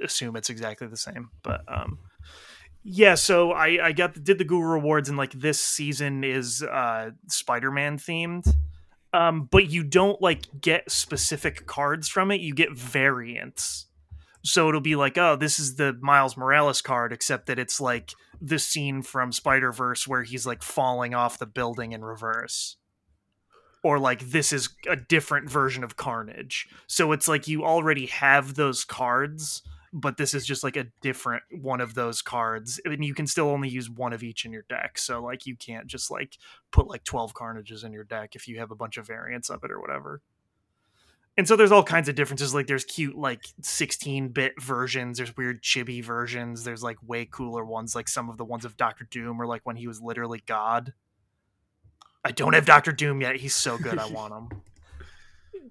assume 0.00 0.36
it's 0.36 0.50
exactly 0.50 0.86
the 0.86 0.96
same, 0.96 1.30
but 1.42 1.62
um 1.68 1.98
yeah, 2.84 3.14
so 3.14 3.52
I 3.52 3.86
I 3.86 3.92
got 3.92 4.22
did 4.22 4.38
the 4.38 4.44
Google 4.44 4.64
rewards 4.64 5.08
and 5.08 5.16
like 5.16 5.32
this 5.32 5.58
season 5.58 6.22
is 6.22 6.62
uh 6.62 7.10
Spider-Man 7.28 7.98
themed. 7.98 8.54
Um 9.12 9.48
but 9.50 9.70
you 9.70 9.82
don't 9.82 10.20
like 10.20 10.60
get 10.60 10.90
specific 10.90 11.66
cards 11.66 12.08
from 12.08 12.30
it, 12.30 12.42
you 12.42 12.54
get 12.54 12.76
variants. 12.76 13.86
So 14.42 14.68
it'll 14.68 14.82
be 14.82 14.96
like, 14.96 15.16
oh, 15.16 15.36
this 15.36 15.58
is 15.58 15.76
the 15.76 15.96
Miles 16.02 16.36
Morales 16.36 16.82
card, 16.82 17.14
except 17.14 17.46
that 17.46 17.58
it's 17.58 17.80
like 17.80 18.12
the 18.42 18.58
scene 18.58 19.00
from 19.00 19.32
Spider 19.32 19.72
Verse 19.72 20.06
where 20.06 20.22
he's 20.22 20.46
like 20.46 20.62
falling 20.62 21.14
off 21.14 21.38
the 21.38 21.46
building 21.46 21.92
in 21.92 22.04
reverse. 22.04 22.76
Or 23.82 23.98
like 23.98 24.20
this 24.20 24.52
is 24.52 24.68
a 24.86 24.96
different 24.96 25.48
version 25.48 25.82
of 25.82 25.96
Carnage. 25.96 26.68
So 26.86 27.12
it's 27.12 27.28
like 27.28 27.48
you 27.48 27.64
already 27.64 28.06
have 28.06 28.54
those 28.54 28.84
cards, 28.84 29.62
but 29.94 30.18
this 30.18 30.34
is 30.34 30.44
just 30.44 30.62
like 30.62 30.76
a 30.76 30.88
different 31.00 31.44
one 31.50 31.80
of 31.80 31.94
those 31.94 32.20
cards. 32.20 32.80
And 32.84 33.04
you 33.04 33.14
can 33.14 33.26
still 33.26 33.48
only 33.48 33.68
use 33.68 33.88
one 33.88 34.12
of 34.12 34.22
each 34.22 34.44
in 34.44 34.52
your 34.52 34.66
deck. 34.68 34.98
So 34.98 35.22
like 35.22 35.46
you 35.46 35.56
can't 35.56 35.86
just 35.86 36.10
like 36.10 36.36
put 36.70 36.88
like 36.88 37.04
12 37.04 37.32
Carnages 37.32 37.84
in 37.84 37.92
your 37.92 38.04
deck 38.04 38.34
if 38.34 38.46
you 38.46 38.58
have 38.58 38.70
a 38.70 38.76
bunch 38.76 38.98
of 38.98 39.06
variants 39.06 39.48
of 39.48 39.64
it 39.64 39.70
or 39.70 39.80
whatever 39.80 40.20
and 41.36 41.48
so 41.48 41.56
there's 41.56 41.72
all 41.72 41.82
kinds 41.82 42.08
of 42.08 42.14
differences 42.14 42.54
like 42.54 42.66
there's 42.66 42.84
cute 42.84 43.16
like 43.16 43.42
16-bit 43.60 44.60
versions 44.60 45.18
there's 45.18 45.36
weird 45.36 45.62
chibi 45.62 46.02
versions 46.02 46.64
there's 46.64 46.82
like 46.82 46.96
way 47.06 47.24
cooler 47.24 47.64
ones 47.64 47.94
like 47.94 48.08
some 48.08 48.28
of 48.28 48.36
the 48.36 48.44
ones 48.44 48.64
of 48.64 48.76
dr 48.76 49.06
doom 49.10 49.40
or 49.40 49.46
like 49.46 49.62
when 49.64 49.76
he 49.76 49.86
was 49.86 50.00
literally 50.00 50.42
god 50.46 50.92
i 52.24 52.30
don't 52.30 52.54
have 52.54 52.66
dr 52.66 52.92
doom 52.92 53.20
yet 53.20 53.36
he's 53.36 53.54
so 53.54 53.78
good 53.78 53.98
i 53.98 54.06
want 54.06 54.32
him 54.32 54.60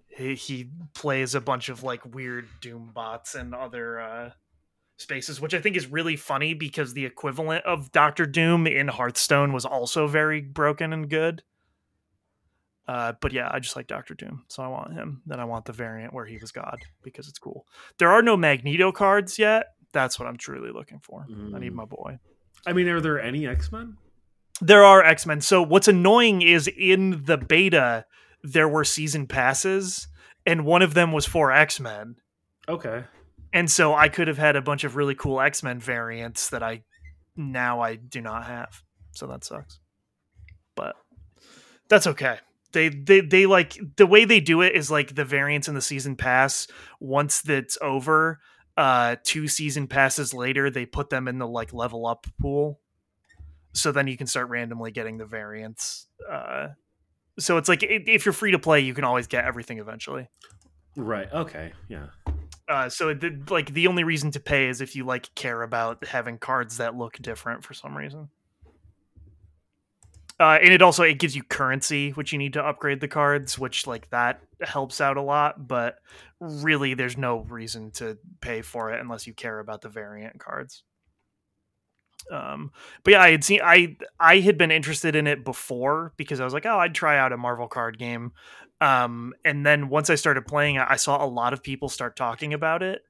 he, 0.08 0.36
he 0.36 0.70
plays 0.94 1.36
a 1.36 1.42
bunch 1.42 1.70
of 1.70 1.84
like 1.84 2.14
weird 2.14 2.48
doom 2.62 2.92
bots 2.94 3.36
and 3.36 3.54
other 3.54 4.00
uh 4.00 4.32
spaces 4.98 5.42
which 5.42 5.54
i 5.54 5.60
think 5.60 5.76
is 5.76 5.88
really 5.88 6.16
funny 6.16 6.54
because 6.54 6.94
the 6.94 7.06
equivalent 7.06 7.66
of 7.66 7.92
dr 7.92 8.26
doom 8.28 8.68
in 8.68 8.88
hearthstone 8.88 9.52
was 9.52 9.66
also 9.66 10.08
very 10.08 10.42
broken 10.42 10.94
and 10.94 11.10
good 11.10 11.44
uh, 12.88 13.14
but 13.22 13.32
yeah, 13.32 13.50
I 13.52 13.60
just 13.60 13.76
like 13.76 13.88
Doctor 13.88 14.14
Doom, 14.14 14.44
so 14.50 14.62
I 14.62 14.68
want 14.68 14.94
him. 14.94 15.22
Then 15.26 15.40
I 15.40 15.46
want 15.46 15.66
the 15.66 15.72
variant 15.72 16.14
where 16.14 16.26
he 16.26 16.38
was 16.38 16.52
God 16.52 16.82
because 17.02 17.30
it's 17.30 17.40
cool. 17.40 17.66
There 17.98 18.10
are 18.10 18.22
no 18.22 18.36
Magneto 18.36 18.92
cards 18.92 19.40
yet. 19.40 19.68
That's 19.94 20.20
what 20.20 20.28
I'm 20.28 20.38
truly 20.38 20.72
looking 20.72 21.00
for. 21.00 21.26
Mm. 21.30 21.56
I 21.56 21.60
need 21.60 21.72
mm. 21.72 21.76
my 21.76 21.86
boy. 21.86 22.20
I 22.66 22.74
mean, 22.74 22.88
are 22.90 23.00
there 23.00 23.22
any 23.22 23.48
X 23.48 23.72
Men? 23.72 23.98
There 24.60 24.84
are 24.84 25.04
X 25.04 25.26
Men. 25.26 25.40
So 25.40 25.62
what's 25.62 25.88
annoying 25.88 26.42
is 26.42 26.68
in 26.68 27.24
the 27.24 27.38
beta 27.38 28.06
there 28.44 28.68
were 28.68 28.84
season 28.84 29.28
passes, 29.28 30.08
and 30.46 30.66
one 30.66 30.82
of 30.82 30.94
them 30.94 31.12
was 31.12 31.26
for 31.26 31.52
X 31.52 31.80
Men. 31.80 32.16
Okay. 32.68 33.04
And 33.52 33.70
so 33.70 33.94
I 33.94 34.10
could 34.10 34.28
have 34.28 34.38
had 34.38 34.56
a 34.56 34.62
bunch 34.62 34.84
of 34.84 34.96
really 34.96 35.16
cool 35.16 35.40
X 35.40 35.64
Men 35.64 35.80
variants 35.80 36.50
that 36.50 36.64
I 36.64 36.84
now 37.36 37.82
I 37.82 37.96
do 37.96 38.22
not 38.22 38.46
have. 38.46 38.82
So 39.12 39.28
that 39.28 39.44
sucks. 39.44 39.80
But 40.76 40.96
that's 41.88 42.08
okay 42.08 42.40
they 42.74 42.90
they 42.90 43.22
they 43.22 43.46
like 43.46 43.80
the 43.96 44.06
way 44.06 44.26
they 44.26 44.40
do 44.40 44.62
it 44.62 44.76
is 44.76 44.92
like 44.92 45.16
the 45.16 45.24
variants 45.24 45.68
in 45.68 45.76
the 45.76 45.82
season 45.82 46.16
pass 46.16 46.68
once 47.00 47.42
that's 47.42 47.78
over 47.82 48.40
uh 48.76 49.16
two 49.24 49.48
season 49.48 49.88
passes 49.88 50.34
later 50.34 50.70
they 50.70 50.86
put 50.86 51.10
them 51.10 51.28
in 51.28 51.38
the 51.38 51.48
like 51.48 51.72
level 51.72 52.06
up 52.06 52.28
pool 52.42 52.80
so 53.74 53.92
then 53.92 54.08
you 54.08 54.18
can 54.18 54.28
start 54.28 54.50
randomly 54.50 54.92
getting 54.92 55.18
the 55.18 55.26
variants 55.26 56.08
uh 56.30 56.68
so 57.40 57.58
it's 57.58 57.70
like 57.70 57.84
if 57.84 58.26
you're 58.26 58.34
free 58.34 58.52
to 58.52 58.60
play 58.60 58.80
you 58.80 58.94
can 58.94 59.04
always 59.04 59.28
get 59.28 59.46
everything 59.46 59.80
eventually. 59.80 60.28
Right 60.96 61.32
okay 61.34 61.74
yeah. 61.88 62.08
Uh 62.68 62.90
so 62.90 63.14
the, 63.14 63.42
like 63.50 63.74
the 63.74 63.88
only 63.88 64.04
reason 64.04 64.32
to 64.32 64.40
pay 64.40 64.68
is 64.68 64.82
if 64.82 64.96
you 64.96 65.06
like 65.06 65.34
care 65.36 65.62
about 65.62 66.06
having 66.06 66.38
cards 66.38 66.78
that 66.78 66.96
look 66.96 67.18
different 67.22 67.64
for 67.64 67.74
some 67.74 67.98
reason. 67.98 68.30
Uh, 70.40 70.58
and 70.62 70.74
it 70.74 70.82
also 70.82 71.04
it 71.04 71.20
gives 71.20 71.36
you 71.36 71.44
currency 71.44 72.10
which 72.12 72.34
you 72.34 72.40
need 72.40 72.54
to 72.54 72.62
upgrade 72.62 73.00
the 73.00 73.08
cards 73.08 73.60
which 73.60 73.86
like 73.86 74.10
that 74.10 74.42
helps 74.62 75.00
out 75.00 75.16
a 75.16 75.22
lot 75.22 75.68
but 75.68 75.98
really 76.40 76.96
there's 76.96 77.18
no 77.18 77.38
reason 77.42 77.92
to 77.92 78.18
pay 78.42 78.62
for 78.62 78.92
it 78.92 79.00
unless 79.00 79.28
you 79.28 79.34
care 79.34 79.60
about 79.60 79.82
the 79.82 79.90
variant 79.90 80.40
cards 80.40 80.84
um 82.32 82.72
but 83.04 83.12
yeah 83.12 83.22
i 83.22 83.32
had 83.32 83.44
seen 83.44 83.60
i 83.64 83.96
i 84.20 84.40
had 84.40 84.58
been 84.58 84.72
interested 84.72 85.16
in 85.16 85.28
it 85.28 85.44
before 85.44 86.14
because 86.18 86.40
i 86.40 86.46
was 86.46 86.54
like 86.54 86.66
oh 86.66 86.80
i'd 86.80 86.96
try 86.96 87.18
out 87.18 87.34
a 87.34 87.38
marvel 87.38 87.68
card 87.68 87.98
game 87.98 88.32
um 88.82 89.34
and 89.44 89.66
then 89.66 89.90
once 89.90 90.10
i 90.10 90.16
started 90.16 90.46
playing 90.48 90.78
i 90.78 90.96
saw 90.96 91.24
a 91.24 91.28
lot 91.28 91.54
of 91.54 91.62
people 91.62 91.90
start 91.90 92.16
talking 92.16 92.54
about 92.54 92.82
it 92.82 93.02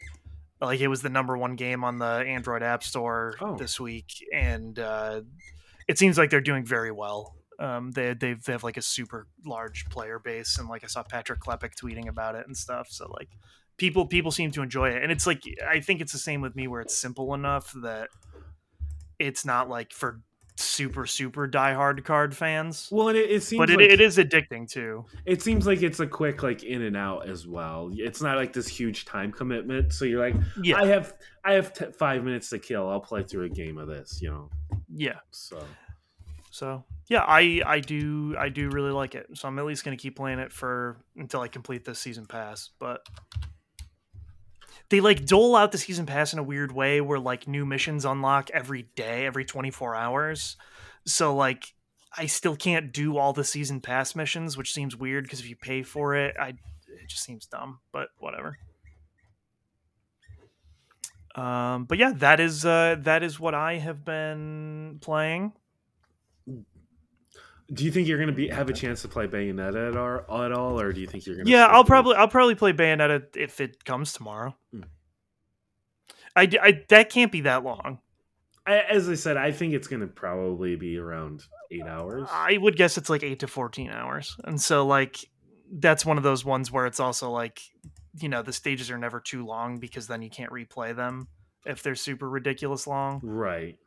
like 0.62 0.80
it 0.80 0.88
was 0.88 1.01
the 1.01 1.10
number 1.10 1.38
one 1.38 1.56
game 1.56 1.84
on 1.84 1.99
the 1.99 2.06
android 2.06 2.64
app 2.64 2.84
store 2.84 3.36
oh. 3.41 3.56
this 3.58 3.80
week 3.80 4.26
and 4.34 4.80
uh 4.80 5.22
it 5.88 5.97
seems 5.97 6.18
like 6.18 6.30
they're 6.30 6.41
doing 6.41 6.66
very 6.66 6.91
well. 6.91 7.36
Um, 7.60 7.91
they 7.91 8.14
they 8.14 8.34
they 8.34 8.51
have 8.51 8.64
like 8.64 8.78
a 8.78 8.82
super 8.82 9.28
large 9.45 9.86
player 9.89 10.20
base, 10.20 10.58
and 10.58 10.68
like 10.68 10.84
I 10.84 10.88
saw 10.88 11.04
Patrick 11.04 11.39
Klepek 11.39 11.76
tweeting 11.76 12.08
about 12.08 12.36
it 12.36 12.45
and 12.47 12.58
stuff. 12.58 12.88
So 12.89 13.12
like 13.12 13.30
people 13.78 14.08
people 14.08 14.32
seem 14.32 14.51
to 14.51 14.62
enjoy 14.62 14.89
it, 14.89 15.04
and 15.04 15.12
it's 15.12 15.28
like 15.28 15.43
I 15.68 15.80
think 15.80 16.01
it's 16.01 16.12
the 16.12 16.18
same 16.18 16.41
with 16.41 16.56
me 16.56 16.68
where 16.68 16.82
it's 16.82 16.95
simple 16.95 17.34
enough 17.34 17.74
that 17.84 18.10
it's 19.24 19.45
not 19.45 19.69
like 19.69 19.93
for 19.93 20.21
super 20.55 21.07
super 21.07 21.47
diehard 21.47 22.03
card 22.03 22.36
fans. 22.36 22.89
Well, 22.91 23.09
it, 23.09 23.15
it 23.15 23.43
seems, 23.43 23.57
but 23.57 23.69
it, 23.69 23.78
like, 23.78 23.89
it 23.89 24.01
is 24.01 24.17
addicting 24.17 24.69
too. 24.69 25.05
It 25.26 25.41
seems 25.41 25.65
like 25.65 25.82
it's 25.82 25.99
a 25.99 26.07
quick 26.07 26.43
like 26.43 26.63
in 26.63 26.84
and 26.84 26.97
out 26.97 27.28
as 27.28 27.47
well. 27.47 27.89
It's 27.93 28.21
not 28.21 28.38
like 28.38 28.53
this 28.53 28.67
huge 28.67 29.05
time 29.05 29.32
commitment. 29.32 29.93
So 29.93 30.05
you're 30.05 30.19
like, 30.19 30.36
yeah, 30.61 30.78
I 30.78 30.86
have 30.88 31.13
I 31.43 31.53
have 31.53 31.74
t- 31.74 31.91
five 31.97 32.24
minutes 32.24 32.49
to 32.49 32.59
kill. 32.59 32.89
I'll 32.89 32.99
play 32.99 33.24
through 33.24 33.45
a 33.45 33.49
game 33.49 33.78
of 33.78 33.88
this. 33.88 34.21
You 34.21 34.30
know. 34.30 34.49
Yeah. 34.93 35.19
So. 35.32 35.63
So 36.51 36.84
yeah, 37.07 37.26
I 37.28 37.63
I 37.65 37.80
do 37.80 38.36
I 38.38 38.49
do 38.49 38.69
really 38.69 38.91
like 38.91 39.15
it. 39.15 39.26
So 39.34 39.47
I'm 39.47 39.57
at 39.57 39.65
least 39.65 39.84
gonna 39.84 39.97
keep 39.97 40.15
playing 40.15 40.38
it 40.38 40.53
for 40.53 40.97
until 41.15 41.41
I 41.41 41.47
complete 41.47 41.84
the 41.84 41.95
season 41.95 42.28
pass. 42.28 42.69
But 42.78 43.07
they 44.89 45.01
like 45.01 45.25
dole 45.25 45.55
out 45.55 45.71
the 45.71 45.77
season 45.77 46.05
pass 46.05 46.34
in 46.34 46.39
a 46.39 46.43
weird 46.43 46.71
way 46.71 47.01
where 47.01 47.19
like 47.19 47.47
new 47.47 47.65
missions 47.65 48.05
unlock 48.05 48.49
every 48.51 48.84
day, 48.95 49.25
every 49.25 49.45
24 49.45 49.95
hours. 49.95 50.57
So 51.05 51.36
like 51.36 51.73
I 52.15 52.27
still 52.27 52.55
can't 52.55 52.93
do 52.93 53.17
all 53.17 53.34
the 53.34 53.43
season 53.43 53.81
pass 53.81 54.15
missions, 54.15 54.55
which 54.55 54.73
seems 54.73 54.95
weird 54.95 55.23
because 55.23 55.39
if 55.39 55.49
you 55.49 55.55
pay 55.55 55.84
for 55.84 56.15
it, 56.15 56.36
I 56.39 56.49
it 56.49 57.07
just 57.07 57.23
seems 57.23 57.45
dumb, 57.45 57.79
but 57.91 58.09
whatever. 58.19 58.57
Um, 61.36 61.86
but 61.86 61.97
yeah, 61.97 62.13
that 62.17 62.39
is 62.39 62.65
uh, 62.65 62.97
that 62.99 63.23
is 63.23 63.39
what 63.39 63.55
I 63.55 63.79
have 63.79 64.05
been 64.05 64.99
playing. 65.01 65.53
Do 67.74 67.84
you 67.86 67.91
think 67.91 68.07
you're 68.07 68.17
going 68.17 68.30
to 68.30 68.36
be 68.36 68.49
have 68.49 68.69
a 68.69 68.74
chance 68.74 69.01
to 69.01 69.07
play 69.07 69.28
Bayonetta 69.28 69.89
at 69.89 69.97
all, 69.97 70.43
at 70.43 70.51
all 70.51 70.80
or 70.80 70.93
do 70.93 71.01
you 71.01 71.07
think 71.07 71.26
you're 71.26 71.36
going 71.36 71.45
to? 71.45 71.51
Yeah, 71.51 71.65
I'll 71.65 71.84
probably 71.84 72.15
I'll 72.15 72.28
probably 72.28 72.55
play 72.55 72.74
Bayonetta 72.74 73.36
if 73.36 73.59
it 73.59 73.84
comes 73.84 74.13
tomorrow. 74.13 74.55
Mm. 74.74 74.84
I, 76.36 76.49
I 76.61 76.84
that 76.89 77.09
can't 77.09 77.32
be 77.32 77.41
that 77.41 77.63
long. 77.63 77.99
I, 78.65 78.80
as 78.80 79.09
I 79.09 79.15
said, 79.15 79.38
I 79.38 79.51
think 79.51 79.74
it's 79.74 79.88
going 79.88 80.01
to 80.01 80.07
probably 80.07 80.76
be 80.76 80.97
around 80.97 81.43
eight 81.71 81.86
hours. 81.86 82.28
I 82.32 82.57
would 82.57 82.78
guess 82.78 82.97
it's 82.97 83.09
like 83.09 83.24
eight 83.24 83.39
to 83.39 83.47
fourteen 83.47 83.89
hours, 83.89 84.38
and 84.43 84.59
so 84.59 84.86
like 84.86 85.26
that's 85.71 86.05
one 86.05 86.17
of 86.17 86.24
those 86.24 86.45
ones 86.45 86.71
where 86.71 86.86
it's 86.86 86.99
also 86.99 87.30
like 87.32 87.61
you 88.19 88.30
know 88.30 88.41
the 88.41 88.53
stages 88.53 88.91
are 88.91 88.97
never 88.97 89.19
too 89.19 89.45
long 89.45 89.80
because 89.80 90.07
then 90.07 90.21
you 90.21 90.30
can't 90.30 90.51
replay 90.51 90.95
them 90.95 91.28
if 91.65 91.84
they're 91.84 91.95
super 91.95 92.30
ridiculous 92.30 92.88
long. 92.88 93.19
Right. 93.24 93.78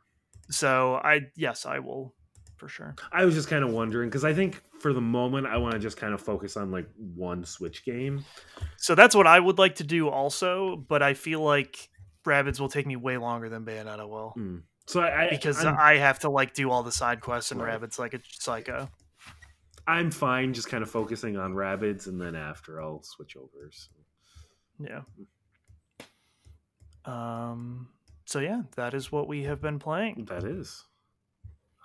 So 0.49 0.95
I 0.95 1.21
yes 1.35 1.65
I 1.65 1.79
will 1.79 2.13
for 2.57 2.67
sure. 2.67 2.95
I 3.11 3.23
was 3.25 3.35
just 3.35 3.47
kind 3.47 3.63
of 3.63 3.71
wondering 3.71 4.09
because 4.09 4.25
I 4.25 4.33
think 4.33 4.61
for 4.79 4.93
the 4.93 5.01
moment 5.01 5.47
I 5.47 5.57
want 5.57 5.73
to 5.73 5.79
just 5.79 5.97
kind 5.97 6.13
of 6.13 6.21
focus 6.21 6.57
on 6.57 6.71
like 6.71 6.87
one 7.15 7.45
Switch 7.45 7.85
game. 7.85 8.25
So 8.77 8.95
that's 8.95 9.15
what 9.15 9.27
I 9.27 9.39
would 9.39 9.57
like 9.57 9.75
to 9.75 9.83
do 9.83 10.09
also, 10.09 10.75
but 10.75 11.01
I 11.01 11.13
feel 11.13 11.41
like 11.41 11.89
Rabbids 12.25 12.59
will 12.59 12.69
take 12.69 12.85
me 12.85 12.95
way 12.95 13.17
longer 13.17 13.49
than 13.49 13.63
Bayonetta 13.63 14.07
will. 14.07 14.33
Mm. 14.37 14.63
So 14.87 15.01
I, 15.01 15.25
I 15.25 15.29
because 15.29 15.63
I'm, 15.63 15.77
i 15.77 15.97
have 15.97 16.19
to 16.19 16.29
like 16.29 16.53
do 16.53 16.71
all 16.71 16.83
the 16.83 16.91
side 16.91 17.21
quests 17.21 17.51
and 17.51 17.61
right. 17.61 17.79
Rabbids 17.79 17.99
like 17.99 18.13
a 18.13 18.19
psycho. 18.23 18.89
I'm 19.87 20.11
fine 20.11 20.53
just 20.53 20.69
kind 20.69 20.83
of 20.83 20.89
focusing 20.89 21.37
on 21.37 21.53
Rabbids 21.53 22.07
and 22.07 22.19
then 22.19 22.35
after 22.35 22.81
I'll 22.81 23.03
switch 23.03 23.37
over. 23.37 23.69
So. 23.71 23.91
Yeah. 24.79 25.01
Um 27.05 27.89
so 28.25 28.39
yeah, 28.39 28.63
that 28.75 28.93
is 28.93 29.11
what 29.11 29.27
we 29.27 29.43
have 29.43 29.61
been 29.61 29.79
playing. 29.79 30.25
That 30.29 30.43
is. 30.43 30.83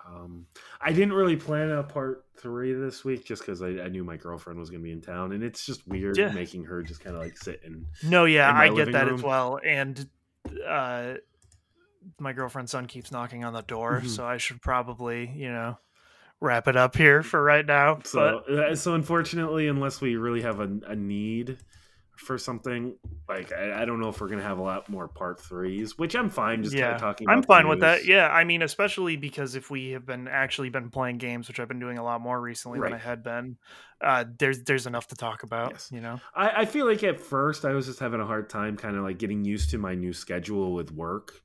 Um, 0.06 0.46
I 0.80 0.92
didn't 0.92 1.12
really 1.12 1.36
plan 1.36 1.70
a 1.70 1.82
part 1.82 2.24
three 2.36 2.72
this 2.72 3.04
week 3.04 3.24
just 3.24 3.42
because 3.42 3.62
I, 3.62 3.68
I, 3.68 3.88
knew 3.88 4.02
my 4.02 4.16
girlfriend 4.16 4.58
was 4.58 4.68
going 4.68 4.80
to 4.80 4.84
be 4.84 4.92
in 4.92 5.00
town, 5.00 5.32
and 5.32 5.42
it's 5.44 5.64
just 5.64 5.86
weird 5.86 6.18
yeah. 6.18 6.32
making 6.32 6.64
her 6.64 6.82
just 6.82 7.00
kind 7.00 7.14
of 7.14 7.22
like 7.22 7.38
sit 7.38 7.62
and. 7.64 7.86
No, 8.02 8.24
yeah, 8.24 8.52
I 8.52 8.68
get 8.68 8.92
that 8.92 9.06
room. 9.06 9.14
as 9.14 9.22
well, 9.22 9.60
and 9.64 10.08
uh, 10.66 11.14
my 12.18 12.32
girlfriend's 12.32 12.72
son 12.72 12.86
keeps 12.86 13.12
knocking 13.12 13.44
on 13.44 13.52
the 13.52 13.62
door, 13.62 13.98
mm-hmm. 13.98 14.08
so 14.08 14.24
I 14.24 14.38
should 14.38 14.60
probably, 14.60 15.30
you 15.34 15.50
know, 15.50 15.78
wrap 16.40 16.68
it 16.68 16.76
up 16.76 16.96
here 16.96 17.22
for 17.22 17.42
right 17.42 17.64
now. 17.64 18.00
So, 18.04 18.42
but... 18.46 18.58
Uh, 18.58 18.76
so 18.76 18.94
unfortunately, 18.94 19.68
unless 19.68 20.00
we 20.00 20.16
really 20.16 20.42
have 20.42 20.60
a, 20.60 20.70
a 20.86 20.96
need 20.96 21.58
for 22.22 22.38
something. 22.38 22.96
Like 23.28 23.52
I, 23.52 23.82
I 23.82 23.84
don't 23.84 24.00
know 24.00 24.08
if 24.08 24.20
we're 24.20 24.28
gonna 24.28 24.42
have 24.42 24.58
a 24.58 24.62
lot 24.62 24.88
more 24.88 25.08
part 25.08 25.40
threes, 25.40 25.98
which 25.98 26.14
I'm 26.14 26.30
fine. 26.30 26.62
Just 26.62 26.74
kind 26.74 26.80
yeah, 26.80 26.94
of 26.94 27.00
talking. 27.00 27.28
I'm 27.28 27.42
fine 27.42 27.68
with 27.68 27.80
that. 27.80 28.04
Yeah, 28.04 28.28
I 28.28 28.44
mean, 28.44 28.62
especially 28.62 29.16
because 29.16 29.54
if 29.54 29.70
we 29.70 29.90
have 29.90 30.06
been 30.06 30.28
actually 30.28 30.70
been 30.70 30.90
playing 30.90 31.18
games, 31.18 31.48
which 31.48 31.60
I've 31.60 31.68
been 31.68 31.80
doing 31.80 31.98
a 31.98 32.04
lot 32.04 32.20
more 32.20 32.40
recently 32.40 32.80
than 32.80 32.92
I 32.92 32.98
had 32.98 33.22
been, 33.22 33.58
uh, 34.00 34.24
there's 34.38 34.62
there's 34.62 34.86
enough 34.86 35.08
to 35.08 35.16
talk 35.16 35.42
about. 35.42 35.72
Yes. 35.72 35.90
You 35.92 36.00
know. 36.00 36.20
I, 36.34 36.62
I 36.62 36.64
feel 36.64 36.86
like 36.86 37.02
at 37.04 37.20
first 37.20 37.64
I 37.64 37.72
was 37.72 37.86
just 37.86 37.98
having 37.98 38.20
a 38.20 38.26
hard 38.26 38.48
time, 38.48 38.76
kind 38.76 38.96
of 38.96 39.02
like 39.02 39.18
getting 39.18 39.44
used 39.44 39.70
to 39.70 39.78
my 39.78 39.94
new 39.94 40.12
schedule 40.12 40.72
with 40.72 40.90
work. 40.92 41.42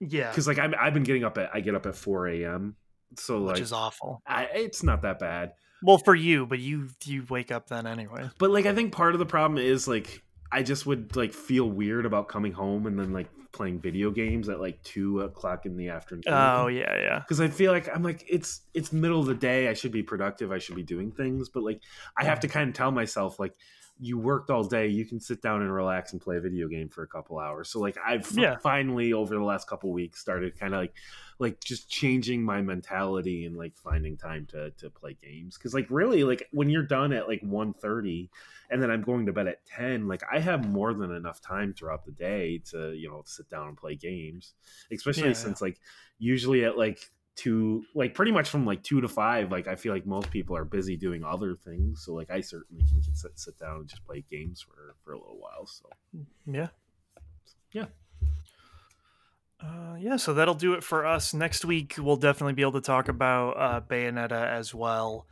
Yeah. 0.00 0.30
Because 0.30 0.46
like 0.46 0.58
I'm, 0.58 0.74
I've 0.78 0.94
been 0.94 1.04
getting 1.04 1.24
up 1.24 1.38
at 1.38 1.50
I 1.52 1.60
get 1.60 1.74
up 1.74 1.86
at 1.86 1.94
4 1.94 2.28
a.m. 2.28 2.76
So 3.16 3.42
Which 3.42 3.54
like 3.54 3.62
is 3.62 3.72
awful. 3.72 4.22
I, 4.26 4.44
it's 4.54 4.82
not 4.82 5.02
that 5.02 5.18
bad. 5.18 5.52
Well, 5.82 5.98
for 5.98 6.14
you, 6.14 6.46
but 6.46 6.58
you 6.58 6.88
you 7.04 7.24
wake 7.28 7.50
up 7.50 7.68
then 7.68 7.86
anyway. 7.86 8.28
But 8.38 8.50
like 8.50 8.66
I 8.66 8.74
think 8.74 8.92
part 8.92 9.14
of 9.14 9.18
the 9.18 9.26
problem 9.26 9.58
is 9.58 9.88
like 9.88 10.22
I 10.52 10.62
just 10.62 10.86
would 10.86 11.16
like 11.16 11.32
feel 11.32 11.68
weird 11.68 12.06
about 12.06 12.28
coming 12.28 12.52
home 12.52 12.86
and 12.86 12.98
then 12.98 13.12
like 13.12 13.28
playing 13.52 13.80
video 13.80 14.10
games 14.10 14.48
at 14.48 14.60
like 14.60 14.82
two 14.82 15.20
o'clock 15.20 15.66
in 15.66 15.76
the 15.76 15.88
afternoon. 15.88 16.22
Oh 16.28 16.66
yeah, 16.68 16.96
yeah. 16.96 17.18
because 17.20 17.40
I 17.40 17.48
feel 17.48 17.72
like 17.72 17.88
I'm 17.94 18.02
like 18.02 18.24
it's 18.28 18.62
it's 18.74 18.92
middle 18.92 19.20
of 19.20 19.26
the 19.26 19.34
day. 19.34 19.68
I 19.68 19.74
should 19.74 19.92
be 19.92 20.02
productive. 20.02 20.52
I 20.52 20.58
should 20.58 20.76
be 20.76 20.82
doing 20.82 21.12
things, 21.12 21.48
but 21.48 21.62
like 21.62 21.82
I 22.16 22.24
have 22.24 22.40
to 22.40 22.48
kind 22.48 22.68
of 22.68 22.74
tell 22.74 22.90
myself 22.90 23.38
like 23.38 23.54
you 24.02 24.16
worked 24.18 24.48
all 24.48 24.64
day. 24.64 24.86
You 24.86 25.04
can 25.04 25.20
sit 25.20 25.42
down 25.42 25.60
and 25.60 25.70
relax 25.72 26.12
and 26.12 26.20
play 26.22 26.38
a 26.38 26.40
video 26.40 26.68
game 26.68 26.88
for 26.88 27.02
a 27.02 27.06
couple 27.06 27.38
hours. 27.38 27.68
So 27.68 27.80
like 27.80 27.98
I've 28.04 28.30
Yeah. 28.32 28.56
finally 28.56 29.12
over 29.12 29.34
the 29.34 29.42
last 29.44 29.68
couple 29.68 29.92
weeks 29.92 30.20
started 30.20 30.58
kind 30.58 30.72
of 30.74 30.80
like 30.80 30.94
like 31.38 31.60
just 31.60 31.90
changing 31.90 32.42
my 32.42 32.60
mentality 32.62 33.44
and 33.44 33.56
like 33.56 33.76
finding 33.76 34.16
time 34.16 34.46
to 34.46 34.70
to 34.72 34.88
play 34.90 35.16
games 35.22 35.56
because 35.58 35.74
like 35.74 35.86
really 35.90 36.24
like 36.24 36.46
when 36.52 36.68
you're 36.70 36.82
done 36.82 37.12
at 37.12 37.28
like 37.28 37.40
1.30 37.42 38.28
and 38.70 38.82
then 38.82 38.90
i'm 38.90 39.00
going 39.00 39.24
to 39.24 39.32
bed 39.32 39.46
at 39.46 39.64
10 39.64 40.06
like 40.06 40.22
i 40.30 40.38
have 40.38 40.68
more 40.68 40.92
than 40.92 41.12
enough 41.12 41.40
time 41.40 41.72
throughout 41.72 42.04
the 42.04 42.12
day 42.12 42.58
to 42.70 42.92
you 42.92 43.08
know 43.08 43.22
sit 43.24 43.48
down 43.48 43.68
and 43.68 43.76
play 43.78 43.94
games 43.96 44.52
especially 44.92 45.28
Yeah. 45.28 45.32
since 45.34 45.62
like 45.62 45.80
usually 46.18 46.64
at 46.66 46.76
like 46.76 47.10
two 47.40 47.82
like 47.94 48.12
pretty 48.12 48.32
much 48.32 48.50
from 48.50 48.66
like 48.66 48.82
two 48.82 49.00
to 49.00 49.08
five 49.08 49.50
like 49.50 49.66
i 49.66 49.74
feel 49.74 49.94
like 49.94 50.04
most 50.04 50.30
people 50.30 50.54
are 50.54 50.64
busy 50.64 50.94
doing 50.96 51.24
other 51.24 51.54
things 51.54 52.02
so 52.04 52.12
like 52.12 52.30
i 52.30 52.40
certainly 52.40 52.84
can 52.84 53.00
just 53.00 53.16
sit, 53.16 53.38
sit 53.38 53.58
down 53.58 53.76
and 53.76 53.88
just 53.88 54.04
play 54.04 54.22
games 54.30 54.60
for 54.60 54.94
for 55.02 55.12
a 55.12 55.18
little 55.18 55.38
while 55.38 55.66
so 55.66 55.88
Yeah. 56.46 56.68
Yeah. 57.72 57.86
Uh, 59.62 59.94
yeah, 59.98 60.16
so 60.16 60.32
that'll 60.34 60.54
do 60.54 60.72
it 60.72 60.82
for 60.82 61.04
us. 61.04 61.34
Next 61.34 61.64
week, 61.64 61.94
we'll 61.98 62.16
definitely 62.16 62.54
be 62.54 62.62
able 62.62 62.72
to 62.72 62.80
talk 62.80 63.08
about 63.08 63.50
uh, 63.50 63.80
Bayonetta 63.82 64.46
as 64.46 64.74
well. 64.74 65.26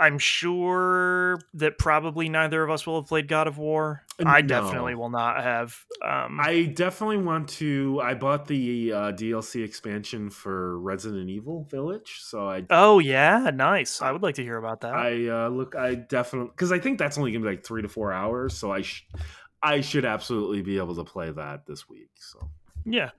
I'm 0.00 0.18
sure 0.18 1.38
that 1.54 1.78
probably 1.78 2.28
neither 2.28 2.62
of 2.62 2.70
us 2.70 2.86
will 2.86 3.00
have 3.00 3.08
played 3.08 3.26
God 3.28 3.48
of 3.48 3.58
War. 3.58 4.04
I 4.24 4.42
definitely 4.42 4.94
will 4.94 5.10
not 5.10 5.42
have. 5.42 5.76
Um, 6.02 6.38
i 6.40 6.64
definitely 6.64 7.18
want 7.18 7.48
to 7.48 8.00
i 8.02 8.14
bought 8.14 8.46
the 8.46 8.92
uh, 8.92 9.12
dlc 9.12 9.64
expansion 9.64 10.30
for 10.30 10.78
resident 10.80 11.28
evil 11.28 11.64
village 11.64 12.18
so 12.20 12.48
i 12.48 12.64
oh 12.70 12.98
yeah, 13.00 13.50
nice. 13.52 14.00
I 14.00 14.12
would 14.12 14.22
like 14.22 14.36
to 14.36 14.42
hear 14.42 14.56
about 14.56 14.80
that. 14.82 14.94
I 14.94 15.28
uh, 15.28 15.48
look. 15.48 15.74
I 15.76 15.94
definitely 15.96 16.50
because 16.50 16.70
I 16.72 16.78
think 16.78 16.98
that's 16.98 17.18
only 17.18 17.32
gonna 17.32 17.44
be 17.44 17.50
like 17.50 17.64
three 17.64 17.82
to 17.82 17.88
four 17.88 18.12
hours. 18.12 18.54
So 18.56 18.70
I, 18.72 18.82
sh- 18.82 19.06
I 19.62 19.80
should 19.80 20.04
absolutely 20.04 20.62
be 20.62 20.78
able 20.78 20.94
to 20.96 21.04
play 21.04 21.30
that 21.30 21.66
this 21.66 21.88
week. 21.88 22.10
So 22.16 22.48
yeah, 22.84 23.10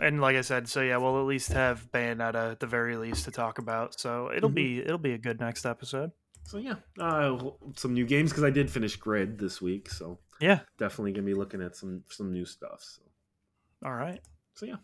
and 0.00 0.20
like 0.20 0.36
I 0.36 0.40
said, 0.42 0.68
so 0.68 0.80
yeah, 0.80 0.96
we'll 0.98 1.18
at 1.20 1.26
least 1.26 1.52
have 1.52 1.90
Bayonetta 1.92 2.52
at 2.52 2.60
the 2.60 2.66
very 2.66 2.96
least 2.96 3.24
to 3.26 3.30
talk 3.30 3.58
about. 3.58 3.98
So 3.98 4.30
it'll 4.34 4.50
Mhm. 4.50 4.54
be 4.54 4.78
it'll 4.80 4.98
be 4.98 5.12
a 5.14 5.18
good 5.18 5.40
next 5.40 5.64
episode. 5.66 6.12
So 6.44 6.58
yeah, 6.58 6.76
uh, 6.98 7.38
some 7.76 7.94
new 7.94 8.04
games 8.06 8.30
because 8.30 8.44
I 8.44 8.50
did 8.50 8.70
finish 8.70 8.96
Grid 8.96 9.38
this 9.38 9.60
week. 9.62 9.90
So 9.90 10.18
Yeah. 10.40 10.60
definitely 10.78 11.12
gonna 11.12 11.26
be 11.26 11.34
looking 11.34 11.62
at 11.62 11.76
some 11.76 12.02
some 12.08 12.32
new 12.32 12.44
stuff. 12.44 12.82
So 12.82 13.02
All 13.84 13.94
right. 13.94 14.20
so 14.54 14.66
yeah, 14.66 14.76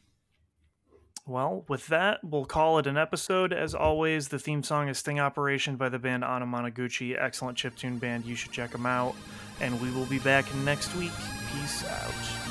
Well, 1.27 1.65
with 1.69 1.89
that, 1.89 2.21
we'll 2.23 2.45
call 2.45 2.79
it 2.79 2.87
an 2.87 2.97
episode. 2.97 3.53
As 3.53 3.75
always, 3.75 4.29
the 4.29 4.39
theme 4.39 4.63
song 4.63 4.89
is 4.89 4.99
Sting 4.99 5.19
Operation 5.19 5.77
by 5.77 5.89
the 5.89 5.99
band 5.99 6.23
Anamanaguchi. 6.23 7.21
Excellent 7.21 7.59
chiptune 7.59 7.99
band. 7.99 8.25
You 8.25 8.37
should 8.37 8.53
check 8.53 8.71
them 8.71 8.87
out. 8.87 9.17
And 9.61 9.81
we 9.81 9.91
will 9.91 10.07
be 10.07 10.21
back 10.21 10.45
next 10.65 10.95
week. 10.95 11.11
Peace 11.53 11.85
out. 11.85 12.46